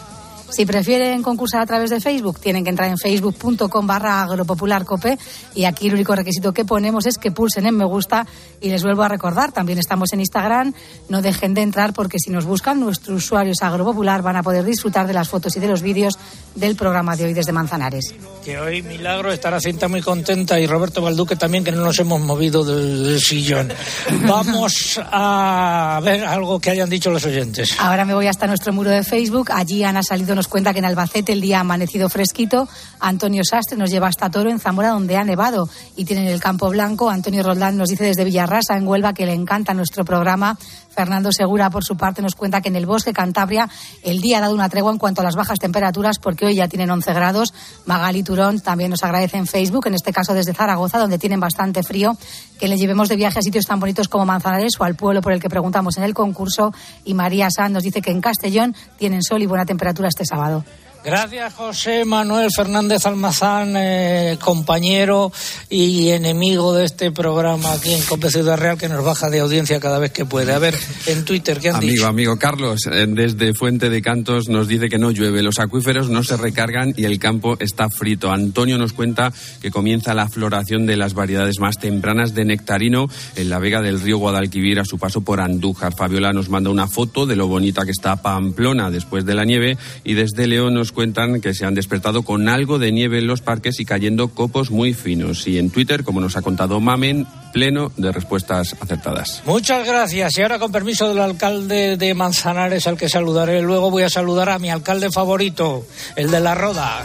Si 0.55 0.65
prefieren 0.65 1.21
concursar 1.21 1.59
a 1.59 1.65
través 1.65 1.89
de 1.89 1.99
Facebook, 1.99 2.39
tienen 2.39 2.63
que 2.63 2.69
entrar 2.69 2.89
en 2.89 2.97
facebook.com 2.97 3.85
barra 3.85 4.21
agropopularcope 4.21 5.17
y 5.53 5.65
aquí 5.65 5.87
el 5.87 5.95
único 5.95 6.15
requisito 6.15 6.53
que 6.53 6.63
ponemos 6.63 7.05
es 7.07 7.17
que 7.17 7.29
pulsen 7.29 7.65
en 7.65 7.75
me 7.75 7.83
gusta 7.83 8.25
y 8.61 8.69
les 8.69 8.81
vuelvo 8.81 9.03
a 9.03 9.09
recordar, 9.09 9.51
también 9.51 9.79
estamos 9.79 10.13
en 10.13 10.21
Instagram, 10.21 10.73
no 11.09 11.21
dejen 11.21 11.55
de 11.55 11.61
entrar 11.61 11.91
porque 11.91 12.19
si 12.19 12.31
nos 12.31 12.45
buscan 12.45 12.79
nuestros 12.79 13.25
usuarios 13.25 13.57
agropopular 13.63 14.21
van 14.21 14.37
a 14.37 14.43
poder 14.43 14.63
disfrutar 14.63 15.07
de 15.07 15.13
las 15.13 15.27
fotos 15.27 15.57
y 15.57 15.59
de 15.59 15.67
los 15.67 15.81
vídeos 15.81 16.17
del 16.55 16.77
programa 16.77 17.17
de 17.17 17.25
hoy 17.25 17.33
desde 17.33 17.51
Manzanares. 17.51 18.15
Que 18.45 18.57
hoy 18.57 18.81
Milagro 18.81 19.33
estará 19.33 19.59
cinta 19.59 19.89
muy 19.89 20.01
contenta 20.01 20.57
y 20.57 20.67
Roberto 20.67 21.01
Balduque 21.01 21.35
también 21.35 21.65
que 21.65 21.73
no 21.73 21.83
nos 21.83 21.99
hemos 21.99 22.21
movido 22.21 22.63
del, 22.63 23.19
sillón. 23.19 23.73
Vamos 24.25 25.01
a 25.03 25.99
ver 26.01 26.23
algo 26.23 26.61
que 26.61 26.69
hayan 26.69 26.89
dicho 26.89 27.11
los 27.11 27.25
oyentes. 27.25 27.75
Ahora 27.77 28.05
me 28.05 28.13
voy 28.13 28.27
hasta 28.27 28.47
nuestro 28.47 28.71
muro 28.71 28.89
de 28.89 29.03
Facebook, 29.03 29.49
allí 29.51 29.83
han 29.83 30.01
salido 30.01 30.33
cuenta 30.47 30.73
que 30.73 30.79
en 30.79 30.85
Albacete 30.85 31.33
el 31.33 31.41
día 31.41 31.57
ha 31.57 31.61
amanecido 31.61 32.09
fresquito. 32.09 32.67
Antonio 32.99 33.43
Sastre 33.43 33.77
nos 33.77 33.89
lleva 33.89 34.07
hasta 34.07 34.29
Toro, 34.29 34.49
en 34.49 34.59
Zamora, 34.59 34.89
donde 34.89 35.17
ha 35.17 35.23
nevado 35.23 35.69
y 35.95 36.05
tienen 36.05 36.27
el 36.27 36.39
campo 36.39 36.69
blanco. 36.69 37.09
Antonio 37.09 37.43
Roldán 37.43 37.77
nos 37.77 37.89
dice 37.89 38.05
desde 38.05 38.23
Villarrasa, 38.23 38.77
en 38.77 38.87
Huelva, 38.87 39.13
que 39.13 39.25
le 39.25 39.33
encanta 39.33 39.73
nuestro 39.73 40.05
programa. 40.05 40.57
Fernando 40.95 41.31
Segura, 41.31 41.69
por 41.69 41.83
su 41.83 41.97
parte, 41.97 42.21
nos 42.21 42.35
cuenta 42.35 42.61
que 42.61 42.69
en 42.69 42.75
el 42.75 42.85
bosque 42.85 43.13
Cantabria 43.13 43.69
el 44.03 44.21
día 44.21 44.37
ha 44.37 44.41
dado 44.41 44.53
una 44.53 44.69
tregua 44.69 44.91
en 44.91 44.97
cuanto 44.97 45.21
a 45.21 45.23
las 45.23 45.35
bajas 45.35 45.59
temperaturas, 45.59 46.19
porque 46.19 46.45
hoy 46.45 46.55
ya 46.55 46.67
tienen 46.67 46.89
11 46.89 47.13
grados. 47.13 47.53
Magali 47.85 48.23
Turón 48.23 48.61
también 48.61 48.91
nos 48.91 49.03
agradece 49.03 49.37
en 49.37 49.45
Facebook, 49.45 49.87
en 49.87 49.95
este 49.95 50.13
caso 50.13 50.33
desde 50.33 50.53
Zaragoza, 50.53 50.97
donde 50.97 51.17
tienen 51.17 51.39
bastante 51.39 51.83
frío, 51.83 52.17
que 52.59 52.67
le 52.67 52.77
llevemos 52.77 53.09
de 53.09 53.17
viaje 53.17 53.39
a 53.39 53.41
sitios 53.41 53.65
tan 53.65 53.79
bonitos 53.79 54.07
como 54.07 54.25
Manzanares 54.25 54.79
o 54.79 54.83
al 54.85 54.95
pueblo 54.95 55.21
por 55.21 55.33
el 55.33 55.41
que 55.41 55.49
preguntamos 55.49 55.97
en 55.97 56.03
el 56.03 56.13
concurso. 56.13 56.73
Y 57.03 57.13
María 57.13 57.49
Sanz 57.49 57.71
nos 57.71 57.83
dice 57.83 58.01
que 58.01 58.11
en 58.11 58.21
Castellón 58.21 58.75
tienen 58.97 59.21
sol 59.21 59.41
y 59.43 59.45
buena 59.45 59.65
temperatura 59.65 60.07
este 60.07 60.25
sábado. 60.25 60.63
Gracias, 61.05 61.53
José 61.53 62.03
Manuel 62.03 62.49
Fernández 62.49 63.05
Almazán, 63.05 63.75
eh, 63.77 64.39
compañero 64.41 65.31
y 65.69 66.09
enemigo 66.09 66.73
de 66.73 66.85
este 66.85 67.11
programa 67.11 67.73
aquí 67.73 67.93
en 67.93 68.01
Cope 68.01 68.31
Ciudad 68.31 68.57
Real, 68.57 68.75
que 68.79 68.89
nos 68.89 69.05
baja 69.05 69.29
de 69.29 69.39
audiencia 69.39 69.79
cada 69.79 69.99
vez 69.99 70.11
que 70.11 70.25
puede. 70.25 70.51
A 70.51 70.57
ver, 70.57 70.75
en 71.05 71.23
Twitter, 71.23 71.59
¿qué 71.59 71.69
han 71.69 71.75
amigo, 71.75 71.91
dicho? 71.91 72.07
Amigo, 72.07 72.39
Carlos, 72.39 72.87
eh, 72.91 73.05
desde 73.07 73.53
Fuente 73.53 73.91
de 73.91 74.01
Cantos 74.01 74.49
nos 74.49 74.67
dice 74.67 74.89
que 74.89 74.97
no 74.97 75.11
llueve, 75.11 75.43
los 75.43 75.59
acuíferos 75.59 76.09
no 76.09 76.23
se 76.23 76.37
recargan 76.37 76.95
y 76.97 77.05
el 77.05 77.19
campo 77.19 77.55
está 77.59 77.87
frito. 77.91 78.31
Antonio 78.31 78.79
nos 78.79 78.93
cuenta 78.93 79.31
que 79.61 79.69
comienza 79.69 80.15
la 80.15 80.27
floración 80.27 80.87
de 80.87 80.97
las 80.97 81.13
variedades 81.13 81.59
más 81.59 81.77
tempranas 81.77 82.33
de 82.33 82.45
nectarino 82.45 83.09
en 83.35 83.51
la 83.51 83.59
vega 83.59 83.83
del 83.83 84.01
río 84.01 84.17
Guadalquivir 84.17 84.79
a 84.79 84.85
su 84.85 84.97
paso 84.97 85.21
por 85.21 85.39
Andújar. 85.39 85.93
Fabiola 85.95 86.33
nos 86.33 86.49
manda 86.49 86.71
una 86.71 86.87
foto 86.87 87.27
de 87.27 87.35
lo 87.35 87.45
bonita 87.45 87.85
que 87.85 87.91
está 87.91 88.23
Pamplona 88.23 88.89
después 88.89 89.23
de 89.23 89.35
la 89.35 89.45
nieve 89.45 89.77
y 90.03 90.15
desde 90.15 90.47
León 90.47 90.73
nos 90.73 90.94
cuentan 90.95 91.41
que 91.41 91.53
se 91.53 91.65
han 91.65 91.75
despertado 91.75 92.23
con 92.23 92.49
algo 92.49 92.79
de 92.79 92.91
nieve 92.91 93.19
en 93.19 93.27
los 93.27 93.41
parques 93.41 93.79
y 93.79 93.85
cayendo 93.85 94.29
copos 94.29 94.71
muy 94.71 94.95
finos. 94.95 95.45
Y 95.45 95.59
en 95.59 95.69
Twitter, 95.69 96.03
como 96.03 96.21
nos 96.21 96.35
ha 96.37 96.41
contado 96.41 96.79
Mamen, 96.79 97.27
pleno 97.53 97.91
de 97.97 98.11
respuestas 98.11 98.75
acertadas. 98.81 99.43
Muchas 99.45 99.85
gracias. 99.85 100.35
Y 100.37 100.41
ahora, 100.41 100.57
con 100.57 100.71
permiso 100.71 101.07
del 101.09 101.19
alcalde 101.19 101.97
de 101.97 102.13
Manzanares, 102.15 102.87
al 102.87 102.97
que 102.97 103.09
saludaré, 103.09 103.61
luego 103.61 103.91
voy 103.91 104.01
a 104.01 104.09
saludar 104.09 104.49
a 104.49 104.57
mi 104.57 104.71
alcalde 104.71 105.11
favorito, 105.11 105.85
el 106.15 106.31
de 106.31 106.39
La 106.39 106.55
Roda. 106.55 107.03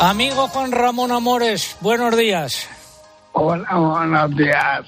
Amigo 0.00 0.48
Juan 0.48 0.70
Ramón 0.70 1.12
Amores, 1.12 1.76
buenos 1.80 2.14
días. 2.14 2.68
Hola, 3.32 3.66
buenos 3.74 4.36
días. 4.36 4.84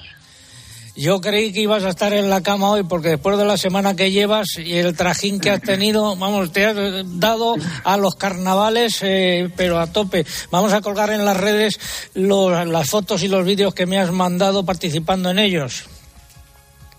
Yo 0.97 1.21
creí 1.21 1.53
que 1.53 1.61
ibas 1.61 1.83
a 1.83 1.89
estar 1.89 2.11
en 2.11 2.27
la 2.27 2.41
cama 2.41 2.71
hoy 2.71 2.81
porque 2.81 3.09
después 3.09 3.37
de 3.37 3.45
la 3.45 3.55
semana 3.55 3.95
que 3.95 4.09
llevas 4.09 4.57
y 4.57 4.77
el 4.77 4.97
trajín 4.97 5.39
que 5.39 5.51
has 5.51 5.61
tenido, 5.61 6.15
vamos, 6.17 6.51
te 6.51 6.65
has 6.65 6.75
dado 7.19 7.53
a 7.83 7.97
los 7.97 8.15
carnavales, 8.15 9.03
eh, 9.03 9.47
pero 9.55 9.79
a 9.79 9.93
tope. 9.93 10.25
Vamos 10.49 10.73
a 10.73 10.81
colgar 10.81 11.11
en 11.11 11.23
las 11.23 11.37
redes 11.37 12.09
los, 12.15 12.65
las 12.67 12.89
fotos 12.89 13.21
y 13.21 13.27
los 13.27 13.45
vídeos 13.45 13.75
que 13.75 13.85
me 13.85 13.99
has 13.99 14.11
mandado 14.11 14.65
participando 14.65 15.29
en 15.29 15.37
ellos. 15.37 15.87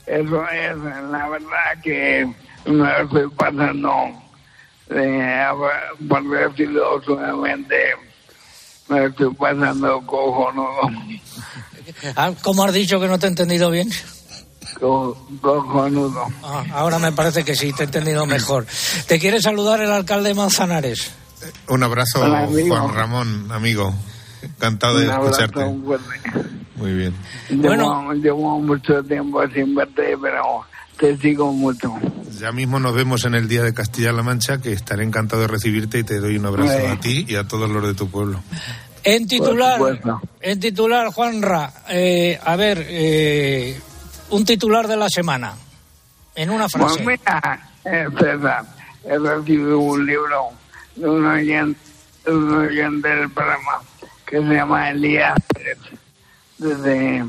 Eso 0.07 0.49
es, 0.49 0.77
la 0.77 1.29
verdad 1.29 1.83
que 1.83 2.33
me 2.67 3.03
estoy 3.03 3.29
pasando, 3.31 3.93
eh, 4.91 5.45
por 6.09 6.31
decirlo 6.31 7.03
suavemente, 7.03 7.97
me 8.89 9.07
estoy 9.07 9.35
pasando 9.35 10.01
cojonudo. 10.07 10.89
Ah, 12.17 12.33
¿Cómo 12.43 12.65
has 12.65 12.73
dicho 12.73 13.01
que 13.01 13.09
no 13.09 13.19
te 13.19 13.27
he 13.27 13.29
entendido 13.29 13.71
bien? 13.71 13.91
Ah, 16.43 16.65
ahora 16.73 16.99
me 16.99 17.13
parece 17.13 17.45
que 17.45 17.55
sí, 17.55 17.73
te 17.73 17.83
he 17.83 17.87
entendido 17.87 18.27
mejor. 18.27 18.67
¿Te 19.07 19.19
quiere 19.19 19.41
saludar 19.41 19.81
el 19.81 19.91
alcalde 19.91 20.29
de 20.31 20.35
Manzanares? 20.35 21.11
Un 21.69 21.83
abrazo, 21.83 22.21
Hola. 22.23 22.49
Juan 22.49 22.95
Ramón, 22.95 23.51
amigo. 23.53 23.95
Encantado 24.43 24.99
de 24.99 25.07
Un 25.07 25.11
abrazo 25.13 25.43
escucharte. 25.45 25.65
Muy 26.77 26.93
bien. 26.95 27.15
Llevo, 27.49 28.13
llevo 28.15 28.61
mucho 28.61 29.03
tiempo 29.03 29.41
sin 29.53 29.75
verte, 29.75 30.17
pero 30.21 30.65
te 30.99 31.17
sigo 31.19 31.53
mucho. 31.53 31.93
Ya 32.39 32.53
mismo 32.53 32.79
nos 32.79 32.95
vemos 32.95 33.25
en 33.25 33.35
el 33.35 33.49
Día 33.49 33.63
de 33.65 33.75
Castilla-La 33.75 34.23
Mancha, 34.23 34.59
que 34.59 34.73
estaré 34.73 35.03
encantado 35.03 35.43
de 35.43 35.49
recibirte 35.49 35.99
y 35.99 36.05
te 36.05 36.21
doy 36.21 36.37
un 36.37 36.47
abrazo 36.47 36.73
Eh. 36.73 36.89
a 36.89 37.01
ti 37.01 37.25
y 37.29 37.35
a 37.35 37.49
todos 37.49 37.69
los 37.69 37.85
de 37.85 37.95
tu 37.95 38.09
pueblo. 38.09 38.41
En 39.15 39.27
titular, 39.27 39.81
en 40.41 40.61
titular, 40.61 41.07
Juanra, 41.13 41.73
eh, 41.89 42.39
a 42.45 42.57
ver, 42.57 42.85
eh, 42.89 43.81
un 44.31 44.45
titular 44.45 44.87
de 44.87 44.97
la 44.97 45.09
semana, 45.09 45.55
en 46.35 46.51
una 46.51 46.69
Pues 46.69 46.97
frase. 46.99 47.05
mira, 47.07 47.71
eh, 47.85 48.07
César, 48.19 48.65
he 49.05 49.19
recibido 49.19 49.79
un 49.79 50.05
libro 50.05 50.49
de 50.97 51.09
un 51.09 51.25
oyente, 51.27 51.81
de 52.27 52.33
un 52.33 52.55
oyente 52.55 53.09
del 53.09 53.31
programa 53.31 53.81
que 54.27 54.37
se 54.39 54.45
llama 54.55 54.91
Elías 54.91 55.35
Pérez, 55.55 55.79
desde 56.59 57.25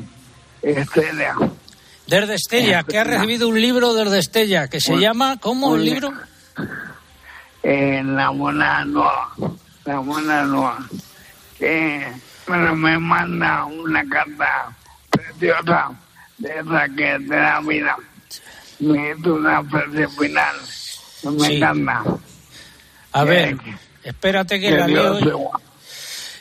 Estella. 0.62 1.34
Desde 2.06 2.34
Estella, 2.34 2.82
que 2.82 2.98
ha 2.98 3.04
recibido 3.04 3.48
un 3.48 3.58
libro 3.60 3.94
desde 3.94 4.18
Estella, 4.18 4.68
que 4.68 4.80
se 4.80 4.92
Un- 4.94 5.00
llama, 5.00 5.38
¿cómo 5.40 5.76
el 5.76 5.84
libro? 5.86 6.12
Eh, 7.62 8.02
la 8.04 8.32
mona 8.32 8.84
nueva, 8.84 9.30
la 9.84 10.00
mona 10.00 10.42
nueva, 10.44 10.78
que 11.60 12.04
bueno, 12.48 12.74
me 12.74 12.98
manda 12.98 13.64
una 13.66 14.02
carta 14.08 14.74
preciosa 15.10 15.90
de 16.38 16.48
esa 16.48 16.88
que 16.88 17.18
te 17.28 17.36
da 17.36 17.60
vida. 17.60 17.96
me 18.80 19.12
hizo 19.12 19.34
una 19.34 19.62
frase 19.64 20.08
final. 20.08 20.56
Me 21.22 21.46
Sí. 21.46 21.56
encanta. 21.56 22.02
A 23.12 23.24
ver, 23.24 23.56
espérate 24.02 24.58
que 24.58 24.70
que 24.70 24.76
la 24.76 24.86
Dios 24.86 25.20
leo. 25.20 25.50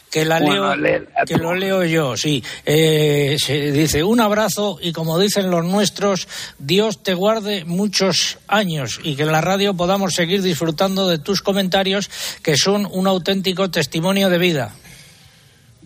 Que 0.10 0.26
la 0.26 0.40
Bueno, 0.40 0.76
leo, 0.76 1.04
que 1.28 1.38
lo 1.38 1.54
leo 1.54 1.84
yo, 1.84 2.18
sí. 2.18 2.44
Eh, 2.66 3.36
se 3.38 3.72
dice 3.72 4.04
un 4.04 4.20
abrazo 4.22 4.80
y 4.82 4.92
como 4.92 5.20
dicen 5.20 5.52
los 5.52 5.64
nuestros, 5.66 6.28
Dios 6.58 7.04
te 7.04 7.14
guarde 7.14 7.64
muchos 7.66 8.40
años 8.48 9.00
y 9.04 9.16
que 9.16 9.24
en 9.24 9.32
la 9.32 9.42
radio 9.42 9.76
podamos 9.76 10.14
seguir 10.16 10.42
disfrutando 10.42 11.08
de 11.08 11.20
tus 11.20 11.42
comentarios 11.44 12.10
que 12.42 12.56
son 12.58 12.88
un 12.92 13.06
auténtico 13.06 13.70
testimonio 13.70 14.30
de 14.30 14.38
vida. 14.40 14.74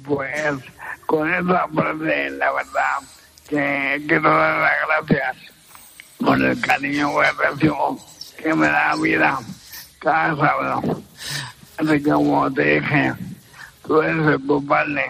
Pues 0.06 0.56
con 1.06 1.34
esa 1.34 1.68
frase, 1.68 2.30
la 2.32 2.52
verdad, 2.52 3.00
que 3.48 4.04
quiero 4.08 4.30
dar 4.30 4.60
las 4.60 5.08
gracias 5.08 5.38
por 6.18 6.42
el 6.42 6.60
cariño 6.60 7.10
que 7.20 7.50
recibo, 7.50 8.00
que 8.38 8.54
me 8.54 8.68
da 8.68 8.96
vida 8.96 9.40
cada 10.00 10.36
sábado. 10.36 10.82
Así 11.78 12.04
que 12.04 12.10
como 12.10 12.52
te 12.54 12.80
dije, 12.80 13.14
tú 13.86 14.02
eres 14.02 14.28
el 14.28 14.46
culpable. 14.46 15.06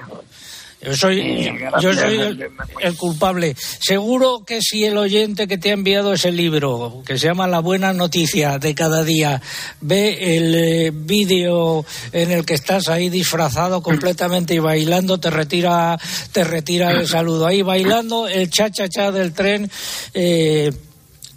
Yo 0.85 0.95
soy, 0.95 1.53
yo 1.81 1.93
soy 1.93 2.39
el 2.81 2.95
culpable. 2.97 3.55
Seguro 3.57 4.43
que 4.45 4.61
si 4.61 4.83
el 4.83 4.97
oyente 4.97 5.47
que 5.47 5.57
te 5.57 5.69
ha 5.69 5.73
enviado 5.73 6.13
ese 6.13 6.31
libro, 6.31 7.03
que 7.05 7.17
se 7.17 7.27
llama 7.27 7.47
La 7.47 7.59
buena 7.59 7.93
noticia 7.93 8.59
de 8.59 8.75
cada 8.75 9.03
día, 9.03 9.41
ve 9.81 10.37
el 10.37 10.55
eh, 10.55 10.91
vídeo 10.93 11.85
en 12.11 12.31
el 12.31 12.45
que 12.45 12.55
estás 12.55 12.89
ahí 12.89 13.09
disfrazado 13.09 13.81
completamente 13.81 14.53
y 14.55 14.59
bailando, 14.59 15.19
te 15.19 15.29
retira, 15.29 15.97
te 16.31 16.43
retira 16.43 16.91
el 16.91 17.07
saludo. 17.07 17.47
Ahí 17.47 17.61
bailando 17.61 18.27
el 18.27 18.49
cha-cha-cha 18.49 19.11
del 19.11 19.33
tren. 19.33 19.69
eh, 20.13 20.71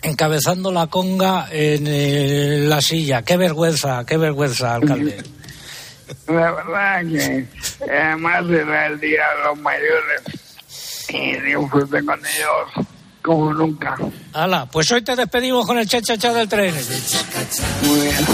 encabezando 0.02 0.70
la 0.70 0.86
conga 0.86 1.48
en 1.50 1.86
eh, 1.86 2.60
la 2.62 2.80
silla. 2.80 3.22
Qué 3.22 3.36
vergüenza, 3.36 4.04
qué 4.06 4.16
vergüenza, 4.16 4.74
alcalde. 4.74 5.35
La 6.28 6.52
verdad 6.52 7.00
que 7.02 7.46
además 7.90 8.44
era 8.48 8.86
el 8.86 9.00
día 9.00 9.22
de 9.36 9.44
los 9.44 9.58
mayores 9.58 10.22
y 11.08 11.36
disfruté 11.40 12.04
con 12.04 12.20
ellos 12.20 12.86
como 13.22 13.52
nunca. 13.52 13.96
Hala, 14.32 14.66
pues 14.66 14.90
hoy 14.92 15.02
te 15.02 15.16
despedimos 15.16 15.66
con 15.66 15.78
el 15.78 15.88
cha-cha-cha 15.88 16.32
del 16.32 16.48
tren. 16.48 16.74
Muy 17.82 18.00
bien. 18.00 18.26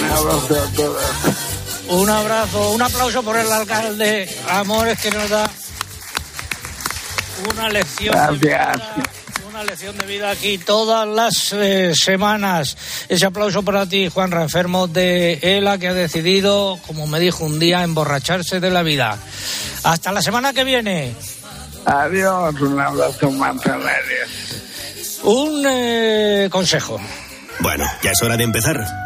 Un 0.00 0.10
abrazo 0.10 0.62
a 0.62 0.76
todos. 0.76 1.02
Un 1.88 2.10
abrazo, 2.10 2.70
un 2.72 2.82
aplauso 2.82 3.22
por 3.22 3.36
el 3.36 3.50
alcalde 3.52 4.28
Amores 4.48 5.00
que 5.00 5.10
nos 5.12 5.30
da 5.30 5.48
una 7.48 7.68
lección 7.68 8.12
Gracias. 8.40 9.15
Una 9.56 9.64
lección 9.64 9.96
de 9.96 10.04
vida 10.04 10.30
aquí 10.30 10.58
todas 10.58 11.08
las 11.08 11.50
eh, 11.54 11.94
semanas. 11.94 12.76
Ese 13.08 13.24
aplauso 13.24 13.62
para 13.62 13.86
ti, 13.86 14.10
Juan 14.10 14.30
enfermo 14.34 14.86
de 14.86 15.38
ELA, 15.40 15.78
que 15.78 15.88
ha 15.88 15.94
decidido, 15.94 16.78
como 16.86 17.06
me 17.06 17.18
dijo 17.18 17.46
un 17.46 17.58
día, 17.58 17.82
emborracharse 17.82 18.60
de 18.60 18.70
la 18.70 18.82
vida. 18.82 19.16
Hasta 19.82 20.12
la 20.12 20.20
semana 20.20 20.52
que 20.52 20.62
viene. 20.62 21.14
Adiós, 21.86 22.54
un 22.60 22.78
abrazo 22.78 23.30
más 23.30 23.56
Un 25.22 25.64
eh, 25.66 26.48
consejo. 26.50 27.00
Bueno, 27.60 27.86
ya 28.02 28.10
es 28.10 28.22
hora 28.22 28.36
de 28.36 28.44
empezar. 28.44 29.05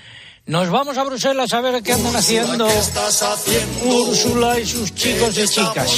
Nos 0.51 0.69
vamos 0.69 0.97
a 0.97 1.05
Bruselas 1.05 1.53
a 1.53 1.61
ver 1.61 1.81
qué 1.81 1.93
andan 1.93 2.13
haciendo 2.13 2.67
Úrsula 3.85 4.59
y 4.59 4.65
sus 4.65 4.93
chicos 4.93 5.37
y 5.37 5.47
chicas. 5.47 5.89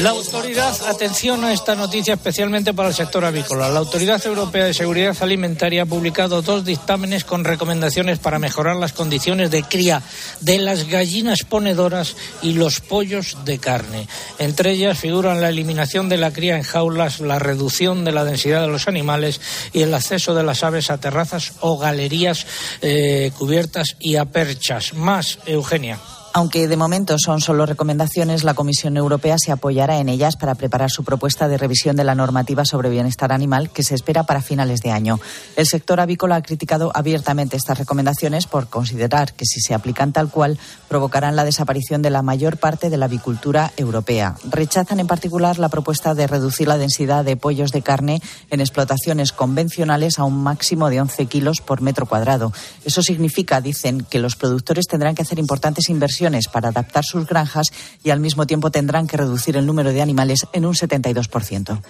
La 0.00 0.10
autoridad, 0.10 0.74
atención 0.88 1.44
a 1.44 1.52
esta 1.52 1.74
noticia 1.74 2.14
especialmente 2.14 2.72
para 2.72 2.88
el 2.88 2.94
sector 2.94 3.22
avícola. 3.24 3.68
La 3.68 3.80
Autoridad 3.80 4.24
Europea 4.24 4.64
de 4.64 4.72
Seguridad 4.72 5.14
Alimentaria 5.20 5.82
ha 5.82 5.86
publicado 5.86 6.40
dos 6.40 6.64
dictámenes 6.64 7.24
con 7.24 7.44
recomendaciones 7.44 8.18
para 8.18 8.38
mejorar 8.38 8.76
las 8.76 8.94
condiciones 8.94 9.50
de 9.50 9.62
cría 9.62 10.02
de 10.40 10.58
las 10.58 10.88
gallinas 10.88 11.44
ponedoras 11.44 12.16
y 12.40 12.54
los 12.54 12.80
pollos 12.80 13.36
de 13.44 13.58
carne. 13.58 14.08
Entre 14.38 14.70
ellas 14.72 14.98
figuran 14.98 15.42
la 15.42 15.50
eliminación 15.50 16.08
de 16.08 16.16
la 16.16 16.32
cría 16.32 16.56
en 16.56 16.62
jaulas, 16.62 17.20
la 17.20 17.38
reducción 17.38 18.04
de 18.04 18.12
la 18.12 18.24
densidad 18.24 18.62
de 18.62 18.68
los 18.68 18.88
animales 18.88 19.40
y 19.74 19.82
el 19.82 19.92
acceso 19.92 20.34
de 20.34 20.44
las 20.44 20.64
aves 20.64 20.90
a 20.90 20.98
terrazas 20.98 21.52
o 21.60 21.76
galerías 21.76 22.46
eh, 22.80 23.32
cubiertas 23.38 23.96
y 24.00 24.16
a 24.16 24.24
perchas. 24.24 24.94
Más, 24.94 25.38
Eugenia. 25.44 25.98
Aunque 26.32 26.68
de 26.68 26.76
momento 26.76 27.16
son 27.18 27.40
solo 27.40 27.66
recomendaciones, 27.66 28.44
la 28.44 28.54
Comisión 28.54 28.96
Europea 28.96 29.34
se 29.36 29.50
apoyará 29.50 29.98
en 29.98 30.08
ellas 30.08 30.36
para 30.36 30.54
preparar 30.54 30.88
su 30.88 31.02
propuesta 31.02 31.48
de 31.48 31.58
revisión 31.58 31.96
de 31.96 32.04
la 32.04 32.14
normativa 32.14 32.64
sobre 32.64 32.88
bienestar 32.88 33.32
animal 33.32 33.70
que 33.70 33.82
se 33.82 33.96
espera 33.96 34.22
para 34.22 34.40
finales 34.40 34.80
de 34.80 34.92
año. 34.92 35.18
El 35.56 35.66
sector 35.66 35.98
avícola 35.98 36.36
ha 36.36 36.42
criticado 36.42 36.92
abiertamente 36.94 37.56
estas 37.56 37.78
recomendaciones 37.78 38.46
por 38.46 38.68
considerar 38.68 39.32
que 39.32 39.44
si 39.44 39.60
se 39.60 39.74
aplican 39.74 40.12
tal 40.12 40.30
cual 40.30 40.56
provocarán 40.88 41.34
la 41.34 41.44
desaparición 41.44 42.00
de 42.00 42.10
la 42.10 42.22
mayor 42.22 42.58
parte 42.58 42.90
de 42.90 42.96
la 42.96 43.06
avicultura 43.06 43.72
europea. 43.76 44.36
Rechazan 44.48 45.00
en 45.00 45.08
particular 45.08 45.58
la 45.58 45.68
propuesta 45.68 46.14
de 46.14 46.28
reducir 46.28 46.68
la 46.68 46.78
densidad 46.78 47.24
de 47.24 47.36
pollos 47.36 47.72
de 47.72 47.82
carne 47.82 48.22
en 48.50 48.60
explotaciones 48.60 49.32
convencionales 49.32 50.20
a 50.20 50.24
un 50.24 50.40
máximo 50.40 50.90
de 50.90 51.00
11 51.00 51.26
kilos 51.26 51.60
por 51.60 51.80
metro 51.80 52.06
cuadrado. 52.06 52.52
Eso 52.84 53.02
significa, 53.02 53.60
dicen, 53.60 54.06
que 54.08 54.20
los 54.20 54.36
productores 54.36 54.86
tendrán 54.86 55.16
que 55.16 55.22
hacer 55.22 55.40
importantes 55.40 55.88
inversiones 55.88 56.19
para 56.52 56.68
adaptar 56.68 57.04
sus 57.04 57.26
granjas 57.26 57.68
y 58.04 58.10
al 58.10 58.20
mismo 58.20 58.46
tiempo 58.46 58.70
tendrán 58.70 59.06
que 59.06 59.16
reducir 59.16 59.56
el 59.56 59.66
número 59.66 59.92
de 59.92 60.02
animales 60.02 60.46
en 60.52 60.66
un 60.66 60.74
72%. 60.74 61.80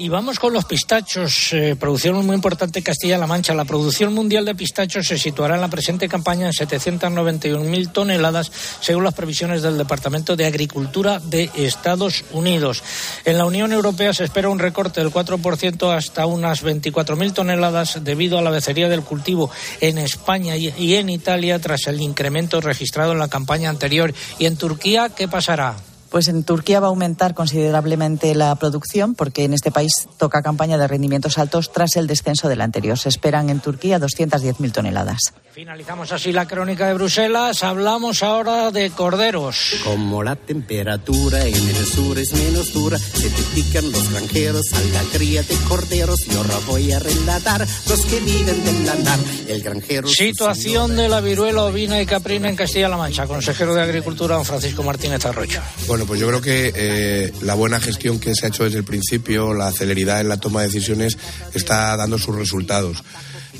Y 0.00 0.08
vamos 0.08 0.38
con 0.38 0.54
los 0.54 0.64
pistachos, 0.64 1.52
eh, 1.52 1.76
producción 1.78 2.24
muy 2.24 2.34
importante 2.34 2.78
en 2.78 2.84
Castilla-La 2.86 3.26
Mancha. 3.26 3.52
La 3.52 3.66
producción 3.66 4.14
mundial 4.14 4.46
de 4.46 4.54
pistachos 4.54 5.06
se 5.06 5.18
situará 5.18 5.56
en 5.56 5.60
la 5.60 5.68
presente 5.68 6.08
campaña 6.08 6.46
en 6.46 6.54
791.000 6.54 7.92
toneladas, 7.92 8.50
según 8.80 9.04
las 9.04 9.12
previsiones 9.12 9.60
del 9.60 9.76
Departamento 9.76 10.36
de 10.36 10.46
Agricultura 10.46 11.20
de 11.20 11.50
Estados 11.54 12.24
Unidos. 12.32 12.82
En 13.26 13.36
la 13.36 13.44
Unión 13.44 13.74
Europea 13.74 14.14
se 14.14 14.24
espera 14.24 14.48
un 14.48 14.58
recorte 14.58 15.02
del 15.02 15.12
4% 15.12 15.94
hasta 15.94 16.24
unas 16.24 16.64
24.000 16.64 17.34
toneladas 17.34 18.02
debido 18.02 18.38
a 18.38 18.42
la 18.42 18.48
becería 18.48 18.88
del 18.88 19.02
cultivo 19.02 19.50
en 19.82 19.98
España 19.98 20.56
y, 20.56 20.72
y 20.78 20.94
en 20.94 21.10
Italia 21.10 21.58
tras 21.58 21.86
el 21.88 22.00
incremento 22.00 22.62
registrado 22.62 23.12
en 23.12 23.18
la 23.18 23.28
campaña 23.28 23.68
anterior. 23.68 24.14
¿Y 24.38 24.46
en 24.46 24.56
Turquía 24.56 25.10
qué 25.10 25.28
pasará? 25.28 25.76
Pues 26.10 26.26
en 26.26 26.42
Turquía 26.42 26.80
va 26.80 26.88
a 26.88 26.90
aumentar 26.90 27.34
considerablemente 27.34 28.34
la 28.34 28.54
producción 28.56 29.14
porque 29.14 29.44
en 29.44 29.54
este 29.54 29.70
país 29.70 30.08
toca 30.18 30.42
campaña 30.42 30.76
de 30.76 30.88
rendimientos 30.88 31.38
altos 31.38 31.70
tras 31.72 31.96
el 31.96 32.08
descenso 32.08 32.48
del 32.48 32.62
anterior. 32.62 32.98
Se 32.98 33.08
esperan 33.08 33.48
en 33.48 33.60
Turquía 33.60 34.00
210.000 34.00 34.72
toneladas. 34.72 35.32
Finalizamos 35.60 36.10
así 36.10 36.32
la 36.32 36.48
crónica 36.48 36.86
de 36.86 36.94
Bruselas. 36.94 37.62
Hablamos 37.62 38.22
ahora 38.22 38.70
de 38.70 38.88
corderos. 38.88 39.74
Como 39.84 40.22
la 40.22 40.34
temperatura 40.34 41.44
en 41.44 41.54
el 41.54 41.84
sur 41.84 42.18
es 42.18 42.32
menos 42.32 42.72
dura, 42.72 42.96
se 42.96 43.28
te 43.28 43.42
pican 43.54 43.92
los 43.92 44.10
granjeros 44.10 44.72
a 44.72 44.80
la 44.80 45.02
cría 45.12 45.42
de 45.42 45.54
corderos. 45.68 46.26
Y 46.28 46.34
ahora 46.34 46.54
voy 46.66 46.90
a 46.92 46.98
relatar 46.98 47.60
los 47.60 48.06
que 48.06 48.20
viven 48.20 48.64
del 48.64 48.86
lanar. 48.86 49.18
El 49.48 49.60
granjero. 49.60 50.08
Situación 50.08 50.96
de 50.96 51.10
la 51.10 51.20
viruela 51.20 51.64
ovina 51.64 52.00
y 52.00 52.06
caprina 52.06 52.48
en 52.48 52.56
Castilla-La 52.56 52.96
Mancha. 52.96 53.26
Consejero 53.26 53.74
de 53.74 53.82
Agricultura, 53.82 54.36
don 54.36 54.46
Francisco 54.46 54.82
Martínez 54.82 55.26
Arroyo. 55.26 55.60
Bueno, 55.86 56.06
pues 56.06 56.18
yo 56.18 56.28
creo 56.28 56.40
que 56.40 56.72
eh, 56.74 57.32
la 57.42 57.52
buena 57.52 57.80
gestión 57.80 58.18
que 58.18 58.34
se 58.34 58.46
ha 58.46 58.48
hecho 58.48 58.64
desde 58.64 58.78
el 58.78 58.84
principio, 58.84 59.52
la 59.52 59.70
celeridad 59.72 60.22
en 60.22 60.30
la 60.30 60.38
toma 60.38 60.62
de 60.62 60.68
decisiones, 60.68 61.18
está 61.52 61.94
dando 61.98 62.16
sus 62.16 62.34
resultados. 62.34 63.04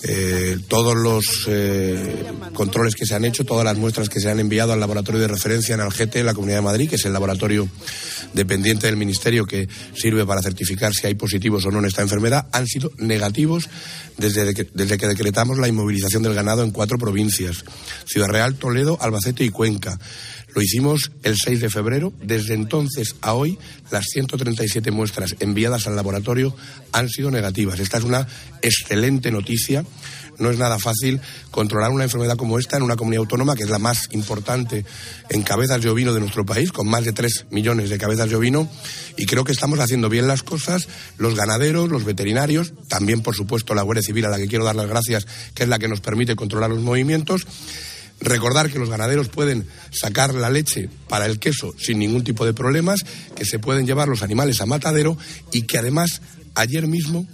Eh, 0.02 0.58
todos 0.68 0.96
los 0.96 1.46
eh, 1.48 2.24
controles 2.54 2.94
que 2.94 3.04
se 3.04 3.14
han 3.14 3.24
hecho, 3.24 3.44
todas 3.44 3.64
las 3.64 3.76
muestras 3.76 4.08
que 4.08 4.20
se 4.20 4.30
han 4.30 4.40
enviado 4.40 4.72
al 4.72 4.80
laboratorio 4.80 5.20
de 5.20 5.28
referencia 5.28 5.74
en 5.74 5.80
Algete, 5.80 6.20
en 6.20 6.26
la 6.26 6.34
Comunidad 6.34 6.58
de 6.58 6.64
Madrid, 6.64 6.88
que 6.88 6.96
es 6.96 7.04
el 7.04 7.12
laboratorio 7.12 7.68
dependiente 8.32 8.86
del 8.86 8.96
Ministerio 8.96 9.44
que 9.44 9.68
sirve 9.94 10.24
para 10.24 10.42
certificar 10.42 10.94
si 10.94 11.06
hay 11.06 11.14
positivos 11.14 11.66
o 11.66 11.70
no 11.70 11.80
en 11.80 11.84
esta 11.84 12.02
enfermedad, 12.02 12.46
han 12.52 12.66
sido 12.66 12.90
negativos 12.98 13.68
desde 14.16 14.54
desde 14.74 14.98
que 14.98 15.06
decretamos 15.06 15.58
la 15.58 15.68
inmovilización 15.68 16.22
del 16.22 16.34
ganado 16.34 16.62
en 16.62 16.70
cuatro 16.70 16.98
provincias, 16.98 17.64
Ciudad 18.06 18.28
Real, 18.28 18.54
Toledo, 18.54 18.98
Albacete 19.00 19.44
y 19.44 19.50
Cuenca. 19.50 19.98
Lo 20.54 20.62
hicimos 20.62 21.12
el 21.22 21.36
6 21.36 21.60
de 21.60 21.70
febrero. 21.70 22.12
Desde 22.22 22.54
entonces 22.54 23.16
a 23.20 23.34
hoy, 23.34 23.58
las 23.90 24.04
137 24.12 24.90
muestras 24.90 25.36
enviadas 25.40 25.86
al 25.86 25.96
laboratorio 25.96 26.54
han 26.92 27.08
sido 27.08 27.30
negativas. 27.30 27.80
Esta 27.80 27.98
es 27.98 28.04
una 28.04 28.26
excelente 28.62 29.30
noticia. 29.30 29.84
No 30.38 30.50
es 30.50 30.58
nada 30.58 30.78
fácil 30.78 31.20
controlar 31.50 31.90
una 31.90 32.04
enfermedad 32.04 32.36
como 32.36 32.58
esta 32.58 32.78
en 32.78 32.82
una 32.82 32.96
comunidad 32.96 33.20
autónoma 33.20 33.54
que 33.54 33.64
es 33.64 33.68
la 33.68 33.78
más 33.78 34.08
importante 34.12 34.86
en 35.28 35.42
cabezas 35.42 35.82
de 35.82 35.90
ovino 35.90 36.14
de 36.14 36.20
nuestro 36.20 36.46
país, 36.46 36.72
con 36.72 36.88
más 36.88 37.04
de 37.04 37.12
3 37.12 37.46
millones 37.50 37.90
de 37.90 37.98
cabezas 37.98 38.30
de 38.30 38.36
ovino. 38.36 38.68
Y 39.18 39.26
creo 39.26 39.44
que 39.44 39.52
estamos 39.52 39.78
haciendo 39.80 40.08
bien 40.08 40.26
las 40.26 40.42
cosas, 40.42 40.88
los 41.18 41.34
ganaderos, 41.34 41.90
los 41.90 42.04
veterinarios, 42.04 42.72
también, 42.88 43.20
por 43.20 43.36
supuesto, 43.36 43.74
la 43.74 43.82
Guardia 43.82 44.02
Civil, 44.02 44.24
a 44.24 44.30
la 44.30 44.38
que 44.38 44.48
quiero 44.48 44.64
dar 44.64 44.76
las 44.76 44.88
gracias, 44.88 45.26
que 45.54 45.64
es 45.64 45.68
la 45.68 45.78
que 45.78 45.88
nos 45.88 46.00
permite 46.00 46.34
controlar 46.36 46.70
los 46.70 46.80
movimientos. 46.80 47.46
Recordar 48.20 48.70
que 48.70 48.78
los 48.78 48.90
ganaderos 48.90 49.28
pueden 49.28 49.66
sacar 49.90 50.34
la 50.34 50.50
leche 50.50 50.88
para 51.08 51.26
el 51.26 51.38
queso 51.38 51.74
sin 51.78 51.98
ningún 51.98 52.22
tipo 52.22 52.44
de 52.44 52.52
problemas, 52.52 53.00
que 53.34 53.44
se 53.44 53.58
pueden 53.58 53.86
llevar 53.86 54.08
los 54.08 54.22
animales 54.22 54.60
a 54.60 54.66
matadero 54.66 55.16
y 55.52 55.62
que 55.62 55.78
además 55.78 56.20
ayer 56.54 56.86
mismo 56.86 57.26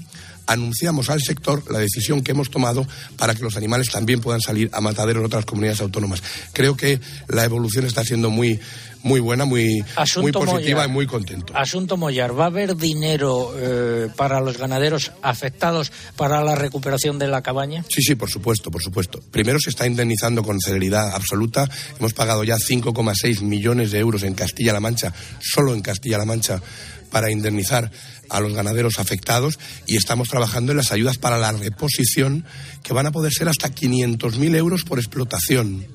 anunciamos 0.46 1.10
al 1.10 1.20
sector 1.20 1.70
la 1.70 1.78
decisión 1.78 2.22
que 2.22 2.32
hemos 2.32 2.50
tomado 2.50 2.86
para 3.16 3.34
que 3.34 3.42
los 3.42 3.56
animales 3.56 3.90
también 3.90 4.20
puedan 4.20 4.40
salir 4.40 4.70
a 4.72 4.80
matadero 4.80 5.20
en 5.20 5.26
otras 5.26 5.44
comunidades 5.44 5.80
autónomas. 5.80 6.22
Creo 6.52 6.76
que 6.76 7.00
la 7.28 7.44
evolución 7.44 7.84
está 7.84 8.04
siendo 8.04 8.30
muy 8.30 8.60
muy 9.02 9.20
buena, 9.20 9.44
muy, 9.44 9.84
muy 10.20 10.32
positiva 10.32 10.84
y 10.84 10.88
muy 10.88 11.06
contento. 11.06 11.52
Asunto 11.56 11.96
Mollar, 11.96 12.38
¿va 12.38 12.44
a 12.44 12.46
haber 12.48 12.76
dinero 12.76 13.52
eh, 13.56 14.08
para 14.16 14.40
los 14.40 14.58
ganaderos 14.58 15.12
afectados 15.22 15.92
para 16.16 16.42
la 16.42 16.54
recuperación 16.54 17.18
de 17.18 17.28
la 17.28 17.42
cabaña? 17.42 17.84
Sí, 17.88 18.02
sí, 18.02 18.14
por 18.14 18.30
supuesto, 18.30 18.70
por 18.70 18.82
supuesto. 18.82 19.20
Primero 19.30 19.58
se 19.60 19.70
está 19.70 19.86
indemnizando 19.86 20.42
con 20.42 20.60
celeridad 20.60 21.14
absoluta. 21.14 21.68
Hemos 21.98 22.14
pagado 22.14 22.44
ya 22.44 22.56
5,6 22.56 23.42
millones 23.42 23.90
de 23.90 23.98
euros 23.98 24.22
en 24.22 24.34
Castilla-La 24.34 24.80
Mancha, 24.80 25.12
solo 25.40 25.74
en 25.74 25.82
Castilla-La 25.82 26.24
Mancha, 26.24 26.60
para 27.10 27.30
indemnizar 27.30 27.90
a 28.28 28.40
los 28.40 28.52
ganaderos 28.52 28.98
afectados 28.98 29.58
y 29.86 29.96
estamos 29.96 30.28
trabajando 30.28 30.72
en 30.72 30.78
las 30.78 30.92
ayudas 30.92 31.18
para 31.18 31.38
la 31.38 31.52
reposición 31.52 32.44
que 32.82 32.92
van 32.92 33.06
a 33.06 33.12
poder 33.12 33.32
ser 33.32 33.48
hasta 33.48 33.70
500.000 33.70 34.56
euros 34.56 34.82
por 34.84 34.98
explotación. 34.98 35.86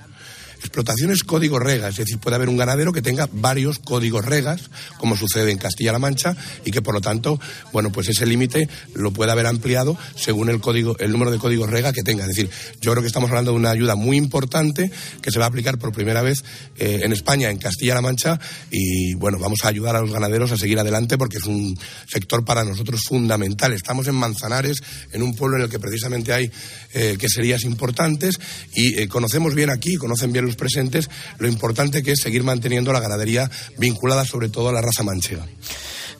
Explotación 0.61 1.11
es 1.11 1.23
código 1.23 1.57
rega, 1.59 1.89
es 1.89 1.95
decir, 1.95 2.19
puede 2.19 2.35
haber 2.35 2.47
un 2.47 2.55
ganadero 2.55 2.93
que 2.93 3.01
tenga 3.01 3.27
varios 3.31 3.79
códigos 3.79 4.23
regas, 4.23 4.69
como 4.99 5.17
sucede 5.17 5.51
en 5.51 5.57
Castilla-La 5.57 5.97
Mancha, 5.97 6.37
y 6.63 6.71
que 6.71 6.83
por 6.83 6.93
lo 6.93 7.01
tanto, 7.01 7.39
bueno, 7.73 7.91
pues 7.91 8.09
ese 8.09 8.27
límite 8.27 8.69
lo 8.93 9.11
puede 9.11 9.31
haber 9.31 9.47
ampliado 9.47 9.97
según 10.15 10.49
el 10.49 10.61
código, 10.61 10.95
el 10.99 11.11
número 11.11 11.31
de 11.31 11.39
códigos 11.39 11.69
rega 11.69 11.93
que 11.93 12.03
tenga. 12.03 12.23
Es 12.23 12.29
decir, 12.29 12.49
yo 12.79 12.91
creo 12.91 13.01
que 13.01 13.07
estamos 13.07 13.29
hablando 13.31 13.51
de 13.51 13.57
una 13.57 13.71
ayuda 13.71 13.95
muy 13.95 14.17
importante 14.17 14.91
que 15.21 15.31
se 15.31 15.39
va 15.39 15.45
a 15.45 15.47
aplicar 15.47 15.79
por 15.79 15.91
primera 15.91 16.21
vez 16.21 16.43
eh, 16.77 17.01
en 17.03 17.11
España, 17.11 17.49
en 17.49 17.57
Castilla-La 17.57 18.01
Mancha, 18.01 18.39
y 18.69 19.15
bueno, 19.15 19.39
vamos 19.39 19.59
a 19.63 19.67
ayudar 19.67 19.95
a 19.95 20.01
los 20.01 20.11
ganaderos 20.11 20.51
a 20.51 20.57
seguir 20.57 20.79
adelante 20.79 21.17
porque 21.17 21.37
es 21.37 21.45
un 21.45 21.77
sector 22.07 22.45
para 22.45 22.63
nosotros 22.63 23.01
fundamental. 23.07 23.73
Estamos 23.73 24.07
en 24.07 24.15
Manzanares, 24.15 24.77
en 25.11 25.23
un 25.23 25.35
pueblo 25.35 25.57
en 25.57 25.63
el 25.63 25.69
que 25.69 25.79
precisamente 25.79 26.33
hay 26.33 26.51
eh, 26.93 27.17
queserías 27.19 27.63
importantes 27.63 28.39
y 28.75 28.99
eh, 28.99 29.07
conocemos 29.07 29.55
bien 29.55 29.69
aquí, 29.69 29.95
conocen 29.95 30.31
bien 30.31 30.45
los 30.45 30.50
presentes, 30.55 31.09
lo 31.37 31.47
importante 31.47 32.03
que 32.03 32.13
es 32.13 32.21
seguir 32.21 32.43
manteniendo 32.43 32.93
la 32.93 32.99
ganadería 32.99 33.49
vinculada 33.77 34.25
sobre 34.25 34.49
todo 34.49 34.69
a 34.69 34.73
la 34.73 34.81
raza 34.81 35.03
manchega. 35.03 35.45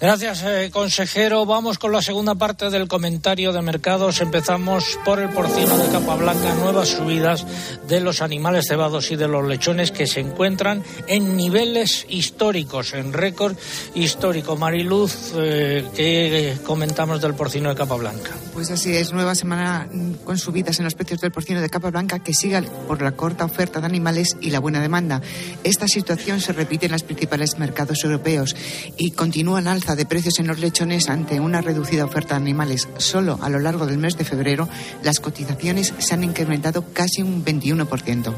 Gracias, 0.02 0.42
eh, 0.42 0.72
consejero. 0.74 1.46
Vamos 1.46 1.78
con 1.78 1.92
la 1.92 2.02
segunda 2.02 2.34
parte 2.34 2.72
del 2.72 2.88
comentario 2.88 3.54
de 3.54 3.62
mercados. 3.62 4.20
Empezamos 4.20 4.98
por 5.06 5.20
el 5.20 5.30
porcino 5.30 5.78
de 5.78 5.92
capa 5.92 6.16
blanca, 6.16 6.56
nuevas 6.56 6.88
subidas 6.88 7.46
de 7.88 8.00
los 8.02 8.24
animales 8.24 8.66
cebados 8.68 9.12
y 9.12 9.16
de 9.16 9.28
los 9.28 9.48
lechones 9.48 9.92
que 9.92 10.08
se 10.08 10.20
encuentran 10.20 10.84
en 11.06 11.38
niveles 11.38 12.08
históricos, 12.10 12.96
en 12.96 13.14
récord 13.14 13.56
histórico. 13.94 14.58
Mariluz, 14.58 15.34
eh, 15.36 15.88
¿qué 15.96 16.58
comentamos 16.66 17.22
del 17.22 17.36
porcino 17.36 17.70
de 17.70 17.76
capa 17.76 17.94
blanca? 17.94 18.32
Pues 18.56 18.72
así 18.72 18.96
es, 18.96 19.14
nueva 19.14 19.36
semana 19.36 19.88
mm, 19.92 20.14
con 20.24 20.40
subidas 20.40 20.80
en 20.80 20.86
los 20.86 20.96
precios 20.96 21.22
del 21.22 21.32
porcino 21.32 21.62
de 21.62 21.70
capa 21.70 21.92
blanca 21.92 22.18
que 22.18 22.34
siga 22.34 22.64
por 22.88 23.04
la 23.04 23.12
corta 23.12 23.46
oferta 23.46 23.80
de 23.80 23.86
animales 23.86 24.36
y 24.42 24.50
la 24.50 24.60
buena 24.60 24.82
demanda. 24.82 25.22
Esta 25.64 25.88
situación 25.88 26.42
se 26.42 26.54
repite 26.54 26.88
en 26.88 26.94
los 26.94 27.04
principales 27.04 27.60
mercados 27.60 28.04
europeos 28.04 28.56
y 28.98 29.12
continúa 29.12 29.60
en 29.60 29.68
alza 29.68 29.91
de 29.96 30.06
precios 30.06 30.40
en 30.40 30.48
los 30.48 30.60
lechones 30.60 31.10
ante 31.10 31.40
una 31.40 31.62
reducida 31.62 32.06
oferta 32.06 32.36
de 32.36 32.42
animales. 32.42 32.88
Solo 32.98 33.40
a 33.42 33.50
lo 33.50 33.60
largo 33.60 33.86
del 33.86 33.98
mes 33.98 34.18
de 34.18 34.26
febrero 34.26 34.70
las 35.04 35.20
cotizaciones 35.20 35.94
se 35.98 36.14
han 36.14 36.24
incrementado 36.24 36.86
casi 36.94 37.22
un 37.22 37.44
21%. 37.44 38.34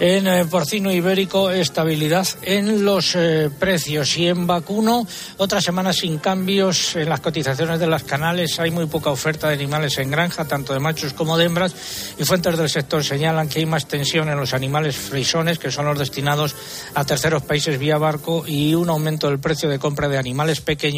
En 0.00 0.26
eh, 0.26 0.44
porcino 0.46 0.92
ibérico, 0.92 1.50
estabilidad 1.50 2.26
en 2.42 2.84
los 2.84 3.14
eh, 3.14 3.50
precios 3.58 4.16
y 4.16 4.28
en 4.28 4.46
vacuno, 4.46 5.06
otra 5.36 5.60
semana 5.60 5.92
sin 5.92 6.18
cambios 6.18 6.96
en 6.96 7.08
las 7.08 7.20
cotizaciones 7.20 7.78
de 7.78 7.86
las 7.86 8.04
canales. 8.04 8.58
Hay 8.58 8.70
muy 8.70 8.86
poca 8.86 9.10
oferta 9.10 9.48
de 9.48 9.54
animales 9.54 9.98
en 9.98 10.10
granja, 10.10 10.44
tanto 10.44 10.72
de 10.72 10.80
machos 10.80 11.12
como 11.12 11.36
de 11.36 11.44
hembras, 11.44 11.74
y 12.18 12.24
fuentes 12.24 12.56
del 12.58 12.68
sector 12.68 13.04
señalan 13.04 13.48
que 13.48 13.60
hay 13.60 13.66
más 13.66 13.86
tensión 13.86 14.28
en 14.28 14.38
los 14.38 14.54
animales 14.54 14.96
frisones, 14.96 15.58
que 15.58 15.70
son 15.70 15.86
los 15.86 15.98
destinados 15.98 16.54
a 16.94 17.04
terceros 17.04 17.42
países 17.42 17.78
vía 17.78 17.98
barco, 17.98 18.44
y 18.46 18.74
un 18.74 18.88
aumento 18.88 19.28
del 19.28 19.38
precio 19.38 19.68
de 19.68 19.78
compra 19.78 20.08
de 20.08 20.18
animales 20.18 20.60
pequeños 20.60 20.95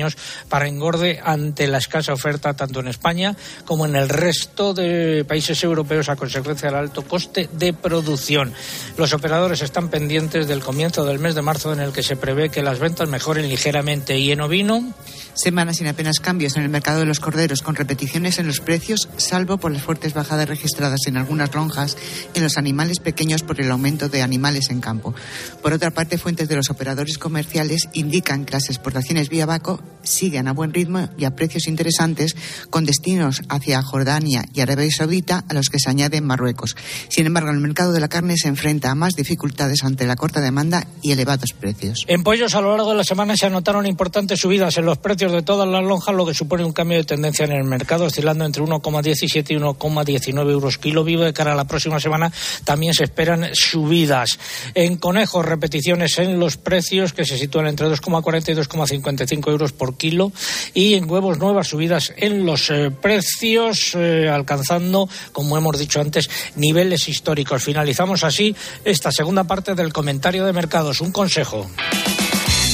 para 0.48 0.68
engorde 0.68 1.20
ante 1.22 1.66
la 1.66 1.78
escasa 1.78 2.12
oferta 2.12 2.54
tanto 2.54 2.80
en 2.80 2.88
España 2.88 3.36
como 3.64 3.86
en 3.86 3.96
el 3.96 4.08
resto 4.08 4.74
de 4.74 5.24
países 5.26 5.62
europeos 5.64 6.08
a 6.08 6.16
consecuencia 6.16 6.68
del 6.68 6.78
alto 6.78 7.02
coste 7.02 7.48
de 7.52 7.72
producción. 7.72 8.52
Los 8.96 9.12
operadores 9.12 9.62
están 9.62 9.88
pendientes 9.88 10.48
del 10.48 10.60
comienzo 10.60 11.04
del 11.04 11.18
mes 11.18 11.34
de 11.34 11.42
marzo 11.42 11.72
en 11.72 11.80
el 11.80 11.92
que 11.92 12.02
se 12.02 12.16
prevé 12.16 12.50
que 12.50 12.62
las 12.62 12.78
ventas 12.78 13.08
mejoren 13.08 13.48
ligeramente 13.48 14.18
y 14.18 14.32
en 14.32 14.40
ovino 14.40 14.94
Semanas 15.38 15.76
sin 15.76 15.86
apenas 15.86 16.18
cambios 16.18 16.56
en 16.56 16.64
el 16.64 16.68
mercado 16.68 16.98
de 16.98 17.06
los 17.06 17.20
corderos, 17.20 17.62
con 17.62 17.76
repeticiones 17.76 18.40
en 18.40 18.48
los 18.48 18.58
precios, 18.58 19.08
salvo 19.18 19.58
por 19.58 19.70
las 19.70 19.82
fuertes 19.82 20.12
bajadas 20.12 20.48
registradas 20.48 21.06
en 21.06 21.16
algunas 21.16 21.54
lonjas 21.54 21.96
en 22.34 22.42
los 22.42 22.58
animales 22.58 22.98
pequeños 22.98 23.44
por 23.44 23.60
el 23.60 23.70
aumento 23.70 24.08
de 24.08 24.22
animales 24.22 24.68
en 24.70 24.80
campo. 24.80 25.14
Por 25.62 25.72
otra 25.72 25.92
parte, 25.92 26.18
fuentes 26.18 26.48
de 26.48 26.56
los 26.56 26.70
operadores 26.70 27.18
comerciales 27.18 27.88
indican 27.92 28.44
que 28.44 28.54
las 28.54 28.68
exportaciones 28.68 29.28
vía 29.28 29.46
Baco 29.46 29.80
siguen 30.02 30.48
a 30.48 30.52
buen 30.52 30.72
ritmo 30.72 31.08
y 31.18 31.24
a 31.24 31.34
precios 31.34 31.66
interesantes, 31.66 32.34
con 32.70 32.84
destinos 32.84 33.42
hacia 33.48 33.82
Jordania 33.82 34.44
y 34.54 34.60
Arabia 34.60 34.88
Saudita, 34.90 35.44
a 35.48 35.54
los 35.54 35.68
que 35.68 35.78
se 35.78 35.90
añade 35.90 36.20
Marruecos. 36.20 36.76
Sin 37.08 37.26
embargo, 37.26 37.50
el 37.50 37.58
mercado 37.58 37.92
de 37.92 38.00
la 38.00 38.08
carne 38.08 38.36
se 38.36 38.48
enfrenta 38.48 38.90
a 38.90 38.94
más 38.94 39.14
dificultades 39.14 39.84
ante 39.84 40.06
la 40.06 40.16
corta 40.16 40.40
demanda 40.40 40.86
y 41.02 41.12
elevados 41.12 41.52
precios. 41.52 42.04
En 42.06 42.22
pollos, 42.22 42.54
a 42.54 42.60
lo 42.60 42.70
largo 42.70 42.90
de 42.90 42.96
la 42.96 43.04
semana 43.04 43.36
se 43.36 43.46
anotaron 43.46 43.86
importantes 43.86 44.40
subidas 44.40 44.76
en 44.78 44.86
los 44.86 44.98
precios 44.98 45.32
de 45.32 45.42
todas 45.42 45.68
las 45.68 45.84
lonjas, 45.84 46.14
lo 46.14 46.26
que 46.26 46.34
supone 46.34 46.64
un 46.64 46.72
cambio 46.72 46.98
de 46.98 47.04
tendencia 47.04 47.44
en 47.44 47.52
el 47.52 47.64
mercado, 47.64 48.04
oscilando 48.04 48.44
entre 48.44 48.62
1,17 48.62 49.50
y 49.50 49.56
1,19 49.56 50.50
euros 50.50 50.78
kilo 50.78 51.04
vivo. 51.04 51.24
De 51.24 51.32
cara 51.32 51.52
a 51.52 51.56
la 51.56 51.66
próxima 51.66 52.00
semana 52.00 52.32
también 52.64 52.94
se 52.94 53.04
esperan 53.04 53.48
subidas. 53.52 54.38
En 54.74 54.96
conejos, 54.96 55.44
repeticiones 55.44 56.18
en 56.18 56.38
los 56.38 56.56
precios 56.56 57.12
que 57.12 57.24
se 57.24 57.38
sitúan 57.38 57.66
entre 57.66 57.88
2,40 57.88 58.50
y 58.50 58.54
2,55 58.54 59.50
euros 59.50 59.72
por 59.78 59.96
kilo. 59.96 60.32
Y 60.74 60.94
en 60.94 61.10
huevos, 61.10 61.38
nuevas 61.38 61.68
subidas 61.68 62.12
en 62.16 62.44
los 62.44 62.68
eh, 62.68 62.90
precios, 62.90 63.94
eh, 63.94 64.28
alcanzando, 64.28 65.08
como 65.32 65.56
hemos 65.56 65.78
dicho 65.78 66.00
antes, 66.00 66.28
niveles 66.56 67.08
históricos. 67.08 67.64
Finalizamos 67.64 68.24
así 68.24 68.54
esta 68.84 69.10
segunda 69.10 69.44
parte 69.44 69.74
del 69.74 69.92
comentario 69.92 70.44
de 70.44 70.52
mercados. 70.52 71.00
Un 71.00 71.12
consejo. 71.12 71.66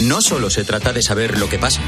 No 0.02 0.20
solo 0.20 0.50
se 0.50 0.64
trata 0.64 0.92
de 0.92 1.02
saber 1.02 1.38
lo 1.38 1.48
que 1.48 1.58
pasa. 1.58 1.80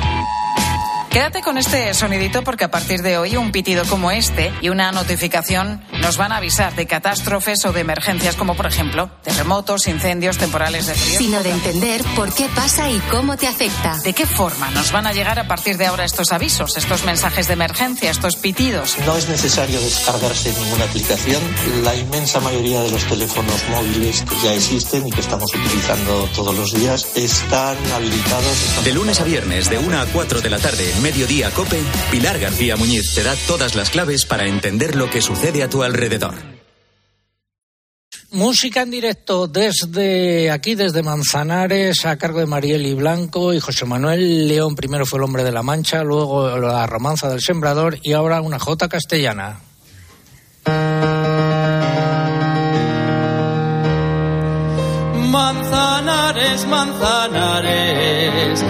Quédate 1.17 1.41
con 1.41 1.57
este 1.57 1.95
sonidito 1.95 2.45
porque 2.45 2.65
a 2.65 2.71
partir 2.71 3.01
de 3.01 3.17
hoy 3.17 3.39
un 3.39 3.51
pitido 3.51 3.87
como 3.87 4.11
este 4.11 4.53
y 4.61 4.69
una 4.69 4.93
notificación 4.93 5.83
nos 6.03 6.19
van 6.19 6.31
a 6.31 6.37
avisar 6.37 6.77
de 6.77 6.87
catástrofes 6.87 7.65
o 7.65 7.73
de 7.73 7.81
emergencias 7.81 8.37
como 8.37 8.55
por 8.55 8.67
ejemplo 8.67 9.09
terremotos, 9.23 9.87
incendios, 9.89 10.37
temporales 10.37 10.85
de 10.85 10.95
frío. 10.95 11.19
Sino 11.19 11.43
de 11.43 11.53
entender 11.53 12.03
por 12.15 12.35
qué 12.35 12.51
pasa 12.55 12.91
y 12.91 12.99
cómo 13.11 13.39
te 13.39 13.47
afecta. 13.47 13.97
¿De 14.05 14.13
qué 14.13 14.27
forma 14.27 14.71
nos 14.73 14.93
van 14.93 15.07
a 15.07 15.15
llegar 15.15 15.39
a 15.39 15.49
partir 15.49 15.79
de 15.79 15.87
ahora 15.87 16.05
estos 16.05 16.33
avisos, 16.33 16.77
estos 16.77 17.05
mensajes 17.05 17.47
de 17.47 17.55
emergencia, 17.55 18.11
estos 18.11 18.37
pitidos? 18.37 18.99
No 19.07 19.17
es 19.17 19.27
necesario 19.27 19.81
descargarse 19.81 20.53
ninguna 20.53 20.85
aplicación. 20.85 21.43
La 21.83 21.95
inmensa 21.95 22.41
mayoría 22.41 22.83
de 22.83 22.91
los 22.91 23.05
teléfonos 23.05 23.67
móviles 23.71 24.21
que 24.21 24.37
ya 24.47 24.53
existen 24.53 25.07
y 25.07 25.11
que 25.11 25.23
estamos 25.23 25.51
utilizando 25.55 26.29
todos 26.35 26.55
los 26.55 26.75
días 26.75 27.07
están 27.15 27.79
habilitados. 27.95 28.85
De 28.85 28.93
lunes 28.93 29.19
a 29.19 29.25
viernes, 29.25 29.71
de 29.71 29.79
1 29.79 29.99
a 29.99 30.05
4 30.05 30.43
de 30.43 30.51
la 30.51 30.59
tarde, 30.59 30.93
Mediodía 31.07 31.53
Cope, 31.53 31.81
Pilar 32.11 32.37
García 32.41 32.75
Muñiz 32.75 33.15
te 33.15 33.23
da 33.23 33.37
todas 33.47 33.77
las 33.77 33.91
claves 33.91 34.27
para 34.27 34.49
entender 34.49 34.97
lo 34.97 35.09
que 35.09 35.23
sucede 35.23 35.63
a 35.63 35.71
tu 35.71 35.85
alrededor. 35.85 36.35
Música 38.33 38.83
en 38.83 38.91
directo 38.91 39.47
desde 39.47 40.51
aquí, 40.51 40.75
desde 40.75 41.05
Manzanares, 41.05 42.05
a 42.07 42.19
cargo 42.19 42.41
de 42.41 42.47
Marieli 42.47 42.95
Blanco 42.95 43.55
y 43.55 43.61
José 43.61 43.85
Manuel 43.85 44.49
León. 44.49 44.75
Primero 44.75 45.07
fue 45.07 45.21
el 45.21 45.23
hombre 45.23 45.45
de 45.45 45.53
la 45.53 45.63
Mancha, 45.63 46.03
luego 46.03 46.59
la 46.59 46.89
romanza 46.89 47.29
del 47.29 47.41
sembrador 47.41 48.01
y 48.03 48.13
ahora 48.13 48.41
una 48.41 48.59
jota 48.59 48.89
castellana. 48.89 49.61
Manzanares, 56.37 56.67
Manzanares, 56.67 58.63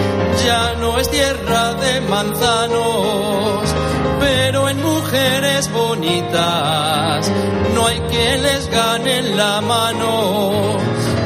ya 0.45 0.75
no 0.79 0.97
es 0.99 1.09
tierra 1.09 1.73
de 1.73 1.99
manzanos, 2.01 3.67
pero 4.21 4.69
en 4.69 4.81
mujeres 4.81 5.69
bonitas 5.73 7.29
no 7.75 7.87
hay 7.87 7.99
quien 8.09 8.43
les 8.43 8.69
gane 8.69 9.21
la 9.35 9.59
mano. 9.59 10.77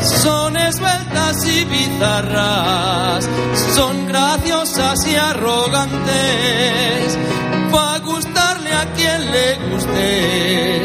Son 0.01 0.57
esbeltas 0.57 1.45
y 1.45 1.63
bizarras, 1.65 3.29
son 3.75 4.07
graciosas 4.07 5.05
y 5.07 5.15
arrogantes, 5.15 7.19
va 7.73 7.95
a 7.95 7.99
gustarle 7.99 8.73
a 8.73 8.85
quien 8.93 9.31
le 9.31 9.55
guste, 9.69 10.81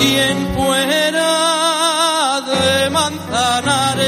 quien 0.00 0.48
fuera 0.56 2.40
de 2.40 2.90
Manzanares. 2.90 4.07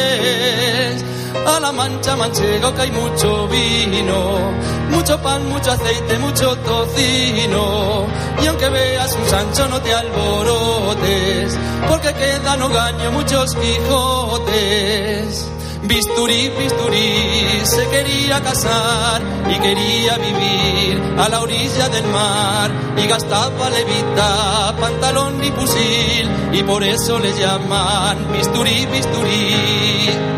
La 1.61 1.73
mancha 1.73 2.17
manchego 2.17 2.75
que 2.75 2.81
hay 2.81 2.91
mucho 2.91 3.47
vino, 3.49 4.51
mucho 4.91 5.21
pan, 5.23 5.47
mucho 5.51 5.71
aceite, 5.71 6.19
mucho 6.19 6.57
tocino. 6.57 8.07
Y 8.43 8.47
aunque 8.47 8.69
veas 8.71 9.15
un 9.15 9.29
Sancho 9.29 9.69
no 9.69 9.81
te 9.83 9.93
alborotes, 9.93 11.59
porque 11.87 12.15
quedan 12.15 12.63
hogaño 12.63 13.13
muchos 13.13 13.55
Quijotes. 13.55 15.47
Bisturí, 15.83 16.49
bisturí, 16.59 17.61
se 17.65 17.89
quería 17.89 18.41
casar 18.41 19.23
y 19.51 19.59
quería 19.59 20.17
vivir 20.17 21.03
a 21.19 21.29
la 21.29 21.41
orilla 21.41 21.89
del 21.91 22.07
mar 22.07 22.71
y 22.97 23.07
gastaba 23.07 23.71
levita, 23.71 24.75
pantalón 24.81 25.45
y 25.45 25.51
fusil 25.51 26.29
y 26.53 26.63
por 26.63 26.83
eso 26.83 27.19
le 27.19 27.33
llaman 27.33 28.33
bisturí, 28.33 28.87
bisturí. 28.87 30.31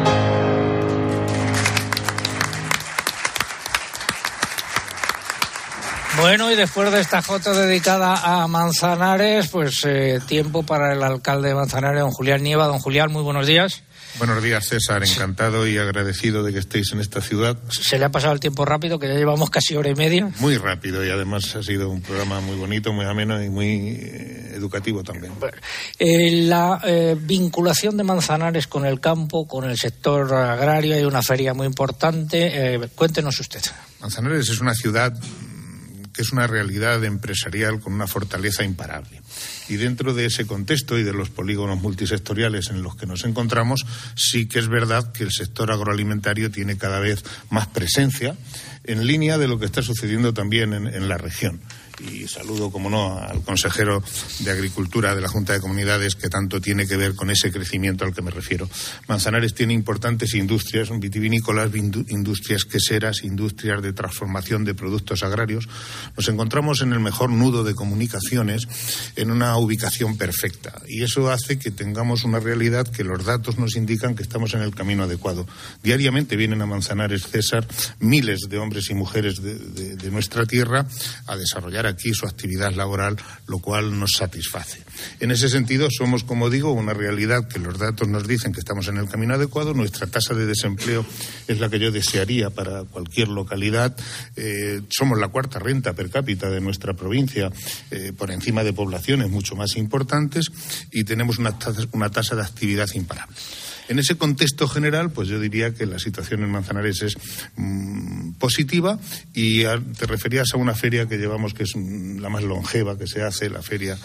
Bueno, 6.22 6.52
y 6.52 6.54
después 6.54 6.92
de 6.92 7.00
esta 7.00 7.20
jota 7.20 7.52
dedicada 7.52 8.14
a 8.14 8.46
Manzanares, 8.46 9.48
pues 9.48 9.80
eh, 9.84 10.20
tiempo 10.24 10.62
para 10.62 10.92
el 10.92 11.02
alcalde 11.02 11.48
de 11.48 11.56
Manzanares, 11.56 12.00
don 12.00 12.12
Julián 12.12 12.44
Nieva. 12.44 12.68
Don 12.68 12.78
Julián, 12.78 13.10
muy 13.10 13.24
buenos 13.24 13.44
días. 13.44 13.82
Buenos 14.18 14.40
días, 14.40 14.64
César. 14.68 15.02
Encantado 15.02 15.66
y 15.66 15.78
agradecido 15.78 16.44
de 16.44 16.52
que 16.52 16.60
estéis 16.60 16.92
en 16.92 17.00
esta 17.00 17.20
ciudad. 17.20 17.58
Se 17.70 17.98
le 17.98 18.04
ha 18.04 18.10
pasado 18.10 18.34
el 18.34 18.38
tiempo 18.38 18.64
rápido, 18.64 19.00
que 19.00 19.08
ya 19.08 19.14
llevamos 19.14 19.50
casi 19.50 19.74
hora 19.74 19.88
y 19.88 19.96
media. 19.96 20.30
Muy 20.38 20.56
rápido 20.58 21.04
y 21.04 21.10
además 21.10 21.56
ha 21.56 21.62
sido 21.64 21.90
un 21.90 22.02
programa 22.02 22.40
muy 22.40 22.54
bonito, 22.54 22.92
muy 22.92 23.04
ameno 23.04 23.42
y 23.42 23.50
muy 23.50 23.66
eh, 23.66 24.52
educativo 24.54 25.02
también. 25.02 25.32
Eh, 25.98 26.30
la 26.46 26.80
eh, 26.84 27.16
vinculación 27.18 27.96
de 27.96 28.04
Manzanares 28.04 28.68
con 28.68 28.86
el 28.86 29.00
campo, 29.00 29.48
con 29.48 29.68
el 29.68 29.76
sector 29.76 30.32
agrario, 30.32 30.94
hay 30.94 31.02
una 31.02 31.22
feria 31.22 31.52
muy 31.52 31.66
importante. 31.66 32.74
Eh, 32.74 32.88
cuéntenos 32.94 33.40
usted. 33.40 33.62
Manzanares 34.00 34.48
es 34.48 34.60
una 34.60 34.74
ciudad 34.74 35.12
que 36.12 36.22
es 36.22 36.32
una 36.32 36.46
realidad 36.46 37.02
empresarial 37.04 37.80
con 37.80 37.92
una 37.92 38.06
fortaleza 38.06 38.64
imparable. 38.64 39.22
Y 39.68 39.76
dentro 39.76 40.14
de 40.14 40.26
ese 40.26 40.46
contexto 40.46 40.98
y 40.98 41.02
de 41.02 41.12
los 41.12 41.30
polígonos 41.30 41.80
multisectoriales 41.80 42.70
en 42.70 42.82
los 42.82 42.96
que 42.96 43.06
nos 43.06 43.24
encontramos, 43.24 43.86
sí 44.14 44.46
que 44.46 44.58
es 44.58 44.68
verdad 44.68 45.12
que 45.12 45.24
el 45.24 45.32
sector 45.32 45.70
agroalimentario 45.70 46.50
tiene 46.50 46.76
cada 46.76 47.00
vez 47.00 47.24
más 47.50 47.66
presencia 47.68 48.36
en 48.84 49.06
línea 49.06 49.38
de 49.38 49.48
lo 49.48 49.58
que 49.58 49.66
está 49.66 49.82
sucediendo 49.82 50.34
también 50.34 50.72
en, 50.72 50.86
en 50.86 51.08
la 51.08 51.16
región 51.16 51.60
y 52.10 52.26
saludo, 52.28 52.70
como 52.70 52.90
no, 52.90 53.18
al 53.18 53.42
consejero 53.42 54.02
de 54.40 54.50
Agricultura 54.50 55.14
de 55.14 55.20
la 55.20 55.28
Junta 55.28 55.52
de 55.52 55.60
Comunidades 55.60 56.14
que 56.14 56.28
tanto 56.28 56.60
tiene 56.60 56.86
que 56.86 56.96
ver 56.96 57.14
con 57.14 57.30
ese 57.30 57.52
crecimiento 57.52 58.04
al 58.04 58.14
que 58.14 58.22
me 58.22 58.30
refiero. 58.30 58.68
Manzanares 59.08 59.54
tiene 59.54 59.72
importantes 59.74 60.34
industrias 60.34 60.88
vitivinícolas, 60.98 61.70
industrias 61.74 62.64
queseras, 62.64 63.24
industrias 63.24 63.82
de 63.82 63.92
transformación 63.92 64.64
de 64.64 64.74
productos 64.74 65.22
agrarios. 65.22 65.68
Nos 66.16 66.28
encontramos 66.28 66.82
en 66.82 66.92
el 66.92 67.00
mejor 67.00 67.30
nudo 67.30 67.64
de 67.64 67.74
comunicaciones 67.74 68.66
en 69.16 69.30
una 69.30 69.56
ubicación 69.56 70.16
perfecta 70.16 70.80
y 70.88 71.02
eso 71.02 71.30
hace 71.30 71.58
que 71.58 71.70
tengamos 71.70 72.24
una 72.24 72.40
realidad 72.40 72.86
que 72.86 73.04
los 73.04 73.24
datos 73.24 73.58
nos 73.58 73.76
indican 73.76 74.14
que 74.14 74.22
estamos 74.22 74.54
en 74.54 74.62
el 74.62 74.74
camino 74.74 75.04
adecuado. 75.04 75.46
Diariamente 75.82 76.36
vienen 76.36 76.62
a 76.62 76.66
Manzanares 76.66 77.26
César 77.26 77.66
miles 78.00 78.40
de 78.48 78.58
hombres 78.58 78.90
y 78.90 78.94
mujeres 78.94 79.42
de, 79.42 79.96
de, 79.96 80.10
nuestra 80.10 80.44
tierra 80.44 80.86
a 81.26 81.36
desarrollar 81.36 81.86
aquí 81.92 82.12
su 82.12 82.26
actividad 82.26 82.72
laboral, 82.74 83.16
lo 83.46 83.58
cual 83.58 83.98
nos 83.98 84.12
satisface. 84.18 84.82
En 85.20 85.30
ese 85.30 85.48
sentido, 85.48 85.88
somos, 85.90 86.24
como 86.24 86.50
digo, 86.50 86.72
una 86.72 86.94
realidad 86.94 87.48
que 87.48 87.58
los 87.58 87.78
datos 87.78 88.08
nos 88.08 88.26
dicen 88.26 88.52
que 88.52 88.60
estamos 88.60 88.88
en 88.88 88.96
el 88.96 89.08
camino 89.08 89.34
adecuado. 89.34 89.74
Nuestra 89.74 90.06
tasa 90.06 90.34
de 90.34 90.46
desempleo 90.46 91.06
es 91.48 91.60
la 91.60 91.68
que 91.68 91.78
yo 91.78 91.90
desearía 91.90 92.50
para 92.50 92.84
cualquier 92.84 93.28
localidad. 93.28 93.96
Eh, 94.36 94.82
somos 94.90 95.18
la 95.18 95.28
cuarta 95.28 95.58
renta 95.58 95.92
per 95.92 96.10
cápita 96.10 96.50
de 96.50 96.60
nuestra 96.60 96.94
provincia, 96.94 97.50
eh, 97.90 98.12
por 98.16 98.30
encima 98.30 98.64
de 98.64 98.72
poblaciones 98.72 99.30
mucho 99.30 99.54
más 99.54 99.76
importantes, 99.76 100.50
y 100.90 101.04
tenemos 101.04 101.38
una 101.38 101.58
tasa, 101.58 101.82
una 101.92 102.10
tasa 102.10 102.36
de 102.36 102.42
actividad 102.42 102.88
imparable. 102.94 103.36
En 103.92 103.98
ese 103.98 104.16
contexto 104.16 104.68
general, 104.68 105.10
pues 105.10 105.28
yo 105.28 105.38
diría 105.38 105.74
que 105.74 105.84
la 105.84 105.98
situación 105.98 106.42
en 106.42 106.50
Manzanares 106.50 107.02
es 107.02 107.14
mmm, 107.56 108.30
positiva 108.38 108.98
y 109.34 109.64
te 109.64 110.06
referías 110.06 110.54
a 110.54 110.56
una 110.56 110.74
feria 110.74 111.06
que 111.06 111.18
llevamos 111.18 111.52
que 111.52 111.64
es 111.64 111.76
mmm, 111.76 112.16
la 112.16 112.30
más 112.30 112.42
longeva 112.42 112.96
que 112.96 113.06
se 113.06 113.20
hace, 113.22 113.50
la 113.50 113.60
Feria 113.60 113.98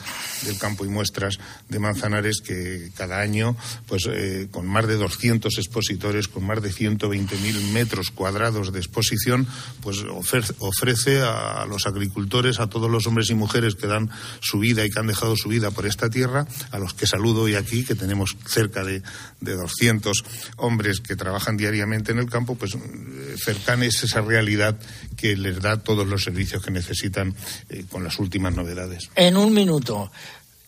del 0.44 0.60
Campo 0.60 0.84
y 0.84 0.90
Muestras 0.90 1.40
de 1.70 1.80
Manzanares, 1.80 2.42
que 2.42 2.92
cada 2.98 3.22
año, 3.22 3.56
pues 3.88 4.10
eh, 4.12 4.50
con 4.52 4.68
más 4.68 4.88
de 4.88 4.96
200 4.98 5.58
expositores, 5.58 6.28
con 6.28 6.46
más 6.46 6.62
de 6.62 6.70
120.000 6.74 7.72
metros 7.72 8.12
cuadrados 8.12 8.74
de 8.74 8.80
exposición, 8.80 9.48
pues 9.82 10.00
ofrece, 10.00 10.54
ofrece 10.60 11.22
a 11.22 11.66
los 11.66 11.88
agricultores, 11.88 12.60
a 12.60 12.68
todos 12.68 12.92
los 12.92 13.08
hombres 13.08 13.30
y 13.30 13.36
mujeres 13.36 13.76
que 13.76 13.88
dan 13.88 14.10
su 14.42 14.60
vida 14.60 14.86
y 14.86 14.90
que 14.90 15.00
han 15.00 15.08
dejado 15.08 15.38
su 15.38 15.48
vida 15.48 15.72
por 15.72 15.86
esta 15.86 16.10
tierra, 16.10 16.46
a 16.72 16.78
los 16.78 16.94
que 16.94 17.08
saludo 17.08 17.44
hoy 17.44 17.56
aquí, 17.56 17.86
que 17.86 17.96
tenemos 17.96 18.36
cerca 18.46 18.84
de, 18.84 19.02
de 19.40 19.54
200 19.54 19.77
hombres 20.58 21.00
que 21.00 21.16
trabajan 21.16 21.58
diariamente 21.58 22.12
en 22.12 22.20
el 22.20 22.30
campo, 22.30 22.56
pues 22.56 22.78
cercanes 23.38 24.04
esa 24.04 24.22
realidad 24.22 24.78
que 25.16 25.36
les 25.36 25.62
da 25.62 25.78
todos 25.78 26.08
los 26.08 26.24
servicios 26.24 26.64
que 26.64 26.72
necesitan 26.72 27.36
eh, 27.70 27.86
con 27.90 28.04
las 28.04 28.20
últimas 28.20 28.56
novedades. 28.56 29.10
En 29.16 29.38
un 29.38 29.54
minuto, 29.54 30.12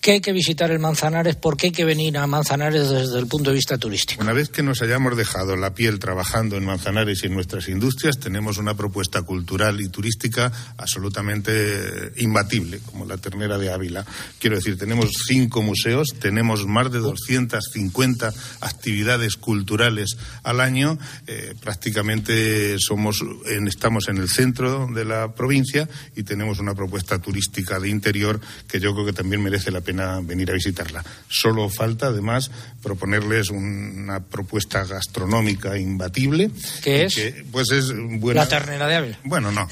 ¿qué 0.02 0.12
hay 0.12 0.22
que 0.22 0.32
visitar 0.32 0.72
el 0.72 0.80
Manzanares? 0.80 1.36
¿Por 1.36 1.58
qué 1.58 1.68
hay 1.68 1.72
que 1.72 1.86
venir 1.86 2.18
a 2.18 2.26
Manzanares 2.28 2.89
desde 2.89 3.20
el 3.20 3.28
punto 3.28 3.50
de 3.50 3.56
vista 3.56 3.78
turístico? 3.78 4.22
Una 4.22 4.34
vez 4.34 4.50
que 4.50 4.64
nos 4.64 4.82
hayamos 4.82 5.18
dejado 5.18 5.56
la 5.56 5.74
piel 5.74 6.00
trabajando 6.00 6.56
en 6.56 6.66
Manzanares 6.66 7.24
y 7.24 7.28
en 7.28 7.34
nuestras 7.34 7.68
industrias, 7.68 8.18
tenemos 8.20 8.58
una 8.58 8.76
propuesta 8.76 9.22
cultural 9.24 9.82
y 9.82 9.89
turística 9.89 10.52
absolutamente 10.78 12.14
imbatible, 12.18 12.80
como 12.86 13.06
la 13.06 13.18
ternera 13.18 13.58
de 13.58 13.72
Ávila. 13.72 14.06
Quiero 14.39 14.56
decir, 14.56 14.78
tenemos 14.78 15.10
cinco 15.28 15.62
museos, 15.62 16.16
tenemos 16.20 16.66
más 16.66 16.91
de 16.91 17.00
250 17.00 18.34
actividades 18.62 19.36
culturales 19.36 20.18
al 20.43 20.62
año, 20.62 20.97
eh, 21.28 21.56
prácticamente 21.62 22.78
somos 22.80 23.24
en, 23.45 23.68
estamos 23.68 24.08
en 24.08 24.18
el 24.18 24.30
centro 24.30 24.88
de 24.88 25.04
la 25.04 25.34
provincia 25.36 25.89
y 26.16 26.24
tenemos 26.24 26.60
una 26.60 26.74
propuesta 26.74 27.20
turística 27.20 27.80
de 27.80 27.89
interior 27.89 28.39
que 28.68 28.80
yo 28.80 28.93
creo 28.93 29.06
que 29.06 29.14
también 29.14 29.43
merece 29.43 29.72
la 29.72 29.82
pena 29.82 29.89
venir 29.94 30.50
a 30.50 30.54
visitarla. 30.54 31.04
Solo 31.28 31.70
falta, 31.70 32.08
además, 32.08 32.52
proponerles 32.82 33.50
una 33.50 34.20
propuesta 34.22 34.86
gastronómica 34.86 35.78
imbatible. 35.78 36.52
¿Qué 36.84 37.06
es? 37.06 37.16
Que, 37.16 37.46
pues 37.52 37.72
es 37.72 37.94
buena... 37.96 38.42
La 38.42 38.48
ternera 38.48 38.88
de 38.88 38.96
Ávila. 38.96 39.20
Bueno, 39.24 39.52
no. 39.52 39.68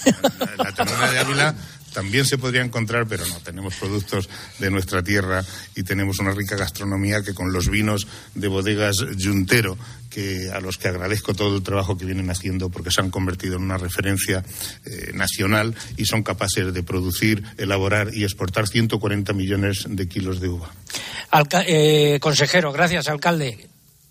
La 0.57 0.71
ternera 0.73 1.11
de 1.11 1.19
Ávila 1.19 1.55
también 1.97 2.25
se 2.25 2.37
podría 2.37 2.61
encontrar, 2.61 3.07
pero 3.07 3.25
no, 3.25 3.39
tenemos 3.39 3.73
productos 3.73 4.29
de 4.59 4.69
nuestra 4.69 5.01
tierra 5.01 5.43
y 5.75 5.81
tenemos 5.81 6.19
una 6.19 6.29
rica 6.29 6.55
gastronomía 6.55 7.23
que 7.23 7.33
con 7.33 7.51
los 7.51 7.69
vinos 7.69 8.05
de 8.35 8.47
bodegas 8.47 8.97
Juntero, 9.19 9.75
que 10.11 10.51
a 10.53 10.59
los 10.59 10.77
que 10.77 10.89
agradezco 10.89 11.33
todo 11.33 11.55
el 11.55 11.63
trabajo 11.63 11.97
que 11.97 12.05
vienen 12.05 12.29
haciendo 12.29 12.69
porque 12.69 12.91
se 12.91 13.01
han 13.01 13.09
convertido 13.09 13.55
en 13.55 13.63
una 13.63 13.79
referencia 13.79 14.43
eh, 14.85 15.09
nacional 15.15 15.73
y 15.97 16.05
son 16.05 16.21
capaces 16.21 16.71
de 16.71 16.83
producir, 16.83 17.41
elaborar 17.57 18.13
y 18.13 18.25
exportar 18.25 18.67
140 18.67 19.33
millones 19.33 19.85
de 19.89 20.07
kilos 20.07 20.39
de 20.39 20.49
uva. 20.49 20.69
Alca 21.31 21.63
eh, 21.65 22.19
consejero, 22.21 22.71
gracias, 22.71 23.07
alcalde. 23.07 23.69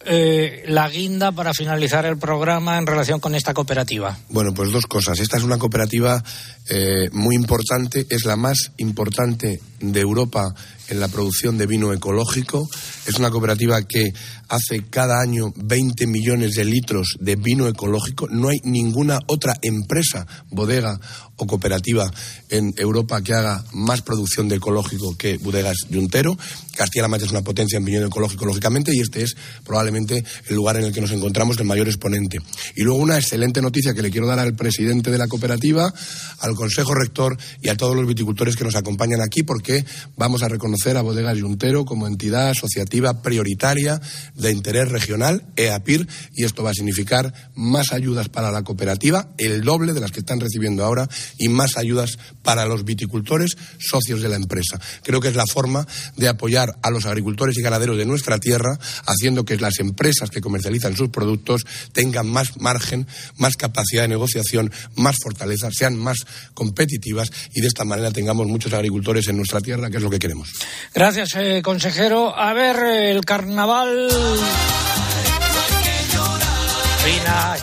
Eh, 0.08 0.62
la 0.68 0.88
guinda 0.88 1.32
para 1.32 1.52
finalizar 1.52 2.06
el 2.06 2.16
programa 2.16 2.78
en 2.78 2.86
relación 2.86 3.18
con 3.18 3.34
esta 3.34 3.52
cooperativa? 3.52 4.16
Bueno, 4.28 4.54
pues 4.54 4.70
dos 4.70 4.86
cosas. 4.86 5.18
Esta 5.18 5.36
es 5.36 5.42
una 5.42 5.58
cooperativa 5.58 6.22
eh, 6.68 7.08
muy 7.10 7.34
importante, 7.34 8.06
es 8.08 8.24
la 8.24 8.36
más 8.36 8.70
importante 8.76 9.60
de 9.80 10.00
Europa 10.00 10.54
en 10.88 11.00
la 11.00 11.08
producción 11.08 11.58
de 11.58 11.66
vino 11.66 11.92
ecológico. 11.92 12.68
Es 13.06 13.18
una 13.18 13.30
cooperativa 13.30 13.82
que 13.82 14.12
hace 14.48 14.84
cada 14.88 15.20
año 15.20 15.52
20 15.56 16.06
millones 16.06 16.54
de 16.54 16.64
litros 16.64 17.16
de 17.20 17.36
vino 17.36 17.68
ecológico. 17.68 18.28
No 18.28 18.48
hay 18.48 18.60
ninguna 18.64 19.20
otra 19.26 19.56
empresa, 19.62 20.26
bodega 20.50 21.00
o 21.36 21.46
cooperativa 21.46 22.10
en 22.48 22.72
Europa 22.76 23.20
que 23.22 23.34
haga 23.34 23.64
más 23.72 24.02
producción 24.02 24.48
de 24.48 24.56
ecológico 24.56 25.16
que 25.16 25.38
Bodegas 25.38 25.76
Yuntero. 25.90 26.38
Castilla-La 26.76 27.08
Mancha 27.08 27.26
es 27.26 27.32
una 27.32 27.42
potencia 27.42 27.78
en 27.78 27.84
vino 27.84 28.06
ecológico, 28.06 28.46
lógicamente, 28.46 28.92
y 28.94 29.00
este 29.00 29.22
es 29.22 29.36
probablemente 29.64 30.24
el 30.48 30.56
lugar 30.56 30.76
en 30.76 30.84
el 30.84 30.92
que 30.92 31.00
nos 31.00 31.10
encontramos 31.10 31.58
el 31.58 31.64
mayor 31.64 31.88
exponente. 31.88 32.38
Y 32.74 32.82
luego 32.82 33.00
una 33.00 33.18
excelente 33.18 33.60
noticia 33.60 33.94
que 33.94 34.02
le 34.02 34.10
quiero 34.10 34.26
dar 34.26 34.38
al 34.38 34.54
presidente 34.54 35.10
de 35.10 35.18
la 35.18 35.26
cooperativa, 35.26 35.92
al 36.40 36.54
Consejo 36.54 36.94
Rector 36.94 37.36
y 37.60 37.68
a 37.68 37.76
todos 37.76 37.96
los 37.96 38.06
viticultores 38.06 38.56
que 38.56 38.64
nos 38.64 38.76
acompañan 38.76 39.20
aquí, 39.20 39.42
porque 39.42 39.84
vamos 40.16 40.42
a 40.42 40.48
reconocer 40.48 40.75
a 40.84 41.02
Bodegas 41.02 41.38
Yuntero 41.38 41.84
como 41.84 42.06
entidad 42.06 42.50
asociativa 42.50 43.22
prioritaria 43.22 44.00
de 44.34 44.52
interés 44.52 44.88
regional, 44.90 45.42
EAPIR, 45.56 46.06
y 46.34 46.44
esto 46.44 46.62
va 46.62 46.70
a 46.70 46.74
significar 46.74 47.32
más 47.54 47.92
ayudas 47.92 48.28
para 48.28 48.52
la 48.52 48.62
cooperativa, 48.62 49.28
el 49.38 49.62
doble 49.62 49.94
de 49.94 50.00
las 50.00 50.12
que 50.12 50.20
están 50.20 50.38
recibiendo 50.38 50.84
ahora, 50.84 51.08
y 51.38 51.48
más 51.48 51.76
ayudas 51.76 52.18
para 52.42 52.66
los 52.66 52.84
viticultores, 52.84 53.56
socios 53.78 54.20
de 54.20 54.28
la 54.28 54.36
empresa. 54.36 54.78
Creo 55.02 55.20
que 55.20 55.28
es 55.28 55.34
la 55.34 55.46
forma 55.46 55.86
de 56.16 56.28
apoyar 56.28 56.76
a 56.82 56.90
los 56.90 57.06
agricultores 57.06 57.56
y 57.56 57.62
ganaderos 57.62 57.96
de 57.96 58.06
nuestra 58.06 58.38
tierra, 58.38 58.78
haciendo 59.06 59.44
que 59.44 59.56
las 59.56 59.80
empresas 59.80 60.30
que 60.30 60.40
comercializan 60.40 60.94
sus 60.94 61.08
productos 61.08 61.64
tengan 61.92 62.28
más 62.28 62.60
margen, 62.60 63.06
más 63.38 63.56
capacidad 63.56 64.02
de 64.02 64.08
negociación, 64.08 64.70
más 64.94 65.16
fortaleza, 65.20 65.70
sean 65.72 65.96
más 65.96 66.18
competitivas 66.54 67.32
y 67.54 67.62
de 67.62 67.66
esta 67.66 67.84
manera 67.84 68.12
tengamos 68.12 68.46
muchos 68.46 68.72
agricultores 68.72 69.26
en 69.28 69.38
nuestra 69.38 69.60
tierra, 69.60 69.90
que 69.90 69.96
es 69.96 70.02
lo 70.02 70.10
que 70.10 70.18
queremos. 70.18 70.52
Gracias, 70.94 71.34
eh, 71.36 71.62
consejero. 71.62 72.36
A 72.36 72.52
ver, 72.52 72.76
el 72.76 73.24
carnaval 73.24 74.08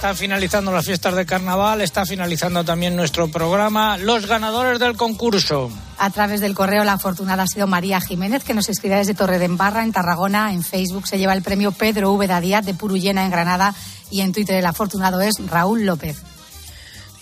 están 0.04 0.18
finalizando 0.18 0.72
las 0.74 0.86
fiestas 0.86 1.16
de 1.16 1.26
carnaval, 1.26 1.80
está 1.80 2.06
finalizando 2.06 2.66
también 2.66 2.94
nuestro 2.94 3.30
programa. 3.30 3.98
Los 3.98 4.26
ganadores 4.26 4.78
del 4.78 4.98
concurso. 4.98 5.72
A 5.98 6.10
través 6.10 6.42
del 6.42 6.54
correo, 6.54 6.84
la 6.84 6.94
afortunada 6.94 7.44
ha 7.44 7.48
sido 7.48 7.68
María 7.68 8.02
Jiménez, 8.02 8.44
que 8.44 8.54
nos 8.54 8.68
escribe 8.68 8.98
desde 8.98 9.14
Torredembarra, 9.14 9.82
en 9.82 9.94
Tarragona. 9.94 10.52
En 10.52 10.62
Facebook 10.62 11.08
se 11.08 11.18
lleva 11.18 11.32
el 11.32 11.42
premio 11.42 11.72
Pedro 11.72 12.12
V. 12.12 12.42
Díaz 12.42 12.66
de 12.66 12.74
Purullena, 12.74 13.24
en 13.24 13.32
Granada. 13.32 13.74
Y 14.12 14.20
en 14.20 14.34
Twitter 14.34 14.58
el 14.58 14.66
afortunado 14.66 15.22
es 15.22 15.36
Raúl 15.48 15.86
López 15.86 16.22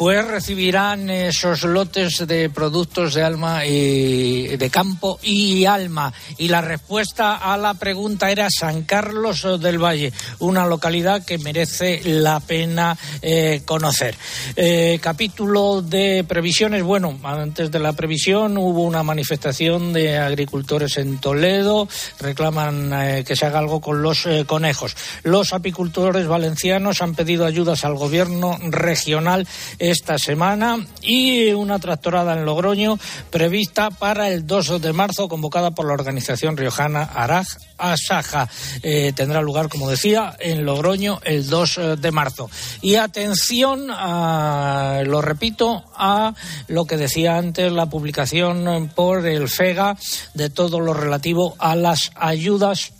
pues 0.01 0.27
recibirán 0.27 1.11
esos 1.11 1.61
lotes 1.61 2.25
de 2.25 2.49
productos 2.49 3.13
de 3.13 3.21
alma 3.21 3.67
y 3.67 4.57
de 4.57 4.69
campo 4.71 5.19
y 5.21 5.65
alma. 5.65 6.11
Y 6.39 6.47
la 6.47 6.59
respuesta 6.59 7.35
a 7.35 7.55
la 7.55 7.75
pregunta 7.75 8.31
era 8.31 8.47
San 8.49 8.81
Carlos 8.81 9.45
del 9.61 9.77
Valle, 9.77 10.11
una 10.39 10.65
localidad 10.65 11.23
que 11.23 11.37
merece 11.37 12.01
la 12.03 12.39
pena 12.39 12.97
eh, 13.21 13.61
conocer. 13.63 14.15
Eh, 14.55 14.97
capítulo 14.99 15.83
de 15.83 16.25
previsiones. 16.27 16.81
Bueno, 16.81 17.19
antes 17.23 17.69
de 17.69 17.77
la 17.77 17.93
previsión 17.93 18.57
hubo 18.57 18.81
una 18.81 19.03
manifestación 19.03 19.93
de 19.93 20.17
agricultores 20.17 20.97
en 20.97 21.19
Toledo. 21.19 21.87
Reclaman 22.19 22.91
eh, 22.91 23.23
que 23.23 23.35
se 23.35 23.45
haga 23.45 23.59
algo 23.59 23.79
con 23.81 24.01
los 24.01 24.27
conejos. 24.47 24.95
Los 25.21 25.53
apicultores 25.53 26.25
valencianos 26.25 27.03
han 27.03 27.13
pedido 27.13 27.45
ayudas 27.45 27.85
al 27.85 27.93
gobierno 27.93 28.57
regional 28.63 29.47
esta 29.91 30.17
semana 30.17 30.85
y 31.01 31.51
una 31.51 31.77
tractorada 31.79 32.33
en 32.33 32.45
Logroño 32.45 32.97
prevista 33.29 33.91
para 33.91 34.29
el 34.29 34.47
2 34.47 34.81
de 34.81 34.93
marzo, 34.93 35.27
convocada 35.27 35.71
por 35.71 35.85
la 35.85 35.93
organización 35.93 36.55
riojana 36.55 37.03
Araj 37.03 37.47
Asaja. 37.77 38.47
Eh, 38.83 39.11
tendrá 39.15 39.41
lugar, 39.41 39.67
como 39.67 39.89
decía, 39.89 40.35
en 40.39 40.65
Logroño 40.65 41.19
el 41.23 41.49
2 41.49 41.77
eh, 41.77 41.95
de 41.97 42.11
marzo. 42.11 42.49
Y 42.81 42.95
atención, 42.95 43.87
lo 43.87 45.21
repito, 45.21 45.83
a 45.95 46.33
lo 46.67 46.85
que 46.85 46.97
decía 46.97 47.37
antes 47.37 47.71
la 47.71 47.87
publicación 47.87 48.91
por 48.95 49.27
el 49.27 49.49
FEGA 49.49 49.97
de 50.33 50.49
todo 50.49 50.79
lo 50.79 50.93
relativo 50.93 51.55
a 51.59 51.75
las 51.75 52.11
ayudas 52.15 52.93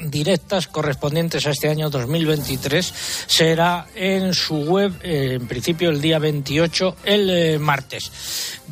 directas 0.00 0.66
correspondientes 0.68 1.46
a 1.46 1.50
este 1.50 1.68
año 1.68 1.90
2023 1.90 2.94
será 3.26 3.86
en 3.94 4.34
su 4.34 4.56
web, 4.64 4.92
eh, 5.02 5.36
en 5.40 5.46
principio 5.46 5.90
el 5.90 6.00
día 6.00 6.18
28, 6.18 6.96
el 7.04 7.30
eh, 7.30 7.58
martes. 7.58 8.10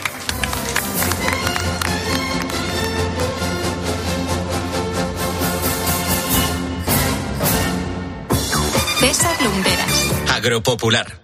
César 9.00 9.42
Lumberas. 9.42 10.12
Agropopular. 10.36 11.24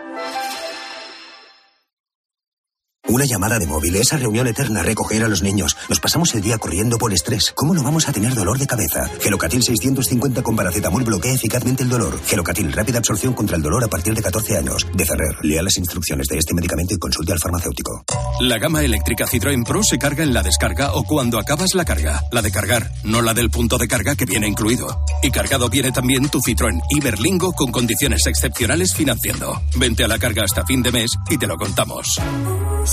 Una 3.11 3.25
llamada 3.25 3.59
de 3.59 3.67
móvil, 3.67 3.97
esa 3.97 4.15
reunión 4.15 4.47
eterna, 4.47 4.83
recoger 4.83 5.25
a 5.25 5.27
los 5.27 5.41
niños. 5.43 5.75
Nos 5.89 5.99
pasamos 5.99 6.33
el 6.33 6.41
día 6.41 6.57
corriendo 6.57 6.97
por 6.97 7.11
estrés. 7.11 7.51
¿Cómo 7.53 7.73
no 7.73 7.83
vamos 7.83 8.07
a 8.07 8.13
tener 8.13 8.33
dolor 8.33 8.57
de 8.57 8.65
cabeza? 8.65 9.05
Gelocatil 9.19 9.61
650 9.61 10.41
con 10.41 10.55
paracetamol 10.55 11.03
bloquea 11.03 11.33
eficazmente 11.33 11.83
el 11.83 11.89
dolor. 11.89 12.17
Gelocatil, 12.25 12.71
rápida 12.71 12.99
absorción 12.99 13.33
contra 13.33 13.57
el 13.57 13.63
dolor 13.63 13.83
a 13.83 13.89
partir 13.89 14.13
de 14.13 14.21
14 14.21 14.59
años. 14.59 14.87
De 14.93 15.05
Ferrer, 15.05 15.35
lea 15.43 15.61
las 15.61 15.77
instrucciones 15.77 16.25
de 16.27 16.37
este 16.37 16.53
medicamento 16.53 16.93
y 16.95 16.99
consulte 16.99 17.33
al 17.33 17.39
farmacéutico. 17.39 18.05
La 18.39 18.57
gama 18.59 18.81
eléctrica 18.81 19.25
Citroën 19.25 19.65
Pro 19.65 19.83
se 19.83 19.97
carga 19.97 20.23
en 20.23 20.33
la 20.33 20.41
descarga 20.41 20.93
o 20.93 21.03
cuando 21.03 21.37
acabas 21.37 21.75
la 21.75 21.83
carga. 21.83 22.23
La 22.31 22.41
de 22.41 22.51
cargar, 22.51 22.93
no 23.03 23.21
la 23.21 23.33
del 23.33 23.49
punto 23.49 23.77
de 23.77 23.89
carga 23.89 24.15
que 24.15 24.23
viene 24.23 24.47
incluido. 24.47 25.03
Y 25.21 25.31
cargado 25.31 25.67
viene 25.69 25.91
también 25.91 26.29
tu 26.29 26.39
Citroën 26.39 26.81
Iberlingo 26.89 27.51
con 27.51 27.73
condiciones 27.73 28.25
excepcionales 28.25 28.95
financiando. 28.95 29.61
Vente 29.75 30.05
a 30.05 30.07
la 30.07 30.17
carga 30.17 30.45
hasta 30.45 30.65
fin 30.65 30.81
de 30.81 30.93
mes 30.93 31.11
y 31.29 31.37
te 31.37 31.45
lo 31.45 31.57
contamos. 31.57 32.17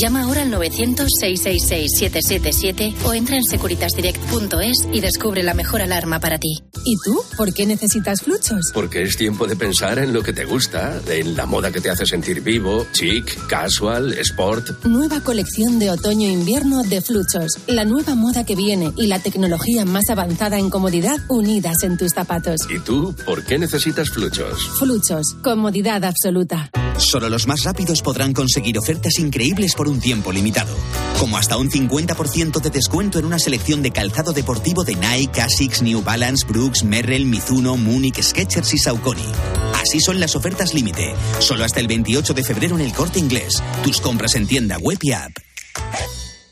Llama 0.00 0.22
ahora 0.22 0.42
al 0.42 0.52
900-666-777 0.52 2.94
o 3.04 3.12
entra 3.12 3.36
en 3.36 3.44
securitasdirect.es 3.44 4.88
y 4.94 5.00
descubre 5.00 5.42
la 5.42 5.52
mejor 5.52 5.82
alarma 5.82 6.20
para 6.20 6.38
ti. 6.38 6.62
¿Y 6.86 6.96
tú? 7.04 7.20
¿Por 7.36 7.52
qué 7.52 7.66
necesitas 7.66 8.22
fluchos? 8.22 8.70
Porque 8.72 9.02
es 9.02 9.18
tiempo 9.18 9.46
de 9.46 9.56
pensar 9.56 9.98
en 9.98 10.14
lo 10.14 10.22
que 10.22 10.32
te 10.32 10.46
gusta, 10.46 10.98
en 11.06 11.36
la 11.36 11.44
moda 11.44 11.70
que 11.70 11.82
te 11.82 11.90
hace 11.90 12.06
sentir 12.06 12.40
vivo, 12.40 12.86
chic, 12.92 13.46
casual, 13.46 14.14
sport. 14.14 14.86
Nueva 14.86 15.20
colección 15.20 15.78
de 15.78 15.90
otoño-invierno 15.90 16.82
de 16.82 17.02
fluchos. 17.02 17.58
La 17.66 17.84
nueva 17.84 18.14
moda 18.14 18.46
que 18.46 18.56
viene 18.56 18.94
y 18.96 19.06
la 19.06 19.18
tecnología 19.18 19.84
más 19.84 20.08
avanzada 20.08 20.58
en 20.58 20.70
comodidad 20.70 21.18
unidas 21.28 21.82
en 21.82 21.98
tus 21.98 22.12
zapatos. 22.12 22.60
¿Y 22.74 22.78
tú? 22.78 23.14
¿Por 23.26 23.44
qué 23.44 23.58
necesitas 23.58 24.08
fluchos? 24.08 24.66
Fluchos. 24.78 25.34
Comodidad 25.42 26.02
absoluta. 26.04 26.70
Solo 26.96 27.28
los 27.28 27.46
más 27.46 27.64
rápidos 27.64 28.00
podrán 28.02 28.32
conseguir 28.32 28.78
ofertas 28.78 29.18
increíbles 29.18 29.74
por 29.74 29.89
un 29.90 30.00
tiempo 30.00 30.32
limitado, 30.32 30.74
como 31.18 31.36
hasta 31.36 31.56
un 31.56 31.70
50% 31.70 32.60
de 32.60 32.70
descuento 32.70 33.18
en 33.18 33.24
una 33.24 33.38
selección 33.38 33.82
de 33.82 33.90
calzado 33.90 34.32
deportivo 34.32 34.84
de 34.84 34.94
Nike, 34.94 35.40
Asics, 35.40 35.82
New 35.82 36.02
Balance, 36.02 36.46
Brooks, 36.46 36.84
Merrell, 36.84 37.26
Mizuno, 37.26 37.76
Munich, 37.76 38.22
Skechers 38.22 38.72
y 38.74 38.78
Saucony. 38.78 39.26
Así 39.74 40.00
son 40.00 40.20
las 40.20 40.36
ofertas 40.36 40.74
límite, 40.74 41.14
solo 41.40 41.64
hasta 41.64 41.80
el 41.80 41.88
28 41.88 42.34
de 42.34 42.44
febrero 42.44 42.76
en 42.76 42.82
el 42.82 42.92
Corte 42.92 43.18
Inglés. 43.18 43.62
Tus 43.82 44.00
compras 44.00 44.34
en 44.34 44.46
tienda 44.46 44.78
web 44.78 44.98
y 45.02 45.12
app. 45.12 45.32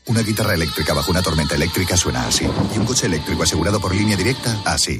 Una 0.07 0.21
guitarra 0.21 0.55
eléctrica 0.55 0.93
bajo 0.93 1.11
una 1.11 1.21
tormenta 1.21 1.55
eléctrica 1.55 1.95
suena 1.95 2.27
así. 2.27 2.45
Y 2.75 2.79
un 2.79 2.85
coche 2.85 3.05
eléctrico 3.05 3.43
asegurado 3.43 3.79
por 3.79 3.93
línea 3.93 4.17
directa, 4.17 4.59
así. 4.65 4.99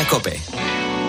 Cope. 0.05 1.00